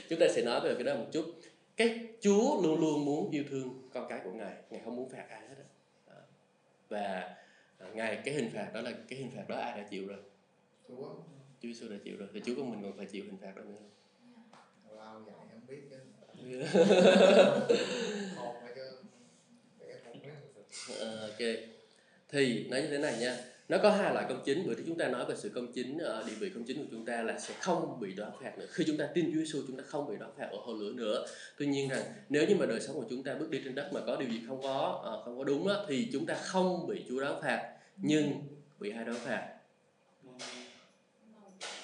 Chúng 0.09 0.19
ta 0.19 0.27
sẽ 0.29 0.45
nói 0.45 0.61
về 0.61 0.75
cái 0.75 0.85
đó 0.85 0.97
một 0.97 1.07
chút 1.13 1.25
cái 1.77 2.09
Chúa 2.21 2.63
luôn 2.63 2.81
luôn 2.81 3.05
muốn 3.05 3.31
yêu 3.31 3.45
thương 3.51 3.89
con 3.93 4.07
cái 4.09 4.21
của 4.25 4.33
ngài. 4.33 4.55
Ngài 4.71 4.81
không 4.85 4.97
muốn 4.97 5.11
phạt 5.11 5.27
ai 5.29 5.49
hết 5.49 5.55
á. 5.59 5.65
À, 6.07 6.21
và 6.89 7.37
à, 7.79 7.87
ngài 7.95 8.23
cái 8.25 8.35
hình 8.35 8.51
phạt 8.55 8.71
đó 8.75 8.81
là 8.81 8.93
cái 9.09 9.19
hình 9.19 9.31
phạt 9.37 9.49
đó 9.49 9.57
ai 9.57 9.79
đã 9.81 9.89
chịu 9.91 10.07
rồi? 10.07 10.19
Chúa. 10.89 11.15
Chúa 11.63 11.69
Giêsu 11.69 11.89
đã 11.89 11.97
chịu 12.05 12.17
rồi. 12.19 12.29
Thì 12.35 12.41
Chúa 12.45 12.55
của 12.57 12.65
mình 12.65 12.83
còn 12.83 12.97
phải 12.97 13.07
chịu 13.07 13.25
hình 13.25 13.39
phạt 13.41 13.57
đó 13.57 13.63
nữa 13.63 13.75
không? 13.79 13.91
lao 14.97 15.23
dạy 15.27 15.37
không 15.51 15.67
biết 15.67 15.83
chứ. 15.91 15.97
Ờ, 20.99 21.29
ok. 21.29 21.39
Thì 22.29 22.69
nói 22.69 22.83
như 22.83 22.89
thế 22.89 22.99
này 22.99 23.19
nha 23.19 23.54
nó 23.75 23.81
có 23.83 23.91
hai 23.91 24.15
loại 24.15 24.27
công 24.29 24.43
chính 24.45 24.67
bữa 24.67 24.75
trước 24.75 24.83
chúng 24.87 24.99
ta 24.99 25.09
nói 25.09 25.25
về 25.25 25.35
sự 25.37 25.49
công 25.49 25.73
chính 25.73 25.99
ờ, 25.99 26.25
địa 26.27 26.35
vị 26.39 26.51
công 26.55 26.65
chính 26.65 26.79
của 26.79 26.89
chúng 26.91 27.05
ta 27.05 27.23
là 27.23 27.39
sẽ 27.39 27.55
không 27.61 28.01
bị 28.01 28.13
đoán 28.13 28.33
phạt 28.43 28.59
nữa. 28.59 28.67
Khi 28.71 28.85
chúng 28.87 28.97
ta 28.97 29.07
tin 29.15 29.25
Chúa 29.27 29.39
Giêsu 29.39 29.63
chúng 29.67 29.77
ta 29.77 29.85
không 29.87 30.09
bị 30.09 30.17
đoán 30.21 30.33
phạt 30.39 30.49
ở 30.51 30.59
hồ 30.61 30.75
lửa 30.75 30.93
nữa. 30.93 31.27
Tuy 31.59 31.67
nhiên 31.67 31.89
rằng 31.89 32.03
nếu 32.29 32.47
như 32.49 32.55
mà 32.55 32.67
đời 32.67 32.81
sống 32.81 32.97
của 32.97 33.05
chúng 33.11 33.23
ta 33.23 33.35
bước 33.35 33.51
đi 33.51 33.61
trên 33.65 33.75
đất 33.75 33.91
mà 33.93 34.01
có 34.07 34.17
điều 34.17 34.29
gì 34.29 34.41
không 34.49 34.63
có 34.63 35.01
ờ, 35.05 35.23
không 35.25 35.39
có 35.39 35.45
đúng 35.45 35.69
đó, 35.69 35.85
thì 35.89 36.09
chúng 36.13 36.27
ta 36.27 36.35
không 36.35 36.87
bị 36.87 37.05
Chúa 37.09 37.21
đoán 37.21 37.43
phạt 37.43 37.73
nhưng 37.97 38.33
bị 38.81 38.91
ai 38.91 39.05
đoán 39.05 39.19
phạt? 39.19 39.49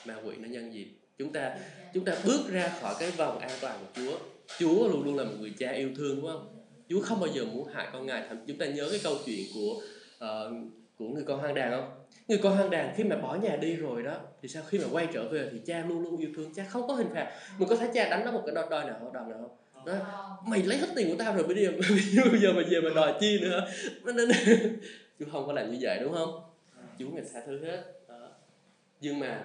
Ma 0.04 0.16
quỷ. 0.24 0.34
Nó 0.38 0.48
nhân 0.48 0.74
dịp 0.74 0.88
chúng 1.18 1.32
ta 1.32 1.56
chúng 1.94 2.04
ta 2.04 2.16
bước 2.24 2.40
ra 2.50 2.78
khỏi 2.80 2.94
cái 2.98 3.10
vòng 3.10 3.38
an 3.38 3.50
toàn 3.60 3.78
của 3.80 4.02
Chúa. 4.02 4.18
Chúa 4.58 4.88
luôn 4.88 5.04
luôn 5.04 5.16
là 5.16 5.24
một 5.24 5.34
người 5.40 5.52
cha 5.58 5.70
yêu 5.70 5.90
thương 5.96 6.16
đúng 6.16 6.26
không? 6.26 6.56
Chúa 6.88 7.00
không 7.00 7.20
bao 7.20 7.30
giờ 7.34 7.44
muốn 7.44 7.68
hại 7.68 7.88
con 7.92 8.06
ngài. 8.06 8.24
Thậm 8.28 8.38
chúng 8.46 8.58
ta 8.58 8.66
nhớ 8.66 8.88
cái 8.90 9.00
câu 9.02 9.16
chuyện 9.26 9.46
của 9.54 9.82
uh, 10.24 10.79
của 11.00 11.08
người 11.08 11.24
con 11.26 11.40
hoang 11.40 11.54
đàn 11.54 11.70
không? 11.70 11.90
Người 12.28 12.38
con 12.42 12.56
hoang 12.56 12.70
đàn 12.70 12.94
khi 12.96 13.04
mà 13.04 13.16
bỏ 13.16 13.34
nhà 13.34 13.56
đi 13.56 13.76
rồi 13.76 14.02
đó 14.02 14.16
thì 14.42 14.48
sao 14.48 14.62
khi 14.68 14.78
mà 14.78 14.84
quay 14.92 15.08
trở 15.12 15.28
về 15.28 15.48
thì 15.52 15.58
cha 15.66 15.84
luôn 15.88 16.02
luôn 16.02 16.18
yêu 16.18 16.30
thương 16.36 16.54
cha 16.54 16.64
không 16.68 16.88
có 16.88 16.94
hình 16.94 17.08
phạt. 17.14 17.32
Mình 17.58 17.68
có 17.68 17.76
thấy 17.76 17.88
cha 17.94 18.08
đánh 18.08 18.24
nó 18.24 18.30
một 18.30 18.42
cái 18.46 18.54
đòn 18.54 18.70
đòn 18.70 18.86
nào 18.86 19.10
đòn 19.14 19.28
nào 19.30 19.38
không? 19.38 19.84
Nói 19.86 19.96
mày 20.46 20.62
lấy 20.62 20.78
hết 20.78 20.86
tiền 20.96 21.10
của 21.10 21.16
tao 21.18 21.34
rồi 21.34 21.44
bây 21.48 21.56
giờ 21.56 21.72
bây 22.30 22.40
giờ 22.40 22.52
mà 22.52 22.62
về 22.70 22.80
mà 22.80 22.90
đòi 22.94 23.14
chi 23.20 23.40
nữa. 23.40 23.66
Nên 24.04 24.28
Chúa 25.18 25.26
không 25.32 25.46
có 25.46 25.52
làm 25.52 25.70
như 25.70 25.78
vậy 25.80 25.98
đúng 26.00 26.12
không? 26.12 26.40
Chúa 26.98 27.08
ngài 27.08 27.24
tha 27.34 27.40
thứ 27.46 27.64
hết. 27.64 27.82
Đó. 28.08 28.28
nhưng 29.00 29.18
mà 29.18 29.42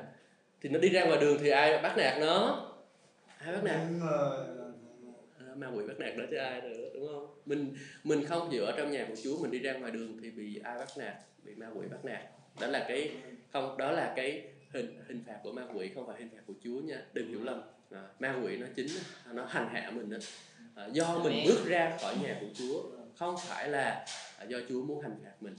thì 0.61 0.69
nó 0.69 0.79
đi 0.79 0.89
ra 0.89 1.05
ngoài 1.05 1.17
đường 1.21 1.37
thì 1.41 1.49
ai 1.49 1.81
bắt 1.81 1.97
nạt 1.97 2.17
nó? 2.21 2.65
Ai 3.37 3.53
bắt 3.53 3.63
nạt? 3.63 3.79
Nhưng 3.89 3.99
mà 3.99 4.11
ma 5.57 5.67
quỷ 5.75 5.83
bắt 5.87 5.99
nạt 5.99 6.17
đó 6.17 6.23
chứ 6.31 6.37
ai 6.37 6.61
nữa 6.61 6.89
đúng 6.93 7.07
không? 7.07 7.27
Mình 7.45 7.73
mình 8.03 8.25
không 8.25 8.47
chịu 8.51 8.65
ở 8.65 8.73
trong 8.77 8.91
nhà 8.91 9.05
của 9.09 9.15
Chúa 9.23 9.37
mình 9.41 9.51
đi 9.51 9.59
ra 9.59 9.73
ngoài 9.73 9.91
đường 9.91 10.17
thì 10.21 10.31
bị 10.31 10.59
ai 10.63 10.77
bắt 10.77 10.89
nạt 10.97 11.15
bị 11.43 11.55
ma 11.55 11.69
quỷ 11.75 11.87
bắt 11.91 12.05
nạt. 12.05 12.21
Đó 12.61 12.67
là 12.67 12.85
cái 12.87 13.11
không 13.53 13.77
đó 13.77 13.91
là 13.91 14.13
cái 14.15 14.43
hình 14.73 15.03
hình 15.07 15.23
phạt 15.27 15.39
của 15.43 15.51
ma 15.51 15.67
quỷ 15.73 15.89
không 15.95 16.07
phải 16.07 16.15
hình 16.19 16.29
phạt 16.29 16.41
của 16.47 16.53
Chúa 16.63 16.79
nha. 16.79 17.01
Đừng 17.13 17.29
hiểu 17.29 17.43
lầm. 17.43 17.61
À, 17.91 18.03
ma 18.19 18.39
quỷ 18.43 18.57
nó 18.57 18.67
chính 18.75 18.87
nó 19.33 19.45
hành 19.45 19.67
hạ 19.71 19.91
mình 19.95 20.09
đó. 20.09 20.17
À, 20.75 20.87
do 20.93 21.19
mình 21.23 21.45
bước 21.47 21.65
ra 21.65 21.97
khỏi 22.01 22.15
nhà 22.23 22.37
của 22.41 22.47
Chúa 22.53 22.83
không 23.15 23.35
phải 23.47 23.69
là 23.69 24.05
à, 24.37 24.45
do 24.45 24.57
Chúa 24.69 24.81
muốn 24.81 25.01
hành 25.01 25.15
phạt 25.23 25.33
mình. 25.39 25.55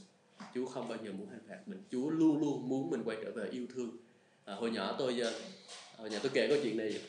Chúa 0.55 0.67
không 0.67 0.89
bao 0.89 0.99
giờ 1.05 1.13
muốn 1.13 1.29
hành 1.29 1.43
phạt 1.49 1.59
mình. 1.67 1.83
Chúa 1.91 2.11
luôn 2.11 2.41
luôn 2.41 2.69
muốn 2.69 2.91
mình 2.91 3.03
quay 3.05 3.17
trở 3.25 3.31
về 3.31 3.49
yêu 3.51 3.67
thương. 3.75 3.97
À, 4.45 4.55
hồi 4.55 4.71
nhỏ 4.71 4.97
tôi 4.99 5.17
giờ 5.17 5.33
hồi 5.97 6.11
nhỏ 6.11 6.19
tôi 6.23 6.31
kể 6.35 6.49
câu 6.49 6.59
chuyện 6.63 6.77
này 6.77 7.01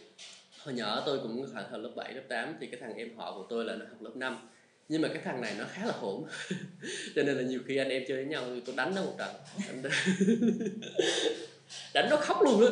hồi 0.64 0.74
nhỏ 0.74 1.04
tôi 1.06 1.20
cũng 1.20 1.46
khoảng 1.54 1.66
thời 1.70 1.80
lớp 1.80 1.92
7, 1.96 2.14
lớp 2.14 2.22
8 2.30 2.56
thì 2.60 2.68
cái 2.68 2.80
thằng 2.82 2.96
em 2.96 3.18
họ 3.18 3.34
của 3.38 3.46
tôi 3.50 3.66
là 3.66 3.76
nó 3.76 3.86
học 3.90 4.02
lớp 4.02 4.16
5 4.16 4.50
nhưng 4.90 5.02
mà 5.02 5.08
cái 5.08 5.22
thằng 5.26 5.42
này 5.42 5.56
nó 5.60 5.66
khá 5.72 5.86
là 5.86 5.94
hỗn 6.00 6.24
cho 7.16 7.24
nên 7.24 7.38
là 7.38 7.44
nhiều 7.44 7.60
khi 7.68 7.78
anh 7.78 7.90
em 7.90 8.04
chơi 8.08 8.18
với 8.18 8.26
nhau 8.26 8.44
thì 8.56 8.62
tôi 8.66 8.76
đánh 8.76 8.96
nó 8.96 9.02
một 9.02 9.16
trận. 9.18 9.36
Đánh, 9.68 9.92
đánh 11.94 12.10
nó 12.10 12.18
khóc 12.18 12.42
luôn 12.42 12.62
á. 12.62 12.72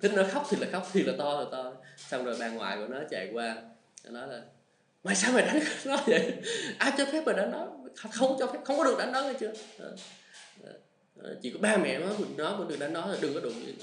Thích 0.00 0.12
nó 0.14 0.22
khóc 0.30 0.46
thì 0.50 0.56
là 0.60 0.66
khóc 0.72 0.88
thì 0.92 1.02
là 1.02 1.12
to 1.18 1.40
là 1.40 1.46
to. 1.52 1.72
Xong 1.96 2.24
rồi 2.24 2.36
bà 2.40 2.48
ngoại 2.48 2.76
của 2.76 2.86
nó 2.86 3.00
chạy 3.10 3.30
qua 3.32 3.56
nó 4.04 4.10
nói 4.10 4.28
là 4.28 4.42
mày 5.04 5.14
sao 5.14 5.32
mày 5.32 5.42
đánh 5.42 5.60
nó 5.84 5.96
vậy? 6.06 6.32
Ai 6.78 6.92
cho 6.98 7.04
phép 7.04 7.22
mày 7.26 7.36
đánh 7.36 7.50
nó 7.50 7.68
không 8.12 8.36
cho 8.38 8.46
phép 8.46 8.58
không 8.64 8.78
có 8.78 8.84
được 8.84 8.98
đánh 8.98 9.12
nó 9.12 9.22
nghe 9.22 9.32
chưa? 9.40 9.52
Chỉ 11.42 11.50
có 11.50 11.58
ba 11.60 11.76
mẹ 11.76 11.98
nó 11.98 12.06
nó 12.36 12.56
mới 12.56 12.66
được 12.68 12.76
đánh 12.80 12.92
nó 12.92 13.14
đừng 13.20 13.34
có 13.34 13.40
đụng 13.40 13.66
gì 13.66 13.74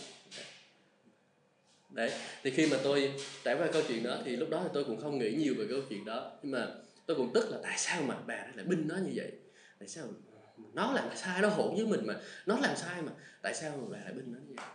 đấy 1.91 2.11
thì 2.43 2.51
khi 2.51 2.67
mà 2.71 2.77
tôi 2.83 3.13
trải 3.43 3.55
qua 3.55 3.67
câu 3.73 3.81
chuyện 3.87 4.03
đó 4.03 4.17
thì 4.25 4.35
lúc 4.35 4.49
đó 4.49 4.61
thì 4.63 4.69
tôi 4.73 4.83
cũng 4.83 5.01
không 5.01 5.19
nghĩ 5.19 5.31
nhiều 5.31 5.55
về 5.57 5.65
câu 5.69 5.79
chuyện 5.89 6.05
đó. 6.05 6.31
Nhưng 6.43 6.51
mà 6.51 6.67
tôi 7.05 7.17
cũng 7.17 7.33
tức 7.33 7.49
là 7.51 7.57
tại 7.63 7.77
sao 7.77 8.03
mà 8.03 8.17
bà 8.27 8.47
lại 8.55 8.65
binh 8.65 8.87
nó 8.87 8.95
như 8.95 9.11
vậy? 9.15 9.31
Tại 9.79 9.87
sao 9.87 10.07
nó 10.73 10.93
làm 10.93 11.09
sai 11.15 11.41
nó 11.41 11.49
hỗn 11.49 11.75
với 11.75 11.85
mình 11.85 12.01
mà 12.05 12.15
nó 12.45 12.59
làm 12.59 12.75
sai 12.75 13.01
mà 13.01 13.11
tại 13.41 13.53
sao 13.53 13.77
mà 13.77 13.83
bà 13.91 14.03
lại 14.03 14.13
binh 14.13 14.33
nó 14.33 14.39
như 14.47 14.53
vậy? 14.57 14.65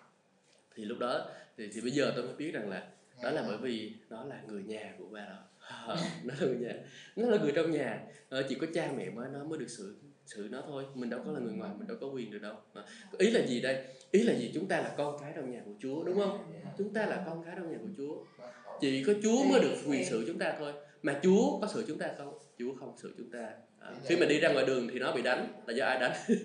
Thì 0.74 0.84
lúc 0.84 0.98
đó 0.98 1.28
thì, 1.56 1.68
thì 1.72 1.80
bây 1.80 1.90
giờ 1.90 2.12
tôi 2.16 2.24
mới 2.24 2.34
biết 2.34 2.50
rằng 2.52 2.70
là 2.70 2.86
đó 3.22 3.30
là 3.30 3.44
bởi 3.46 3.58
vì 3.58 3.92
nó 4.10 4.24
là 4.24 4.40
người 4.48 4.62
nhà 4.62 4.94
của 4.98 5.06
bà 5.10 5.20
đó. 5.20 5.42
Ờ, 5.86 5.96
nó 6.24 6.34
là 6.40 6.46
người 6.46 6.56
nhà 6.56 6.74
nó 7.16 7.28
là 7.30 7.38
người 7.38 7.52
trong 7.54 7.70
nhà. 7.70 8.00
Ờ, 8.28 8.46
chỉ 8.48 8.54
có 8.60 8.66
cha 8.74 8.92
mẹ 8.96 9.10
mới 9.10 9.28
nó 9.32 9.44
mới 9.44 9.58
được 9.58 9.68
xử 9.68 9.96
xử 10.26 10.48
nó 10.50 10.62
thôi 10.66 10.84
mình 10.94 11.10
đâu 11.10 11.20
có 11.26 11.32
là 11.32 11.40
người 11.40 11.52
ngoài 11.52 11.70
mình 11.78 11.88
đâu 11.88 11.96
có 12.00 12.06
quyền 12.06 12.30
được 12.30 12.42
đâu. 12.42 12.54
Ờ, 12.72 12.84
ý 13.18 13.30
là 13.30 13.46
gì 13.46 13.60
đây? 13.60 13.84
Ý 14.10 14.22
là 14.22 14.34
gì? 14.34 14.50
Chúng 14.54 14.68
ta 14.68 14.80
là 14.80 14.94
con 14.96 15.18
cái 15.20 15.32
trong 15.36 15.50
nhà 15.50 15.60
của 15.64 15.72
Chúa 15.82 16.04
đúng 16.04 16.18
không? 16.18 16.52
Chúng 16.78 16.92
ta 16.92 17.06
là 17.06 17.22
con 17.26 17.44
cái 17.44 17.54
trong 17.58 17.70
nhà 17.70 17.78
của 17.82 17.88
Chúa. 17.96 18.44
Chỉ 18.80 19.04
có 19.04 19.12
Chúa 19.22 19.44
mới 19.44 19.60
được 19.60 19.76
quyền 19.88 20.04
xử 20.04 20.24
chúng 20.26 20.38
ta 20.38 20.56
thôi. 20.58 20.72
Mà 21.02 21.20
Chúa 21.22 21.60
có 21.60 21.68
xử 21.74 21.84
chúng 21.88 21.98
ta 21.98 22.10
không? 22.18 22.38
Chúa 22.58 22.74
không 22.74 22.94
xử 22.96 23.14
chúng 23.18 23.30
ta. 23.30 23.50
À, 23.80 23.92
khi 24.04 24.16
mà 24.16 24.26
đi 24.26 24.40
ra 24.40 24.52
ngoài 24.52 24.66
đường 24.66 24.88
thì 24.92 24.98
nó 24.98 25.12
bị 25.12 25.22
đánh 25.22 25.62
là 25.66 25.74
do 25.74 25.86
ai 25.86 25.98
đánh? 25.98 26.12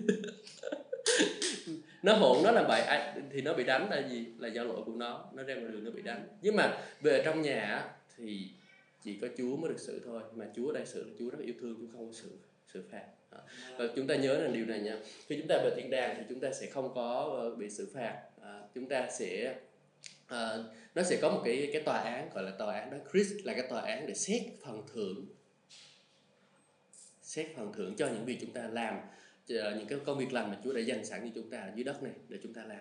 Nó 2.02 2.14
hỗn 2.14 2.42
nó 2.44 2.50
làm 2.50 2.64
bậy 2.68 2.80
ai 2.80 3.20
thì 3.30 3.40
nó 3.40 3.54
bị 3.54 3.64
đánh 3.64 3.90
là 3.90 4.08
gì? 4.08 4.26
Là 4.38 4.48
do 4.48 4.64
lỗi 4.64 4.82
của 4.86 4.92
nó. 4.92 5.24
Nó 5.32 5.42
ra 5.42 5.54
ngoài 5.54 5.72
đường 5.72 5.84
nó 5.84 5.90
bị 5.90 6.02
đánh. 6.02 6.28
Nhưng 6.42 6.56
mà 6.56 6.78
về 7.00 7.22
trong 7.24 7.42
nhà 7.42 7.90
thì 8.16 8.48
chỉ 9.04 9.18
có 9.20 9.28
Chúa 9.38 9.56
mới 9.56 9.70
được 9.70 9.80
xử 9.80 10.00
thôi. 10.04 10.22
Mà 10.34 10.46
Chúa 10.56 10.72
đây 10.72 10.86
xử 10.86 11.04
là 11.04 11.10
Chúa 11.18 11.30
rất 11.30 11.38
yêu 11.40 11.54
thương 11.60 11.76
Chúa 11.80 11.86
không 11.92 12.06
có 12.06 12.12
xử 12.12 12.30
xử 12.72 12.82
phạt 12.90 13.04
và 13.76 13.84
chúng 13.96 14.06
ta 14.06 14.16
nhớ 14.16 14.38
là 14.38 14.48
điều 14.48 14.66
này 14.66 14.80
nha 14.80 14.98
khi 15.26 15.36
chúng 15.38 15.48
ta 15.48 15.60
về 15.64 15.72
thiên 15.76 15.90
đàng 15.90 16.14
thì 16.18 16.24
chúng 16.28 16.40
ta 16.40 16.52
sẽ 16.52 16.66
không 16.66 16.94
có 16.94 17.38
ờ, 17.40 17.54
bị 17.54 17.70
xử 17.70 17.88
phạt 17.94 18.22
à, 18.42 18.60
chúng 18.74 18.88
ta 18.88 19.08
sẽ 19.10 19.54
à, 20.26 20.56
nó 20.94 21.02
sẽ 21.02 21.18
có 21.22 21.30
một 21.30 21.42
cái 21.44 21.70
cái 21.72 21.82
tòa 21.82 21.98
án 21.98 22.30
gọi 22.34 22.44
là 22.44 22.50
tòa 22.58 22.74
án 22.74 22.90
đó 22.90 22.96
chris 23.12 23.32
là 23.44 23.52
cái 23.52 23.66
tòa 23.70 23.80
án 23.80 24.06
để 24.06 24.14
xét 24.14 24.42
phần 24.64 24.82
thưởng 24.94 25.26
xét 27.22 27.46
phần 27.56 27.72
thưởng 27.72 27.94
cho 27.96 28.08
những 28.08 28.24
việc 28.24 28.38
chúng 28.40 28.52
ta 28.52 28.68
làm 28.72 29.00
ờ, 29.48 29.76
những 29.78 29.86
cái 29.88 29.98
công 30.04 30.18
việc 30.18 30.32
làm 30.32 30.50
mà 30.50 30.58
Chúa 30.64 30.72
đã 30.72 30.80
dành 30.80 31.04
sẵn 31.04 31.20
cho 31.20 31.28
chúng 31.34 31.50
ta 31.50 31.58
ở 31.58 31.72
dưới 31.74 31.84
đất 31.84 32.02
này 32.02 32.12
để 32.28 32.38
chúng 32.42 32.54
ta 32.54 32.64
làm 32.64 32.80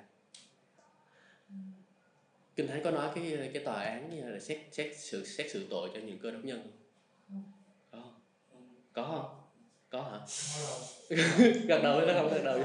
Kinh 2.56 2.68
Thánh 2.68 2.84
có 2.84 2.92
nói 2.92 3.12
cái 3.16 3.50
cái 3.54 3.64
tòa 3.64 3.84
án 3.84 4.32
là 4.32 4.40
xét 4.40 4.60
xét 4.72 4.98
sự 4.98 5.26
xét 5.26 5.52
xử 5.52 5.68
tội 5.70 5.90
cho 5.94 6.00
những 6.00 6.20
cơ 6.20 6.32
đốc 6.32 6.46
nhân 6.46 6.72
không? 7.30 7.44
Có 7.92 8.00
không? 8.02 8.22
Có 8.94 9.04
không? 9.04 9.41
Có 9.92 10.02
hả? 10.02 10.20
gật 11.68 11.80
đầu 11.84 12.00
hay 12.00 12.16
không 12.16 12.30
gật 12.34 12.42
đầu? 12.44 12.60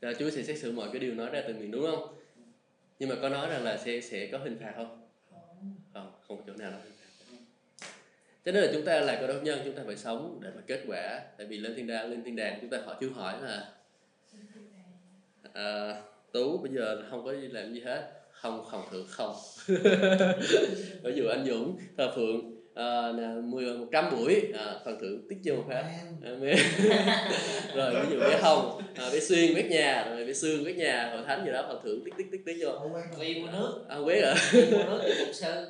Rồi 0.00 0.14
Chúa 0.18 0.30
sẽ 0.30 0.42
xét 0.42 0.58
xử 0.58 0.72
mọi 0.72 0.88
cái 0.92 1.00
điều 1.00 1.14
nói 1.14 1.30
ra 1.30 1.42
từ 1.48 1.54
miệng 1.54 1.70
đúng 1.70 1.86
không? 1.90 2.14
Nhưng 2.98 3.08
mà 3.08 3.16
có 3.22 3.28
nói 3.28 3.48
rằng 3.48 3.64
là 3.64 3.76
sẽ 3.76 4.00
sẽ 4.00 4.28
có 4.32 4.38
hình 4.38 4.58
phạt 4.60 4.72
không? 4.76 5.08
Không, 5.94 6.12
không 6.28 6.36
có 6.36 6.42
chỗ 6.46 6.52
nào 6.52 6.70
là 6.70 6.78
hình 6.84 6.92
phạt. 6.92 7.36
Cho 8.44 8.52
nên 8.52 8.64
là 8.64 8.70
chúng 8.72 8.84
ta 8.84 9.00
là 9.00 9.16
cơ 9.20 9.26
đốc 9.26 9.42
nhân 9.42 9.60
chúng 9.64 9.76
ta 9.76 9.82
phải 9.86 9.96
sống 9.96 10.40
để 10.42 10.50
mà 10.56 10.62
kết 10.66 10.84
quả. 10.86 11.20
Tại 11.38 11.46
vì 11.46 11.58
lên 11.58 11.74
thiên 11.76 11.86
đàng 11.86 12.10
lên 12.10 12.24
thiên 12.24 12.36
đàng 12.36 12.58
chúng 12.60 12.70
ta 12.70 12.78
họ 12.86 12.96
chưa 13.00 13.08
hỏi 13.08 13.42
là 13.42 13.72
à, 15.56 15.94
tú 16.32 16.58
bây 16.58 16.72
giờ 16.72 17.02
không 17.10 17.24
có 17.24 17.32
gì 17.32 17.48
làm 17.48 17.74
gì 17.74 17.80
hết. 17.80 18.12
Không 18.32 18.64
không 18.70 18.82
thưởng 18.90 19.06
không. 19.08 19.34
Ví 21.02 21.12
dụ 21.14 21.28
anh 21.28 21.46
dũng 21.46 21.78
thờ 21.98 22.12
phượng. 22.16 22.52
À, 22.74 23.12
mười 23.44 23.66
một 23.66 23.86
trăm 23.92 24.10
buổi. 24.10 24.52
À, 24.54 24.74
phần 24.84 24.98
thưởng 25.00 25.26
tích 25.28 25.38
vô 25.44 25.54
một 25.54 25.64
phát. 25.68 25.84
Rồi 27.74 27.94
ví 27.94 28.14
dụ 28.14 28.20
bé 28.20 28.38
hồng 28.42 28.82
à, 28.94 29.04
bé 29.12 29.20
xuyên 29.20 29.54
quét 29.54 29.66
nhà. 29.70 30.06
Rồi 30.10 30.24
bé 30.24 30.32
xương 30.32 30.64
quét 30.64 30.76
nhà. 30.76 31.10
Hội 31.12 31.24
thánh 31.26 31.44
gì 31.46 31.52
đó 31.52 31.64
phần 31.68 31.80
thưởng 31.84 32.04
tích 32.04 32.14
tích 32.18 32.26
tích 32.32 32.40
tích 32.46 32.56
vô. 32.60 32.88
Vì 33.18 33.40
mua 33.40 33.48
nước. 33.52 33.84
À, 33.88 33.96
quét 34.04 34.20
à 34.20 34.34
mua 34.52 34.84
nước 34.84 35.14
cục 35.18 35.34
sư 35.34 35.66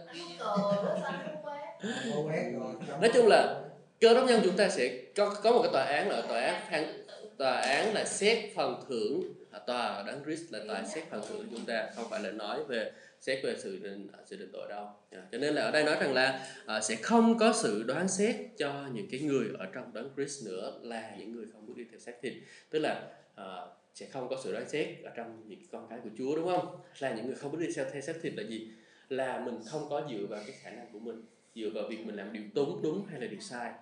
rồi 1.81 2.75
nói 3.01 3.11
chung 3.15 3.27
là 3.27 3.61
cơ 4.01 4.15
đốc 4.15 4.27
nhân 4.27 4.41
chúng 4.45 4.57
ta 4.57 4.69
sẽ 4.69 5.03
có 5.17 5.35
có 5.43 5.53
một 5.53 5.63
cái 5.63 5.73
tòa 5.73 5.85
án 5.85 6.11
là 6.11 6.23
tòa 6.29 6.41
án 6.41 7.05
tòa 7.39 7.57
án 7.57 7.95
là 7.95 8.05
xét 8.05 8.39
phần 8.55 8.85
thưởng 8.89 9.36
à, 9.57 9.59
tòa 9.67 9.87
ở 9.87 10.03
đấng 10.07 10.25
Christ 10.25 10.53
là 10.53 10.61
tòa 10.69 10.85
xét 10.85 11.05
phần 11.11 11.23
thưởng 11.29 11.49
chúng 11.51 11.65
ta 11.67 11.91
không 11.97 12.05
phải 12.11 12.23
là 12.23 12.31
nói 12.31 12.65
về 12.65 12.93
xét 13.21 13.45
về 13.45 13.57
sự 13.59 13.79
định 13.79 14.09
sự 14.27 14.37
định 14.37 14.51
tội 14.53 14.69
đâu. 14.69 14.89
À, 15.11 15.27
cho 15.33 15.39
nên 15.39 15.55
là 15.55 15.63
ở 15.63 15.71
đây 15.71 15.85
nói 15.85 15.97
rằng 16.01 16.15
là 16.15 16.47
à, 16.67 16.81
sẽ 16.81 16.97
không 16.97 17.39
có 17.39 17.53
sự 17.53 17.83
đoán 17.83 18.09
xét 18.09 18.37
cho 18.59 18.89
những 18.93 19.09
cái 19.11 19.21
người 19.21 19.49
ở 19.59 19.67
trong 19.75 19.95
đấng 19.95 20.11
Christ 20.17 20.47
nữa 20.47 20.81
là 20.83 21.15
những 21.19 21.33
người 21.33 21.47
không 21.53 21.67
bước 21.67 21.75
đi 21.77 21.85
theo 21.91 21.99
xác 21.99 22.13
thịt. 22.23 22.33
Tức 22.71 22.79
là 22.79 23.11
à, 23.35 23.47
sẽ 23.95 24.07
không 24.07 24.29
có 24.29 24.41
sự 24.45 24.53
đoán 24.53 24.69
xét 24.69 24.89
ở 25.05 25.11
trong 25.17 25.49
những 25.49 25.61
con 25.73 25.87
cái 25.91 25.99
của 26.05 26.11
Chúa 26.19 26.37
đúng 26.37 26.47
không? 26.47 26.81
Là 26.99 27.15
những 27.15 27.27
người 27.27 27.35
không 27.35 27.53
bước 27.53 27.61
đi 27.61 27.67
theo 27.77 27.85
theo 27.93 28.01
xác 28.01 28.17
thịt 28.23 28.33
là 28.37 28.43
gì? 28.43 28.71
Là 29.09 29.41
mình 29.41 29.61
không 29.67 29.89
có 29.91 30.09
dựa 30.11 30.27
vào 30.27 30.43
cái 30.47 30.57
khả 30.63 30.71
năng 30.71 30.93
của 30.93 30.99
mình 30.99 31.25
dựa 31.55 31.71
vào 31.75 31.85
việc 31.89 32.07
mình 32.07 32.17
làm 32.17 32.33
điều 32.33 32.43
đúng 32.55 32.83
đúng 32.83 33.07
hay 33.07 33.21
là 33.21 33.27
điều 33.27 33.41
sai 33.41 33.73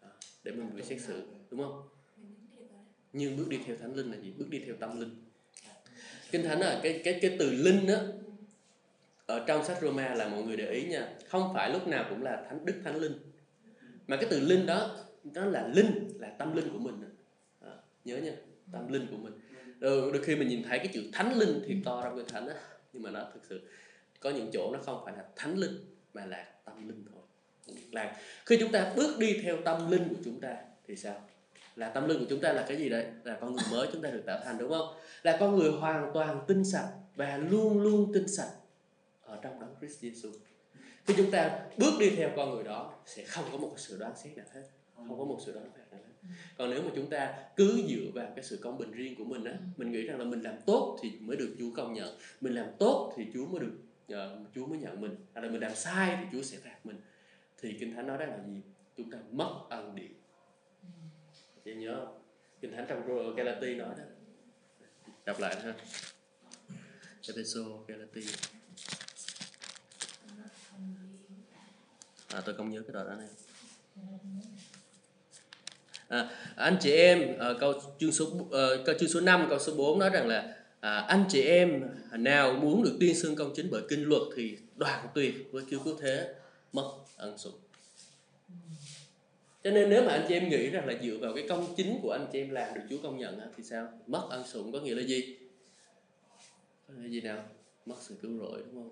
à, 0.00 0.08
để 0.44 0.52
mình 0.52 0.76
bị 0.76 0.82
xét 0.82 1.00
xử 1.00 1.22
đúng 1.50 1.60
không 1.60 1.93
nhưng 3.14 3.36
bước 3.36 3.48
đi 3.48 3.58
theo 3.66 3.76
thánh 3.76 3.94
linh 3.94 4.12
là 4.12 4.18
gì? 4.18 4.32
Bước 4.38 4.50
đi 4.50 4.58
theo 4.66 4.74
tâm 4.80 5.00
linh. 5.00 5.10
Kinh 6.30 6.42
thánh 6.42 6.60
là 6.60 6.80
cái 6.82 7.00
cái 7.04 7.18
cái 7.22 7.36
từ 7.38 7.50
linh 7.50 7.86
á 7.86 8.00
ở 9.26 9.44
trong 9.46 9.64
sách 9.64 9.78
Roma 9.82 10.14
là 10.14 10.28
mọi 10.28 10.42
người 10.42 10.56
để 10.56 10.70
ý 10.70 10.84
nha. 10.84 11.08
Không 11.28 11.50
phải 11.54 11.70
lúc 11.70 11.86
nào 11.86 12.06
cũng 12.10 12.22
là 12.22 12.44
thánh 12.48 12.64
đức 12.64 12.74
thánh 12.84 12.96
linh. 12.96 13.18
Mà 14.06 14.16
cái 14.16 14.26
từ 14.30 14.40
linh 14.40 14.66
đó 14.66 14.96
nó 15.24 15.44
là 15.44 15.68
linh 15.68 16.08
là 16.20 16.28
tâm 16.28 16.56
linh 16.56 16.72
của 16.72 16.78
mình. 16.78 16.94
À, 17.60 17.70
nhớ 18.04 18.16
nha 18.16 18.32
tâm 18.72 18.92
linh 18.92 19.06
của 19.10 19.16
mình. 19.16 19.32
Đôi, 19.78 20.12
đôi 20.12 20.22
khi 20.22 20.36
mình 20.36 20.48
nhìn 20.48 20.62
thấy 20.62 20.78
cái 20.78 20.88
chữ 20.92 21.02
thánh 21.12 21.38
linh 21.38 21.62
thì 21.66 21.76
to 21.84 22.00
trong 22.04 22.16
cái 22.16 22.24
thánh 22.28 22.48
á 22.48 22.54
nhưng 22.92 23.02
mà 23.02 23.10
nó 23.10 23.26
thực 23.34 23.44
sự 23.48 23.60
có 24.20 24.30
những 24.30 24.50
chỗ 24.52 24.70
nó 24.72 24.78
không 24.82 25.02
phải 25.04 25.14
là 25.16 25.24
thánh 25.36 25.58
linh 25.58 25.78
mà 26.14 26.26
là 26.26 26.46
tâm 26.64 26.88
linh 26.88 27.04
thôi. 27.12 27.22
Là 27.92 28.16
khi 28.46 28.56
chúng 28.60 28.72
ta 28.72 28.92
bước 28.96 29.18
đi 29.18 29.40
theo 29.42 29.56
tâm 29.64 29.90
linh 29.90 30.08
của 30.08 30.16
chúng 30.24 30.40
ta 30.40 30.56
thì 30.86 30.96
sao? 30.96 31.28
Là 31.76 31.88
tâm 31.88 32.08
linh 32.08 32.18
của 32.18 32.26
chúng 32.30 32.40
ta 32.40 32.52
là 32.52 32.64
cái 32.68 32.76
gì 32.76 32.88
đấy? 32.88 33.06
Là 33.24 33.38
con 33.40 33.52
người 33.52 33.64
mới 33.70 33.88
chúng 33.92 34.02
ta 34.02 34.10
được 34.10 34.22
tạo 34.26 34.40
thành 34.44 34.58
đúng 34.58 34.70
không? 34.70 34.94
Là 35.22 35.36
con 35.40 35.56
người 35.56 35.70
hoàn 35.70 36.10
toàn 36.14 36.44
tinh 36.46 36.64
sạch 36.64 36.88
và 37.16 37.36
luôn 37.36 37.82
luôn 37.82 38.12
tinh 38.14 38.28
sạch 38.28 38.50
ở 39.22 39.38
trong 39.42 39.60
đấng 39.60 39.74
Christ 39.80 40.04
Jesus 40.04 40.32
khi 41.06 41.14
chúng 41.16 41.30
ta 41.30 41.60
bước 41.76 41.92
đi 42.00 42.10
theo 42.10 42.30
con 42.36 42.54
người 42.54 42.64
đó 42.64 42.92
sẽ 43.06 43.24
không 43.24 43.44
có 43.52 43.58
một 43.58 43.74
sự 43.76 43.98
đoán 43.98 44.12
xét 44.16 44.36
nào 44.36 44.46
hết. 44.54 44.62
Không 44.96 45.18
có 45.18 45.24
một 45.24 45.38
sự 45.46 45.52
đoán 45.52 45.70
phạt 45.72 45.82
nào 45.90 46.00
hết. 46.06 46.28
Còn 46.58 46.70
nếu 46.70 46.82
mà 46.82 46.90
chúng 46.94 47.10
ta 47.10 47.34
cứ 47.56 47.82
dựa 47.88 48.10
vào 48.14 48.32
cái 48.36 48.44
sự 48.44 48.58
công 48.62 48.78
bình 48.78 48.92
riêng 48.92 49.14
của 49.18 49.24
mình 49.24 49.44
á 49.44 49.58
mình 49.76 49.92
nghĩ 49.92 50.02
rằng 50.02 50.18
là 50.18 50.24
mình 50.24 50.40
làm 50.40 50.54
tốt 50.66 50.98
thì 51.02 51.12
mới 51.20 51.36
được 51.36 51.56
Chúa 51.58 51.70
công 51.76 51.92
nhận. 51.92 52.18
Mình 52.40 52.54
làm 52.54 52.66
tốt 52.78 53.14
thì 53.16 53.26
Chúa 53.34 53.46
mới 53.46 53.60
được 53.60 53.78
uh, 54.12 54.54
Chúa 54.54 54.66
mới 54.66 54.78
nhận 54.78 55.00
mình. 55.00 55.16
Hay 55.34 55.44
là 55.44 55.50
mình 55.50 55.60
làm 55.60 55.74
sai 55.74 56.18
thì 56.20 56.26
Chúa 56.32 56.42
sẽ 56.42 56.58
phạt 56.64 56.86
mình. 56.86 56.96
Thì 57.60 57.76
kinh 57.80 57.94
thánh 57.94 58.06
nói 58.06 58.18
đó 58.18 58.24
là 58.24 58.38
gì? 58.46 58.60
Chúng 58.96 59.10
ta 59.10 59.18
mất 59.30 59.60
ân 59.68 59.94
điển 59.94 60.12
chị 61.64 61.74
nhớ 61.74 61.94
không? 62.04 62.18
Kinh 62.60 62.72
thánh 62.72 62.86
trong 62.88 63.34
Galati 63.36 63.74
nói 63.74 63.94
đó. 63.98 64.04
Đọc 65.24 65.40
lại 65.40 65.56
ha 65.62 65.74
Epheso 67.28 67.60
Galati 67.88 68.20
à 72.28 72.40
tôi 72.44 72.54
không 72.54 72.70
nhớ 72.70 72.82
cái 72.82 72.92
đoạn 72.92 73.06
đó 73.06 73.14
này 73.14 73.28
à, 76.08 76.30
anh 76.56 76.76
chị 76.80 76.90
em 76.90 77.38
à, 77.38 77.48
câu 77.60 77.72
chương 77.98 78.12
số 78.12 78.24
uh, 78.24 78.50
câu 78.86 78.94
chương 79.00 79.08
số 79.08 79.20
5 79.20 79.46
câu 79.48 79.58
số 79.58 79.74
4 79.74 79.98
nói 79.98 80.10
rằng 80.10 80.28
là 80.28 80.56
à, 80.80 80.98
anh 80.98 81.24
chị 81.28 81.42
em 81.42 81.82
nào 82.12 82.52
muốn 82.52 82.82
được 82.82 82.96
tuyên 83.00 83.16
xưng 83.16 83.36
công 83.36 83.52
chính 83.56 83.68
bởi 83.70 83.82
kinh 83.88 84.04
luật 84.04 84.22
thì 84.36 84.58
đoàn 84.76 85.08
tuyệt 85.14 85.34
với 85.52 85.64
cứu 85.70 85.80
cứu 85.84 85.96
thế 86.00 86.34
mất 86.72 86.90
ân 87.16 87.38
sủng 87.38 87.60
cho 89.64 89.70
nên 89.70 89.90
nếu 89.90 90.04
mà 90.04 90.12
anh 90.12 90.24
chị 90.28 90.34
em 90.34 90.48
nghĩ 90.48 90.70
rằng 90.70 90.86
là 90.86 90.94
dựa 91.02 91.18
vào 91.20 91.34
cái 91.34 91.48
công 91.48 91.74
chính 91.76 91.98
của 92.02 92.10
anh 92.10 92.26
chị 92.32 92.38
em 92.38 92.50
làm 92.50 92.74
được 92.74 92.80
Chúa 92.90 92.98
công 93.02 93.18
nhận 93.18 93.40
thì 93.56 93.62
sao? 93.62 93.88
Mất 94.06 94.26
ân 94.30 94.46
sủng 94.46 94.72
có 94.72 94.80
nghĩa 94.80 94.94
là 94.94 95.02
gì? 95.02 95.38
Có 96.88 96.94
nghĩa 96.94 97.02
là 97.02 97.08
gì 97.08 97.20
nào? 97.20 97.44
Mất 97.86 97.94
sự 98.00 98.16
cứu 98.22 98.38
rỗi 98.38 98.62
đúng 98.72 98.74
không? 98.74 98.90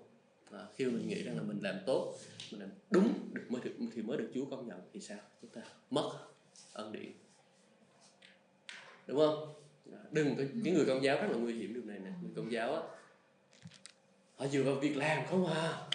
À, 0.59 0.65
khi 0.75 0.85
mình 0.85 1.07
nghĩ 1.07 1.23
rằng 1.23 1.37
là 1.37 1.43
mình 1.43 1.59
làm 1.61 1.75
tốt 1.85 2.15
mình 2.51 2.61
làm 2.61 2.69
đúng 2.89 3.13
được 3.33 3.43
mới 3.49 3.61
được 3.63 3.71
thì 3.95 4.01
mới 4.01 4.17
được 4.17 4.31
Chúa 4.33 4.45
công 4.45 4.67
nhận 4.67 4.81
thì 4.93 4.99
sao? 4.99 5.17
Chúng 5.41 5.49
ta 5.49 5.61
mất 5.89 6.11
ân 6.73 6.91
điển. 6.91 7.11
Đúng 9.07 9.17
không? 9.17 9.53
À, 9.91 9.99
đừng 10.11 10.35
có 10.35 10.43
những 10.53 10.73
người 10.73 10.85
công 10.85 11.03
giáo 11.03 11.17
rất 11.21 11.27
là 11.31 11.37
nguy 11.37 11.53
hiểm 11.53 11.73
điều 11.73 11.83
này 11.83 11.99
nè. 11.99 12.11
Người 12.21 12.31
công 12.35 12.51
giáo 12.51 12.75
á 12.75 12.81
họ 14.35 14.47
dựa 14.47 14.63
vào 14.63 14.75
việc 14.75 14.97
làm 14.97 15.25
không 15.27 15.45
à. 15.45 15.89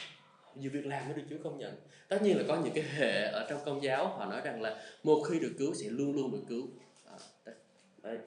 Dựa 0.57 0.70
việc 0.70 0.87
làm 0.87 1.09
mới 1.09 1.14
được 1.14 1.24
Chúa 1.31 1.39
công 1.45 1.59
nhận 1.59 1.74
tất 2.09 2.22
nhiên 2.22 2.38
là 2.38 2.44
có 2.48 2.61
những 2.64 2.74
cái 2.74 2.84
hệ 2.84 3.22
ở 3.22 3.46
trong 3.50 3.61
công 3.64 3.82
giáo 3.82 4.09
họ 4.09 4.26
nói 4.26 4.40
rằng 4.44 4.62
là 4.62 4.82
một 5.02 5.22
khi 5.22 5.40
được 5.40 5.52
cứu 5.59 5.74
sẽ 5.74 5.88
luôn 5.88 6.16
luôn 6.16 6.32
được 6.32 6.42
cứu. 6.48 6.68
À, 7.44 7.52
đấy. 8.02 8.18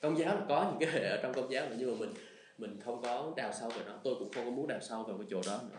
công 0.00 0.18
giáo 0.18 0.34
là 0.34 0.44
có 0.48 0.70
những 0.70 0.90
cái 0.90 1.00
hệ 1.00 1.08
ở 1.08 1.18
trong 1.22 1.34
công 1.34 1.52
giáo 1.52 1.70
là 1.70 1.76
nhưng 1.78 1.90
mà 1.90 1.96
mình 1.98 2.14
mình 2.58 2.80
không 2.84 3.02
có 3.02 3.32
đào 3.36 3.52
sâu 3.60 3.70
về 3.70 3.82
nó. 3.86 3.98
Tôi 4.04 4.14
cũng 4.18 4.32
không 4.32 4.44
có 4.44 4.50
muốn 4.50 4.68
đào 4.68 4.80
sâu 4.80 5.02
vào 5.02 5.18
cái 5.18 5.26
chỗ 5.30 5.40
đó 5.46 5.60
nữa. 5.70 5.78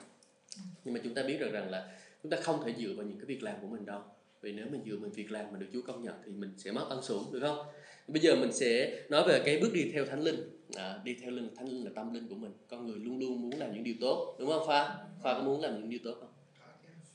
Nhưng 0.85 0.93
mà 0.93 0.99
chúng 1.03 1.13
ta 1.13 1.23
biết 1.23 1.37
được 1.39 1.51
rằng 1.51 1.69
là 1.69 1.97
chúng 2.23 2.29
ta 2.29 2.37
không 2.41 2.63
thể 2.65 2.73
dựa 2.77 2.93
vào 2.97 3.05
những 3.05 3.19
cái 3.19 3.25
việc 3.25 3.43
làm 3.43 3.55
của 3.61 3.67
mình 3.67 3.85
đâu. 3.85 4.01
Vì 4.41 4.51
nếu 4.51 4.65
mình 4.71 4.81
dựa 4.85 4.95
vào 5.01 5.09
việc 5.15 5.31
làm 5.31 5.45
mà 5.51 5.59
được 5.59 5.67
Chúa 5.73 5.81
công 5.87 6.03
nhận 6.03 6.15
thì 6.25 6.31
mình 6.31 6.53
sẽ 6.57 6.71
mất 6.71 6.85
ân 6.89 7.01
sủng 7.01 7.23
được 7.33 7.39
không? 7.39 7.65
Bây 8.07 8.21
giờ 8.21 8.35
mình 8.35 8.51
sẽ 8.51 9.01
nói 9.09 9.23
về 9.27 9.41
cái 9.45 9.59
bước 9.61 9.69
đi 9.73 9.91
theo 9.93 10.05
thánh 10.05 10.21
linh. 10.21 10.59
À, 10.75 10.99
đi 11.03 11.15
theo 11.21 11.31
linh 11.31 11.55
thánh 11.55 11.69
linh 11.69 11.83
là 11.85 11.91
tâm 11.95 12.13
linh 12.13 12.27
của 12.27 12.35
mình. 12.35 12.51
Con 12.67 12.87
người 12.87 12.99
luôn 12.99 13.19
luôn 13.19 13.41
muốn 13.41 13.59
làm 13.59 13.73
những 13.73 13.83
điều 13.83 13.95
tốt 14.01 14.35
đúng 14.39 14.49
không 14.49 14.65
khoa? 14.65 14.97
Khoa 15.21 15.33
có 15.33 15.43
muốn 15.43 15.61
làm 15.61 15.79
những 15.79 15.89
điều 15.89 15.99
tốt 16.03 16.15
không? 16.19 16.30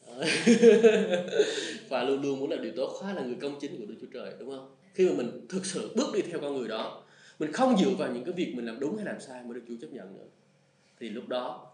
và 1.89 2.05
luôn 2.05 2.23
luôn 2.23 2.41
muốn 2.41 2.51
làm 2.51 2.63
điều 2.63 2.73
tốt 2.77 2.89
khoa 2.89 3.13
là 3.13 3.23
người 3.23 3.37
công 3.41 3.59
chính 3.61 3.79
của 3.79 3.85
Đức 3.87 3.95
Chúa 4.01 4.07
Trời 4.15 4.33
đúng 4.39 4.51
không? 4.51 4.77
Khi 4.95 5.09
mà 5.09 5.15
mình 5.17 5.47
thực 5.49 5.67
sự 5.67 5.91
bước 5.97 6.15
đi 6.15 6.23
theo 6.23 6.41
con 6.41 6.59
người 6.59 6.69
đó 6.69 7.03
mình 7.39 7.53
không 7.53 7.77
dựa 7.79 7.91
vào 7.91 8.13
những 8.13 8.25
cái 8.25 8.33
việc 8.33 8.53
mình 8.57 8.67
làm 8.67 8.81
đúng 8.81 8.97
hay 8.97 9.05
làm 9.05 9.21
sai 9.21 9.43
mới 9.45 9.55
được 9.55 9.63
Chúa 9.69 9.75
chấp 9.81 9.93
nhận 9.93 10.17
nữa. 10.17 10.25
Thì 11.01 11.09
lúc 11.09 11.29
đó 11.29 11.73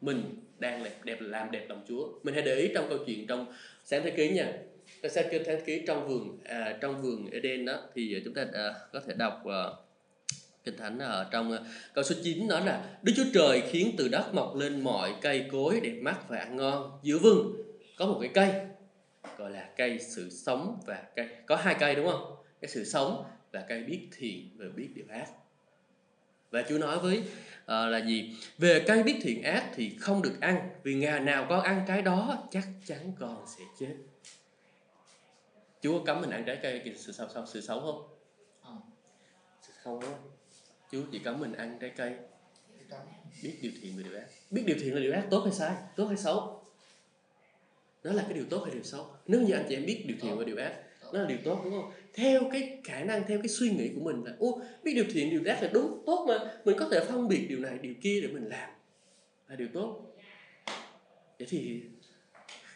mình 0.00 0.22
đang 0.58 0.84
đẹp, 0.84 0.94
đẹp 1.04 1.18
làm 1.20 1.50
đẹp 1.50 1.66
lòng 1.68 1.82
Chúa. 1.88 2.08
Mình 2.22 2.34
hãy 2.34 2.42
để 2.42 2.54
ý 2.54 2.70
trong 2.74 2.86
câu 2.88 2.98
chuyện 3.06 3.26
trong 3.26 3.46
sáng 3.84 4.02
thế 4.04 4.10
ký 4.10 4.30
nha. 4.30 4.52
Sáng 5.10 5.24
thế 5.30 5.62
ký 5.66 5.82
trong 5.86 6.08
vườn 6.08 6.38
à, 6.44 6.78
trong 6.80 7.02
vườn 7.02 7.30
Eden 7.30 7.64
đó 7.64 7.82
thì 7.94 8.20
chúng 8.24 8.34
ta 8.34 8.46
à, 8.52 8.74
có 8.92 9.00
thể 9.06 9.14
đọc 9.14 9.46
à, 9.46 9.62
kinh 10.64 10.76
thánh 10.76 10.98
ở 10.98 11.26
trong 11.30 11.52
à, 11.52 11.58
câu 11.94 12.04
số 12.04 12.14
9 12.24 12.48
nói 12.48 12.66
là 12.66 12.98
Đức 13.02 13.12
Chúa 13.16 13.24
Trời 13.34 13.62
khiến 13.70 13.94
từ 13.98 14.08
đất 14.08 14.34
mọc 14.34 14.56
lên 14.56 14.80
mọi 14.80 15.14
cây 15.20 15.44
cối 15.52 15.80
đẹp 15.82 15.94
mắt 16.00 16.28
và 16.28 16.38
ăn 16.38 16.56
ngon 16.56 16.90
giữa 17.02 17.18
vườn 17.18 17.69
có 18.00 18.06
một 18.06 18.18
cái 18.20 18.30
cây 18.34 18.66
gọi 19.36 19.50
là 19.50 19.68
cây 19.76 19.98
sự 19.98 20.30
sống 20.30 20.80
và 20.86 21.02
cây 21.16 21.28
có 21.46 21.56
hai 21.56 21.76
cây 21.80 21.94
đúng 21.94 22.06
không? 22.06 22.36
Cái 22.60 22.68
sự 22.68 22.84
sống 22.84 23.24
và 23.52 23.64
cây 23.68 23.84
biết 23.84 24.08
thiện 24.16 24.50
và 24.56 24.66
biết 24.76 24.88
điều 24.94 25.04
ác. 25.08 25.28
Và 26.50 26.62
Chúa 26.68 26.78
nói 26.78 26.98
với 26.98 27.18
uh, 27.18 27.66
là 27.66 27.98
gì? 27.98 28.36
Về 28.58 28.84
cây 28.86 29.02
biết 29.02 29.18
thiện 29.22 29.42
ác 29.42 29.70
thì 29.74 29.96
không 30.00 30.22
được 30.22 30.36
ăn 30.40 30.70
vì 30.82 30.94
ngày 30.94 31.20
nào 31.20 31.46
con 31.48 31.62
ăn 31.62 31.84
cái 31.86 32.02
đó 32.02 32.48
chắc 32.50 32.64
chắn 32.86 33.12
con 33.18 33.44
sẽ 33.46 33.64
chết. 33.78 33.96
Chúa 35.82 36.04
cấm 36.04 36.20
mình 36.20 36.30
ăn 36.30 36.44
trái 36.46 36.58
cây 36.62 36.94
sự 36.96 37.12
sống 37.12 37.28
sống 37.34 37.46
sự 37.46 37.60
sống 37.60 37.80
không? 37.80 38.08
Không 38.62 40.00
không 40.00 40.02
Chúa 40.92 41.02
chỉ 41.12 41.18
cấm 41.18 41.40
mình 41.40 41.52
ăn 41.52 41.78
trái 41.80 41.92
cây. 41.96 42.14
Biết 43.42 43.58
điều 43.62 43.72
thiện 43.82 43.92
và 43.96 44.02
điều 44.02 44.18
ác. 44.18 44.26
Biết 44.50 44.62
điều 44.66 44.76
thiện 44.80 44.94
là 44.94 45.00
điều 45.00 45.12
ác 45.12 45.26
tốt 45.30 45.40
hay 45.44 45.52
sai? 45.52 45.74
Tốt 45.96 46.06
hay 46.06 46.16
xấu 46.16 46.59
nó 48.04 48.12
là 48.12 48.22
cái 48.22 48.32
điều 48.32 48.44
tốt 48.50 48.62
hay 48.64 48.74
điều 48.74 48.82
xấu. 48.82 49.06
Nếu 49.26 49.40
như 49.40 49.52
anh 49.52 49.64
chị 49.68 49.74
em 49.74 49.86
biết 49.86 50.04
điều 50.06 50.16
thiện 50.20 50.38
và 50.38 50.44
điều 50.44 50.56
ác 50.56 50.72
nó 51.12 51.20
là 51.20 51.28
điều 51.28 51.38
tốt, 51.44 51.60
đúng 51.64 51.72
không? 51.72 51.92
Theo 52.14 52.42
cái 52.52 52.78
khả 52.84 53.04
năng, 53.04 53.22
theo 53.28 53.38
cái 53.38 53.48
suy 53.48 53.70
nghĩ 53.70 53.90
của 53.94 54.00
mình 54.00 54.24
là 54.24 54.32
ô 54.38 54.62
biết 54.82 54.94
điều 54.94 55.04
thiện, 55.12 55.30
điều 55.30 55.42
ác 55.46 55.62
là 55.62 55.70
đúng, 55.72 56.02
tốt 56.06 56.26
mà. 56.28 56.52
Mình 56.64 56.76
có 56.78 56.88
thể 56.92 57.04
phân 57.04 57.28
biệt 57.28 57.46
điều 57.48 57.58
này, 57.58 57.78
điều 57.82 57.94
kia 58.00 58.20
để 58.22 58.28
mình 58.28 58.48
làm. 58.48 58.70
Là 59.48 59.56
điều 59.56 59.68
tốt. 59.72 60.16
Vậy 61.38 61.48
thì 61.50 61.82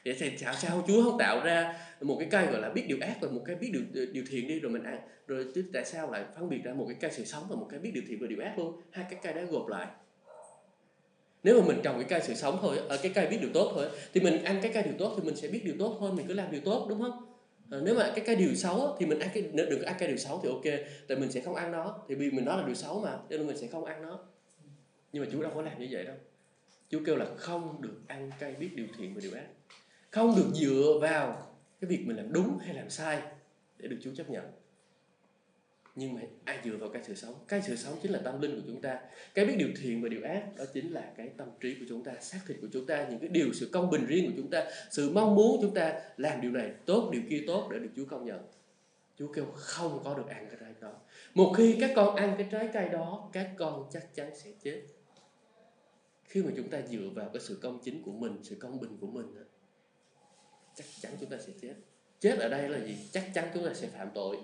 vậy 0.04 0.16
thì 0.18 0.30
sao 0.38 0.54
sao 0.54 0.84
Chúa 0.86 1.02
không 1.02 1.18
tạo 1.18 1.44
ra 1.44 1.80
một 2.00 2.16
cái 2.18 2.28
cây 2.30 2.46
gọi 2.46 2.60
là 2.60 2.70
biết 2.70 2.84
điều 2.88 2.98
ác 3.00 3.16
và 3.20 3.28
một 3.28 3.42
cái 3.46 3.56
biết 3.56 3.70
điều 3.72 4.06
điều 4.12 4.24
thiện 4.30 4.48
đi, 4.48 4.60
rồi 4.60 4.72
mình 4.72 4.82
ăn. 4.82 4.98
Rồi 5.26 5.46
tại 5.72 5.84
sao 5.84 6.10
lại 6.10 6.24
phân 6.36 6.48
biệt 6.48 6.60
ra 6.64 6.74
một 6.74 6.86
cái 6.88 6.96
cây 7.00 7.10
sự 7.14 7.24
sống 7.24 7.44
và 7.48 7.56
một 7.56 7.66
cái 7.70 7.80
biết 7.80 7.90
điều 7.94 8.02
thiện 8.08 8.18
và 8.20 8.26
điều 8.26 8.40
ác 8.40 8.58
luôn? 8.58 8.80
Hai 8.90 9.06
cái 9.10 9.20
cây 9.22 9.34
đó 9.34 9.42
gộp 9.50 9.68
lại 9.68 9.86
nếu 11.44 11.60
mà 11.60 11.66
mình 11.66 11.80
trồng 11.82 11.94
cái 11.94 12.04
cây 12.08 12.20
sự 12.22 12.34
sống 12.34 12.58
thôi 12.62 12.78
ở 12.88 12.98
cái 13.02 13.12
cây 13.14 13.26
biết 13.26 13.38
điều 13.40 13.50
tốt 13.54 13.72
thôi 13.74 13.88
thì 14.14 14.20
mình 14.20 14.44
ăn 14.44 14.58
cái 14.62 14.70
cây 14.74 14.82
điều 14.82 14.94
tốt 14.98 15.14
thì 15.16 15.22
mình 15.26 15.36
sẽ 15.36 15.48
biết 15.48 15.64
điều 15.64 15.74
tốt 15.78 15.96
thôi 16.00 16.12
mình 16.12 16.26
cứ 16.26 16.34
làm 16.34 16.52
điều 16.52 16.60
tốt 16.60 16.86
đúng 16.88 17.00
không? 17.00 17.34
À, 17.70 17.78
nếu 17.82 17.94
mà 17.94 18.12
cái 18.14 18.24
cây 18.26 18.36
điều 18.36 18.54
xấu 18.54 18.96
thì 18.98 19.06
mình 19.06 19.18
ăn 19.18 19.28
cái 19.34 19.42
đừng 19.42 19.80
có 19.80 19.86
ăn 19.86 19.96
cây 19.98 20.08
điều 20.08 20.16
xấu 20.16 20.40
thì 20.42 20.48
ok 20.48 20.80
tại 21.08 21.18
mình 21.18 21.32
sẽ 21.32 21.40
không 21.40 21.54
ăn 21.54 21.72
nó 21.72 21.98
thì 22.08 22.14
vì 22.14 22.30
mình 22.30 22.44
nói 22.44 22.58
là 22.58 22.66
điều 22.66 22.74
xấu 22.74 23.00
mà 23.00 23.10
cho 23.30 23.36
nên 23.36 23.46
mình 23.46 23.56
sẽ 23.56 23.66
không 23.66 23.84
ăn 23.84 24.02
nó. 24.02 24.18
Nhưng 25.12 25.24
mà 25.24 25.28
chú 25.32 25.42
đâu 25.42 25.52
có 25.54 25.62
làm 25.62 25.78
như 25.78 25.88
vậy 25.90 26.04
đâu. 26.04 26.16
Chú 26.90 27.00
kêu 27.06 27.16
là 27.16 27.26
không 27.36 27.82
được 27.82 28.00
ăn 28.06 28.30
cây 28.38 28.54
biết 28.54 28.70
điều 28.74 28.86
thiện 28.98 29.14
và 29.14 29.20
điều 29.22 29.32
ác. 29.32 29.46
Không 30.10 30.36
được 30.36 30.50
dựa 30.54 30.98
vào 31.00 31.46
cái 31.80 31.90
việc 31.90 32.04
mình 32.06 32.16
làm 32.16 32.32
đúng 32.32 32.58
hay 32.58 32.74
làm 32.74 32.90
sai 32.90 33.22
để 33.78 33.88
được 33.88 33.98
chú 34.02 34.10
chấp 34.16 34.30
nhận 34.30 34.44
nhưng 35.96 36.14
mà 36.14 36.20
ai 36.44 36.58
dựa 36.64 36.76
vào 36.76 36.88
cái 36.88 37.02
sự 37.04 37.14
sống. 37.14 37.34
Cái 37.48 37.62
sự 37.62 37.76
sống 37.76 37.98
chính 38.02 38.12
là 38.12 38.20
tâm 38.24 38.40
linh 38.40 38.56
của 38.56 38.62
chúng 38.66 38.80
ta. 38.80 39.00
Cái 39.34 39.46
biết 39.46 39.54
điều 39.58 39.68
thiện 39.82 40.02
và 40.02 40.08
điều 40.08 40.22
ác, 40.24 40.44
đó 40.56 40.64
chính 40.74 40.92
là 40.92 41.12
cái 41.16 41.28
tâm 41.36 41.48
trí 41.60 41.74
của 41.74 41.86
chúng 41.88 42.04
ta, 42.04 42.12
xác 42.20 42.40
thịt 42.46 42.56
của 42.60 42.68
chúng 42.72 42.86
ta, 42.86 43.06
những 43.10 43.18
cái 43.18 43.28
điều, 43.28 43.52
sự 43.52 43.68
công 43.72 43.90
bình 43.90 44.06
riêng 44.06 44.26
của 44.26 44.32
chúng 44.36 44.50
ta, 44.50 44.70
sự 44.90 45.10
mong 45.10 45.34
muốn 45.34 45.58
chúng 45.62 45.74
ta 45.74 46.00
làm 46.16 46.40
điều 46.40 46.50
này, 46.50 46.72
tốt 46.86 47.10
điều 47.12 47.22
kia 47.30 47.44
tốt 47.46 47.68
để 47.72 47.78
được 47.78 47.90
Chúa 47.96 48.04
công 48.04 48.24
nhận. 48.24 48.40
Chúa 49.18 49.32
kêu 49.32 49.44
không 49.54 50.00
có 50.04 50.14
được 50.14 50.28
ăn 50.28 50.46
cái 50.50 50.58
trái 50.60 50.72
đó. 50.80 50.92
Một 51.34 51.54
khi 51.56 51.76
các 51.80 51.90
con 51.96 52.16
ăn 52.16 52.34
cái 52.38 52.48
trái 52.50 52.68
cây 52.72 52.88
đó, 52.88 53.30
các 53.32 53.50
con 53.58 53.84
chắc 53.92 54.14
chắn 54.14 54.30
sẽ 54.34 54.50
chết. 54.62 54.82
Khi 56.24 56.42
mà 56.42 56.50
chúng 56.56 56.68
ta 56.68 56.80
dựa 56.90 57.08
vào 57.14 57.30
cái 57.32 57.42
sự 57.42 57.58
công 57.62 57.78
chính 57.84 58.02
của 58.02 58.12
mình, 58.12 58.38
sự 58.42 58.54
công 58.54 58.80
bình 58.80 58.96
của 59.00 59.06
mình 59.06 59.26
chắc 60.74 60.86
chắn 61.00 61.12
chúng 61.20 61.30
ta 61.30 61.36
sẽ 61.46 61.52
chết. 61.60 61.74
Chết 62.20 62.38
ở 62.38 62.48
đây 62.48 62.68
là 62.68 62.86
gì? 62.86 62.96
Chắc 63.12 63.30
chắn 63.34 63.48
chúng 63.54 63.66
ta 63.66 63.74
sẽ 63.74 63.86
phạm 63.86 64.08
tội. 64.14 64.36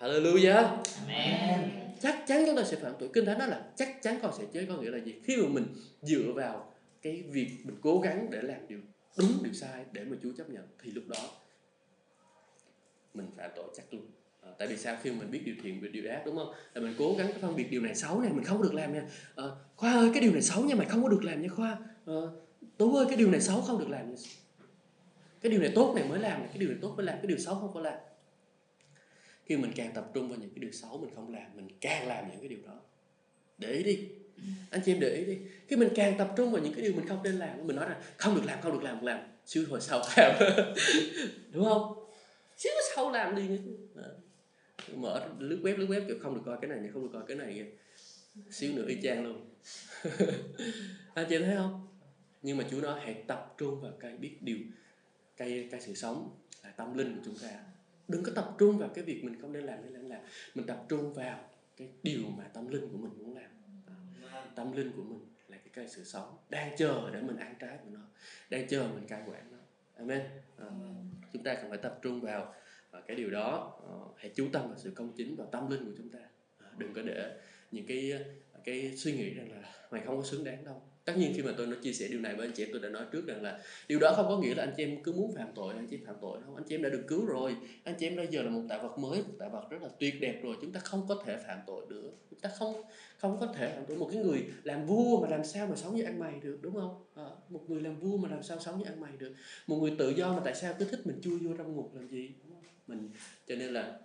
Hallelujah. 0.00 0.76
Amen. 1.06 1.70
chắc 2.00 2.24
chắn 2.26 2.42
chúng 2.46 2.56
ta 2.56 2.64
sẽ 2.64 2.76
phạm 2.76 2.92
tội 2.98 3.08
kinh 3.12 3.26
thánh 3.26 3.38
nói 3.38 3.48
là 3.48 3.62
chắc 3.76 4.02
chắn 4.02 4.18
con 4.22 4.32
sẽ 4.38 4.44
chết. 4.52 4.66
Có 4.68 4.76
nghĩa 4.76 4.90
là 4.90 4.98
gì? 4.98 5.14
Khi 5.24 5.36
mà 5.36 5.48
mình 5.48 5.66
dựa 6.02 6.32
vào 6.34 6.72
cái 7.02 7.22
việc 7.22 7.50
mình 7.64 7.76
cố 7.80 8.00
gắng 8.00 8.28
để 8.30 8.42
làm 8.42 8.68
điều 8.68 8.78
đúng 9.18 9.32
điều 9.42 9.52
sai 9.52 9.84
để 9.92 10.04
mà 10.04 10.16
Chúa 10.22 10.32
chấp 10.36 10.50
nhận 10.50 10.64
thì 10.82 10.90
lúc 10.90 11.04
đó 11.08 11.30
mình 13.14 13.26
phạm 13.36 13.50
tội 13.56 13.66
chắc 13.76 13.94
luôn. 13.94 14.06
À, 14.42 14.50
tại 14.58 14.68
vì 14.68 14.76
sao? 14.76 14.96
Khi 15.02 15.10
mình 15.10 15.30
biết 15.30 15.42
điều 15.44 15.54
thiện 15.62 15.80
và 15.82 15.88
điều 15.92 16.10
ác 16.10 16.22
đúng 16.26 16.36
không? 16.36 16.52
Là 16.74 16.80
mình 16.82 16.94
cố 16.98 17.14
gắng 17.18 17.30
phân 17.40 17.56
biệt 17.56 17.70
điều 17.70 17.82
này 17.82 17.94
xấu 17.94 18.20
này 18.20 18.32
mình 18.32 18.44
không 18.44 18.62
được 18.62 18.74
làm 18.74 18.94
nha. 18.94 19.02
À, 19.36 19.44
khoa 19.76 19.92
ơi 19.92 20.10
cái 20.14 20.22
điều 20.22 20.32
này 20.32 20.42
xấu 20.42 20.64
nha 20.64 20.74
mày 20.74 20.86
không 20.86 21.02
có 21.02 21.08
được 21.08 21.24
làm 21.24 21.42
nha 21.42 21.48
khoa. 21.48 21.78
À, 22.06 22.20
tú 22.76 22.94
ơi 22.94 23.06
cái 23.08 23.16
điều 23.16 23.30
này 23.30 23.40
xấu 23.40 23.60
không 23.60 23.78
được 23.78 23.88
làm 23.88 24.10
nha. 24.10 24.16
Cái 25.40 25.52
điều 25.52 25.60
này 25.60 25.72
tốt 25.74 25.92
này 25.96 26.04
mới 26.08 26.18
làm 26.18 26.40
cái 26.48 26.58
điều 26.58 26.68
này 26.68 26.78
tốt 26.82 26.94
mới 26.96 27.06
làm 27.06 27.16
cái 27.16 27.26
điều 27.26 27.38
xấu 27.38 27.54
không 27.54 27.74
có 27.74 27.80
làm 27.80 27.98
khi 29.48 29.56
mình 29.56 29.72
càng 29.76 29.92
tập 29.94 30.10
trung 30.14 30.28
vào 30.28 30.38
những 30.38 30.50
cái 30.50 30.58
điều 30.58 30.72
xấu 30.72 30.98
mình 30.98 31.10
không 31.14 31.32
làm, 31.32 31.56
mình 31.56 31.68
càng 31.80 32.08
làm 32.08 32.30
những 32.30 32.40
cái 32.40 32.48
điều 32.48 32.58
đó. 32.66 32.80
Để 33.58 33.72
ý 33.72 33.82
đi. 33.82 34.08
Anh 34.70 34.80
chị 34.84 34.92
em 34.92 35.00
để 35.00 35.14
ý 35.14 35.24
đi. 35.24 35.38
Khi 35.68 35.76
mình 35.76 35.88
càng 35.94 36.18
tập 36.18 36.32
trung 36.36 36.52
vào 36.52 36.62
những 36.62 36.72
cái 36.72 36.82
điều 36.82 36.92
mình 36.92 37.08
không 37.08 37.22
nên 37.22 37.34
làm, 37.34 37.66
mình 37.66 37.76
nói 37.76 37.88
là 37.90 38.00
không 38.16 38.34
được 38.34 38.44
làm, 38.44 38.60
không 38.62 38.72
được 38.72 38.82
làm, 38.82 38.96
không 38.96 39.06
làm. 39.06 39.20
Xíu 39.46 39.64
hồi 39.70 39.80
sau 39.80 40.02
làm. 40.16 40.36
Đúng 41.52 41.64
không? 41.64 42.08
Xíu 42.56 42.72
sau 42.94 43.10
làm 43.10 43.36
đi. 43.36 43.42
Mở 44.94 45.28
lướt 45.38 45.58
web 45.62 45.76
lướt 45.76 45.86
web, 45.86 46.06
kiểu, 46.06 46.16
không 46.20 46.34
được 46.34 46.42
coi 46.46 46.58
cái 46.60 46.70
này 46.70 46.90
không 46.92 47.02
được 47.02 47.10
coi 47.12 47.22
cái 47.28 47.36
này 47.36 47.72
xíu 48.50 48.72
nữa 48.74 48.84
y 48.88 48.96
chang 49.02 49.24
luôn. 49.24 49.50
Anh 51.14 51.26
chị 51.28 51.38
thấy 51.38 51.56
không? 51.56 51.88
Nhưng 52.42 52.56
mà 52.56 52.64
Chúa 52.70 52.80
nói 52.80 53.00
hãy 53.00 53.22
tập 53.26 53.54
trung 53.58 53.80
vào 53.80 53.92
cái 54.00 54.16
biết 54.16 54.36
điều, 54.40 54.58
cái 55.36 55.68
cái 55.70 55.80
sự 55.80 55.94
sống 55.94 56.30
là 56.64 56.70
tâm 56.70 56.98
linh 56.98 57.16
của 57.16 57.22
chúng 57.24 57.38
ta 57.38 57.67
đừng 58.08 58.22
có 58.22 58.32
tập 58.34 58.54
trung 58.58 58.78
vào 58.78 58.88
cái 58.88 59.04
việc 59.04 59.24
mình 59.24 59.40
không 59.40 59.52
nên 59.52 59.64
làm 59.64 59.82
hay 59.82 59.90
nên 59.90 60.02
làm 60.02 60.20
mình 60.54 60.66
tập 60.66 60.84
trung 60.88 61.14
vào 61.14 61.48
cái 61.76 61.88
điều 62.02 62.22
mà 62.36 62.44
tâm 62.44 62.68
linh 62.68 62.88
của 62.92 62.98
mình 62.98 63.12
muốn 63.18 63.36
làm. 63.36 63.50
Tâm 64.54 64.72
linh 64.72 64.92
của 64.96 65.02
mình 65.02 65.20
là 65.48 65.56
cái 65.56 65.68
cây 65.72 65.88
sự 65.88 66.04
sống 66.04 66.36
đang 66.48 66.76
chờ 66.76 67.10
để 67.12 67.22
mình 67.22 67.36
ăn 67.36 67.54
trái 67.58 67.78
của 67.84 67.90
nó 67.92 68.00
đang 68.50 68.68
chờ 68.68 68.88
mình 68.94 69.06
cai 69.06 69.22
quản 69.26 69.52
nó. 69.52 69.58
Amen. 69.96 70.22
À, 70.56 70.66
chúng 71.32 71.42
ta 71.42 71.54
cần 71.54 71.68
phải 71.68 71.78
tập 71.78 71.98
trung 72.02 72.20
vào, 72.20 72.54
vào 72.90 73.02
cái 73.06 73.16
điều 73.16 73.30
đó. 73.30 73.80
À, 73.88 73.92
hãy 74.16 74.32
chú 74.34 74.48
tâm 74.52 74.68
vào 74.68 74.78
sự 74.78 74.92
công 74.94 75.12
chính 75.16 75.36
và 75.36 75.44
tâm 75.52 75.70
linh 75.70 75.84
của 75.84 75.92
chúng 75.96 76.10
ta. 76.10 76.18
À, 76.58 76.68
đừng 76.78 76.94
có 76.94 77.02
để 77.02 77.40
những 77.72 77.86
cái 77.86 78.12
cái 78.64 78.96
suy 78.96 79.12
nghĩ 79.12 79.34
rằng 79.34 79.50
là 79.50 79.74
mày 79.90 80.02
không 80.06 80.16
có 80.16 80.24
xứng 80.24 80.44
đáng 80.44 80.64
đâu 80.64 80.82
tất 81.08 81.14
nhiên 81.18 81.32
khi 81.36 81.42
mà 81.42 81.52
tôi 81.56 81.66
nói 81.66 81.76
chia 81.82 81.92
sẻ 81.92 82.08
điều 82.08 82.20
này 82.20 82.34
với 82.34 82.46
anh 82.46 82.52
chị 82.54 82.62
em 82.62 82.68
tôi 82.72 82.80
đã 82.80 82.88
nói 82.88 83.04
trước 83.12 83.26
rằng 83.26 83.42
là 83.42 83.58
điều 83.88 83.98
đó 83.98 84.12
không 84.16 84.26
có 84.28 84.38
nghĩa 84.38 84.54
là 84.54 84.62
anh 84.62 84.74
chị 84.76 84.84
em 84.84 85.02
cứ 85.02 85.12
muốn 85.12 85.34
phạm 85.34 85.48
tội 85.54 85.74
anh 85.74 85.86
chị 85.90 85.96
em 85.96 86.04
phạm 86.06 86.16
tội 86.20 86.38
không 86.44 86.56
anh 86.56 86.64
chị 86.68 86.74
em 86.74 86.82
đã 86.82 86.88
được 86.88 87.04
cứu 87.08 87.26
rồi 87.26 87.56
anh 87.84 87.94
chị 87.98 88.06
em 88.06 88.16
bây 88.16 88.26
giờ 88.26 88.42
là 88.42 88.50
một 88.50 88.62
tạo 88.68 88.82
vật 88.82 88.98
mới 88.98 89.18
một 89.22 89.34
tạo 89.38 89.50
vật 89.50 89.70
rất 89.70 89.82
là 89.82 89.88
tuyệt 89.98 90.20
đẹp 90.20 90.40
rồi 90.42 90.56
chúng 90.60 90.72
ta 90.72 90.80
không 90.80 91.06
có 91.08 91.22
thể 91.26 91.36
phạm 91.46 91.58
tội 91.66 91.86
nữa 91.88 92.10
chúng 92.30 92.40
ta 92.40 92.50
không 92.58 92.82
không 93.18 93.40
có 93.40 93.46
thể 93.46 93.72
phạm 93.74 93.84
tội. 93.86 93.96
Một 93.96 94.08
cái 94.12 94.22
người 94.22 94.44
làm 94.62 94.86
vua 94.86 95.20
mà 95.20 95.28
làm 95.28 95.44
sao 95.44 95.66
mà 95.66 95.76
sống 95.76 95.96
như 95.96 96.02
ăn 96.02 96.18
mày 96.18 96.40
được 96.42 96.58
đúng 96.62 96.74
không? 96.74 97.04
À, 97.14 97.24
một 97.48 97.70
người 97.70 97.80
làm 97.80 97.96
vua 98.00 98.16
mà 98.16 98.28
làm 98.28 98.42
sao 98.42 98.60
sống 98.60 98.78
như 98.78 98.84
ăn 98.84 99.00
mày 99.00 99.12
được. 99.18 99.34
Một 99.66 99.76
người 99.76 99.92
tự 99.98 100.10
do 100.10 100.32
mà 100.32 100.40
tại 100.44 100.54
sao 100.54 100.74
cứ 100.78 100.84
thích 100.84 101.00
mình 101.06 101.20
chui 101.22 101.38
vô 101.38 101.50
trong 101.58 101.76
ngục 101.76 101.94
làm 101.94 102.08
gì 102.08 102.30
mình 102.86 103.10
cho 103.48 103.54
nên 103.54 103.72
là 103.72 103.98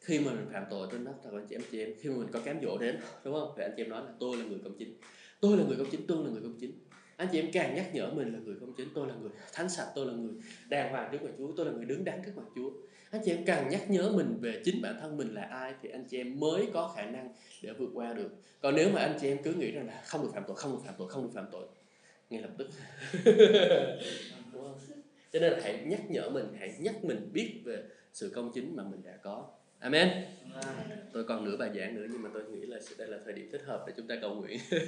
khi 0.00 0.18
mà 0.18 0.32
mình 0.32 0.46
phạm 0.52 0.64
tội 0.70 0.88
trên 0.92 1.04
đất 1.04 1.14
thật 1.24 1.30
anh 1.32 1.46
chị 1.48 1.54
em 1.54 1.62
chị 1.70 1.80
em 1.80 1.92
khi 2.00 2.08
mà 2.08 2.16
mình 2.16 2.28
có 2.32 2.40
cám 2.44 2.58
dỗ 2.62 2.78
đến 2.78 2.98
đúng 3.24 3.34
không? 3.34 3.52
Thì 3.56 3.62
anh 3.62 3.72
chị 3.76 3.82
em 3.82 3.90
nói 3.90 4.02
là 4.04 4.10
tôi 4.20 4.36
là 4.36 4.44
người 4.44 4.58
công 4.64 4.78
chính 4.78 4.94
tôi 5.40 5.56
là 5.56 5.64
người 5.64 5.76
công 5.76 5.90
chính, 5.90 6.06
tôi 6.06 6.24
là 6.24 6.30
người 6.30 6.42
công 6.42 6.56
chính. 6.60 6.72
Anh 7.16 7.28
chị 7.32 7.38
em 7.38 7.52
càng 7.52 7.74
nhắc 7.74 7.94
nhở 7.94 8.10
mình 8.10 8.32
là 8.32 8.38
người 8.38 8.56
công 8.60 8.72
chính, 8.76 8.88
tôi 8.94 9.08
là 9.08 9.14
người 9.14 9.30
thánh 9.52 9.68
sạch, 9.68 9.92
tôi 9.94 10.06
là 10.06 10.12
người 10.12 10.32
đàng 10.68 10.90
hoàng 10.90 11.08
trước 11.12 11.22
mặt 11.22 11.30
chúa, 11.38 11.52
tôi 11.56 11.66
là 11.66 11.72
người 11.72 11.84
đứng 11.84 12.04
đắn 12.04 12.22
trước 12.26 12.32
mặt 12.36 12.42
chúa. 12.54 12.70
Anh 13.10 13.22
chị 13.24 13.30
em 13.32 13.44
càng 13.44 13.68
nhắc 13.68 13.90
nhớ 13.90 14.12
mình 14.14 14.38
về 14.40 14.62
chính 14.64 14.82
bản 14.82 14.98
thân 15.00 15.16
mình 15.16 15.34
là 15.34 15.42
ai 15.42 15.74
thì 15.82 15.88
anh 15.88 16.04
chị 16.04 16.16
em 16.16 16.40
mới 16.40 16.68
có 16.72 16.92
khả 16.96 17.04
năng 17.04 17.32
để 17.62 17.72
vượt 17.72 17.90
qua 17.94 18.12
được. 18.12 18.30
Còn 18.60 18.74
nếu 18.74 18.90
mà 18.90 19.00
anh 19.00 19.18
chị 19.20 19.28
em 19.28 19.38
cứ 19.42 19.54
nghĩ 19.54 19.70
rằng 19.70 19.86
là 19.86 20.02
không 20.06 20.22
được 20.22 20.30
phạm 20.34 20.42
tội, 20.46 20.56
không 20.56 20.72
được 20.72 20.82
phạm 20.84 20.94
tội, 20.98 21.08
không 21.08 21.22
được 21.22 21.30
phạm 21.34 21.46
tội, 21.52 21.66
ngay 22.30 22.42
lập 22.42 22.50
tức. 22.58 22.68
Đúng 24.52 24.62
không? 24.62 24.78
cho 25.32 25.40
nên 25.40 25.52
là 25.52 25.58
hãy 25.62 25.84
nhắc 25.86 26.10
nhở 26.10 26.30
mình, 26.30 26.46
hãy 26.58 26.74
nhắc 26.78 27.04
mình 27.04 27.30
biết 27.32 27.62
về 27.64 27.82
sự 28.12 28.32
công 28.34 28.52
chính 28.54 28.76
mà 28.76 28.82
mình 28.82 29.02
đã 29.04 29.16
có 29.22 29.48
amen. 29.80 30.08
Tôi 31.12 31.24
còn 31.24 31.44
nửa 31.44 31.56
bài 31.56 31.70
giảng 31.74 31.94
nữa 31.94 32.06
nhưng 32.12 32.22
mà 32.22 32.30
tôi 32.34 32.42
nghĩ 32.44 32.66
là 32.66 32.78
đây 32.98 33.08
là 33.08 33.18
thời 33.24 33.32
điểm 33.32 33.48
thích 33.52 33.62
hợp 33.66 33.84
để 33.86 33.92
chúng 33.96 34.06
ta 34.06 34.16
cầu 34.20 34.34
nguyện. 34.34 34.58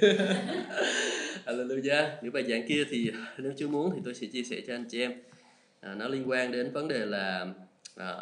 Hallelujah. 1.45 2.09
Nửa 2.21 2.29
bài 2.29 2.43
giảng 2.43 2.67
kia 2.67 2.83
thì 2.89 3.11
nếu 3.37 3.53
Chúa 3.57 3.67
muốn 3.67 3.91
thì 3.95 4.01
tôi 4.05 4.13
sẽ 4.13 4.27
chia 4.27 4.43
sẻ 4.43 4.61
cho 4.67 4.75
anh 4.75 4.85
chị 4.89 5.01
em. 5.01 5.13
À, 5.79 5.95
nó 5.95 6.07
liên 6.07 6.29
quan 6.29 6.51
đến 6.51 6.71
vấn 6.71 6.87
đề 6.87 7.05
là 7.05 7.53
à, 7.95 8.15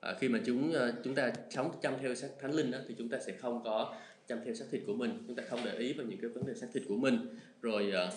à, 0.00 0.14
khi 0.20 0.28
mà 0.28 0.40
chúng 0.46 0.72
à, 0.72 0.92
chúng 1.04 1.14
ta 1.14 1.32
sống 1.50 1.72
chăm 1.82 1.94
theo 2.00 2.14
sắc 2.14 2.30
thánh 2.40 2.52
linh 2.52 2.70
đó, 2.70 2.78
thì 2.88 2.94
chúng 2.98 3.08
ta 3.08 3.18
sẽ 3.26 3.32
không 3.32 3.62
có 3.64 3.94
chăm 4.26 4.38
theo 4.44 4.54
xác 4.54 4.64
thịt 4.70 4.82
của 4.86 4.94
mình. 4.94 5.24
Chúng 5.26 5.36
ta 5.36 5.42
không 5.48 5.60
để 5.64 5.72
ý 5.78 5.92
vào 5.92 6.06
những 6.06 6.20
cái 6.20 6.30
vấn 6.30 6.46
đề 6.46 6.54
xác 6.54 6.66
thịt 6.72 6.82
của 6.88 6.96
mình. 6.96 7.18
Rồi 7.62 7.92
à, 7.92 8.10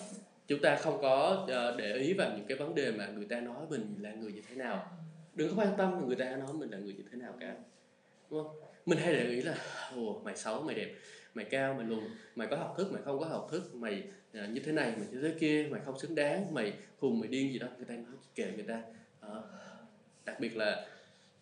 chúng 0.46 0.60
ta 0.60 0.76
không 0.76 0.98
có 1.02 1.46
à, 1.48 1.70
để 1.78 1.96
ý 1.96 2.12
vào 2.12 2.30
những 2.36 2.46
cái 2.46 2.58
vấn 2.58 2.74
đề 2.74 2.92
mà 2.92 3.06
người 3.06 3.26
ta 3.26 3.40
nói 3.40 3.66
mình 3.70 3.94
là 4.00 4.12
người 4.12 4.32
như 4.32 4.42
thế 4.48 4.56
nào. 4.56 4.98
Đừng 5.34 5.48
có 5.48 5.62
quan 5.62 5.74
tâm 5.78 6.06
người 6.06 6.16
ta 6.16 6.36
nói 6.36 6.52
mình 6.52 6.70
là 6.70 6.78
người 6.78 6.94
như 6.94 7.02
thế 7.12 7.18
nào 7.18 7.34
cả 7.40 7.54
đúng 8.30 8.44
không? 8.44 8.56
Mình 8.86 8.98
hay 8.98 9.12
để 9.12 9.28
ý 9.28 9.42
là 9.42 9.56
ồ 9.96 10.20
mày 10.24 10.36
xấu 10.36 10.62
mày 10.62 10.74
đẹp 10.74 10.94
mày 11.34 11.44
cao 11.44 11.74
mày 11.74 11.86
lùn 11.86 12.04
mày 12.36 12.48
có 12.48 12.56
học 12.56 12.74
thức 12.78 12.92
mày 12.92 13.02
không 13.02 13.18
có 13.18 13.26
học 13.26 13.48
thức 13.50 13.74
mày 13.74 14.02
à, 14.32 14.46
như 14.46 14.60
thế 14.60 14.72
này 14.72 14.94
mày 14.96 15.06
như 15.12 15.20
thế 15.22 15.34
kia 15.40 15.68
mày 15.70 15.80
không 15.84 15.98
xứng 15.98 16.14
đáng 16.14 16.54
mày 16.54 16.72
khùng 17.00 17.20
mày 17.20 17.28
điên 17.28 17.52
gì 17.52 17.58
đó. 17.58 17.66
Người 17.76 17.86
ta 17.86 17.94
nói 17.94 18.14
kệ 18.34 18.52
người 18.54 18.64
ta. 18.68 18.82
À, 19.20 19.30
đặc 20.24 20.40
biệt 20.40 20.56
là 20.56 20.86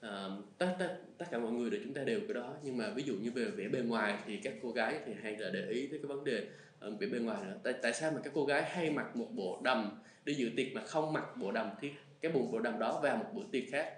à, 0.00 0.28
tất, 0.58 0.76
tất 0.78 0.98
tất 1.18 1.26
cả 1.30 1.38
mọi 1.38 1.52
người 1.52 1.70
để 1.70 1.80
chúng 1.84 1.94
ta 1.94 2.04
đều 2.04 2.20
cái 2.20 2.34
đó. 2.34 2.54
Nhưng 2.62 2.76
mà 2.76 2.90
ví 2.90 3.02
dụ 3.02 3.14
như 3.14 3.30
về 3.30 3.44
vẻ 3.44 3.68
bề 3.68 3.80
ngoài 3.80 4.18
thì 4.26 4.36
các 4.36 4.54
cô 4.62 4.70
gái 4.70 5.00
thì 5.06 5.12
hay 5.22 5.36
là 5.36 5.50
để 5.50 5.66
ý 5.68 5.86
tới 5.86 5.98
cái 5.98 6.06
vấn 6.06 6.24
đề 6.24 6.46
uh, 6.88 7.00
vẻ 7.00 7.06
bề 7.06 7.18
ngoài 7.18 7.44
nữa. 7.44 7.56
Tại 7.62 7.74
tại 7.82 7.92
sao 7.92 8.10
mà 8.10 8.20
các 8.24 8.32
cô 8.36 8.44
gái 8.44 8.62
hay 8.62 8.90
mặc 8.90 9.16
một 9.16 9.28
bộ 9.30 9.60
đầm 9.64 10.00
đi 10.24 10.34
dự 10.34 10.50
tiệc 10.56 10.66
mà 10.72 10.84
không 10.84 11.12
mặc 11.12 11.36
bộ 11.36 11.52
đầm 11.52 11.70
thì 11.80 11.92
cái 12.20 12.32
bộ 12.32 12.42
bộ 12.52 12.58
đầm 12.58 12.78
đó 12.78 13.00
vào 13.02 13.16
một 13.16 13.30
bữa 13.32 13.42
tiệc 13.52 13.64
khác? 13.70 13.94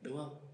Đúng 0.00 0.16
không? 0.16 0.49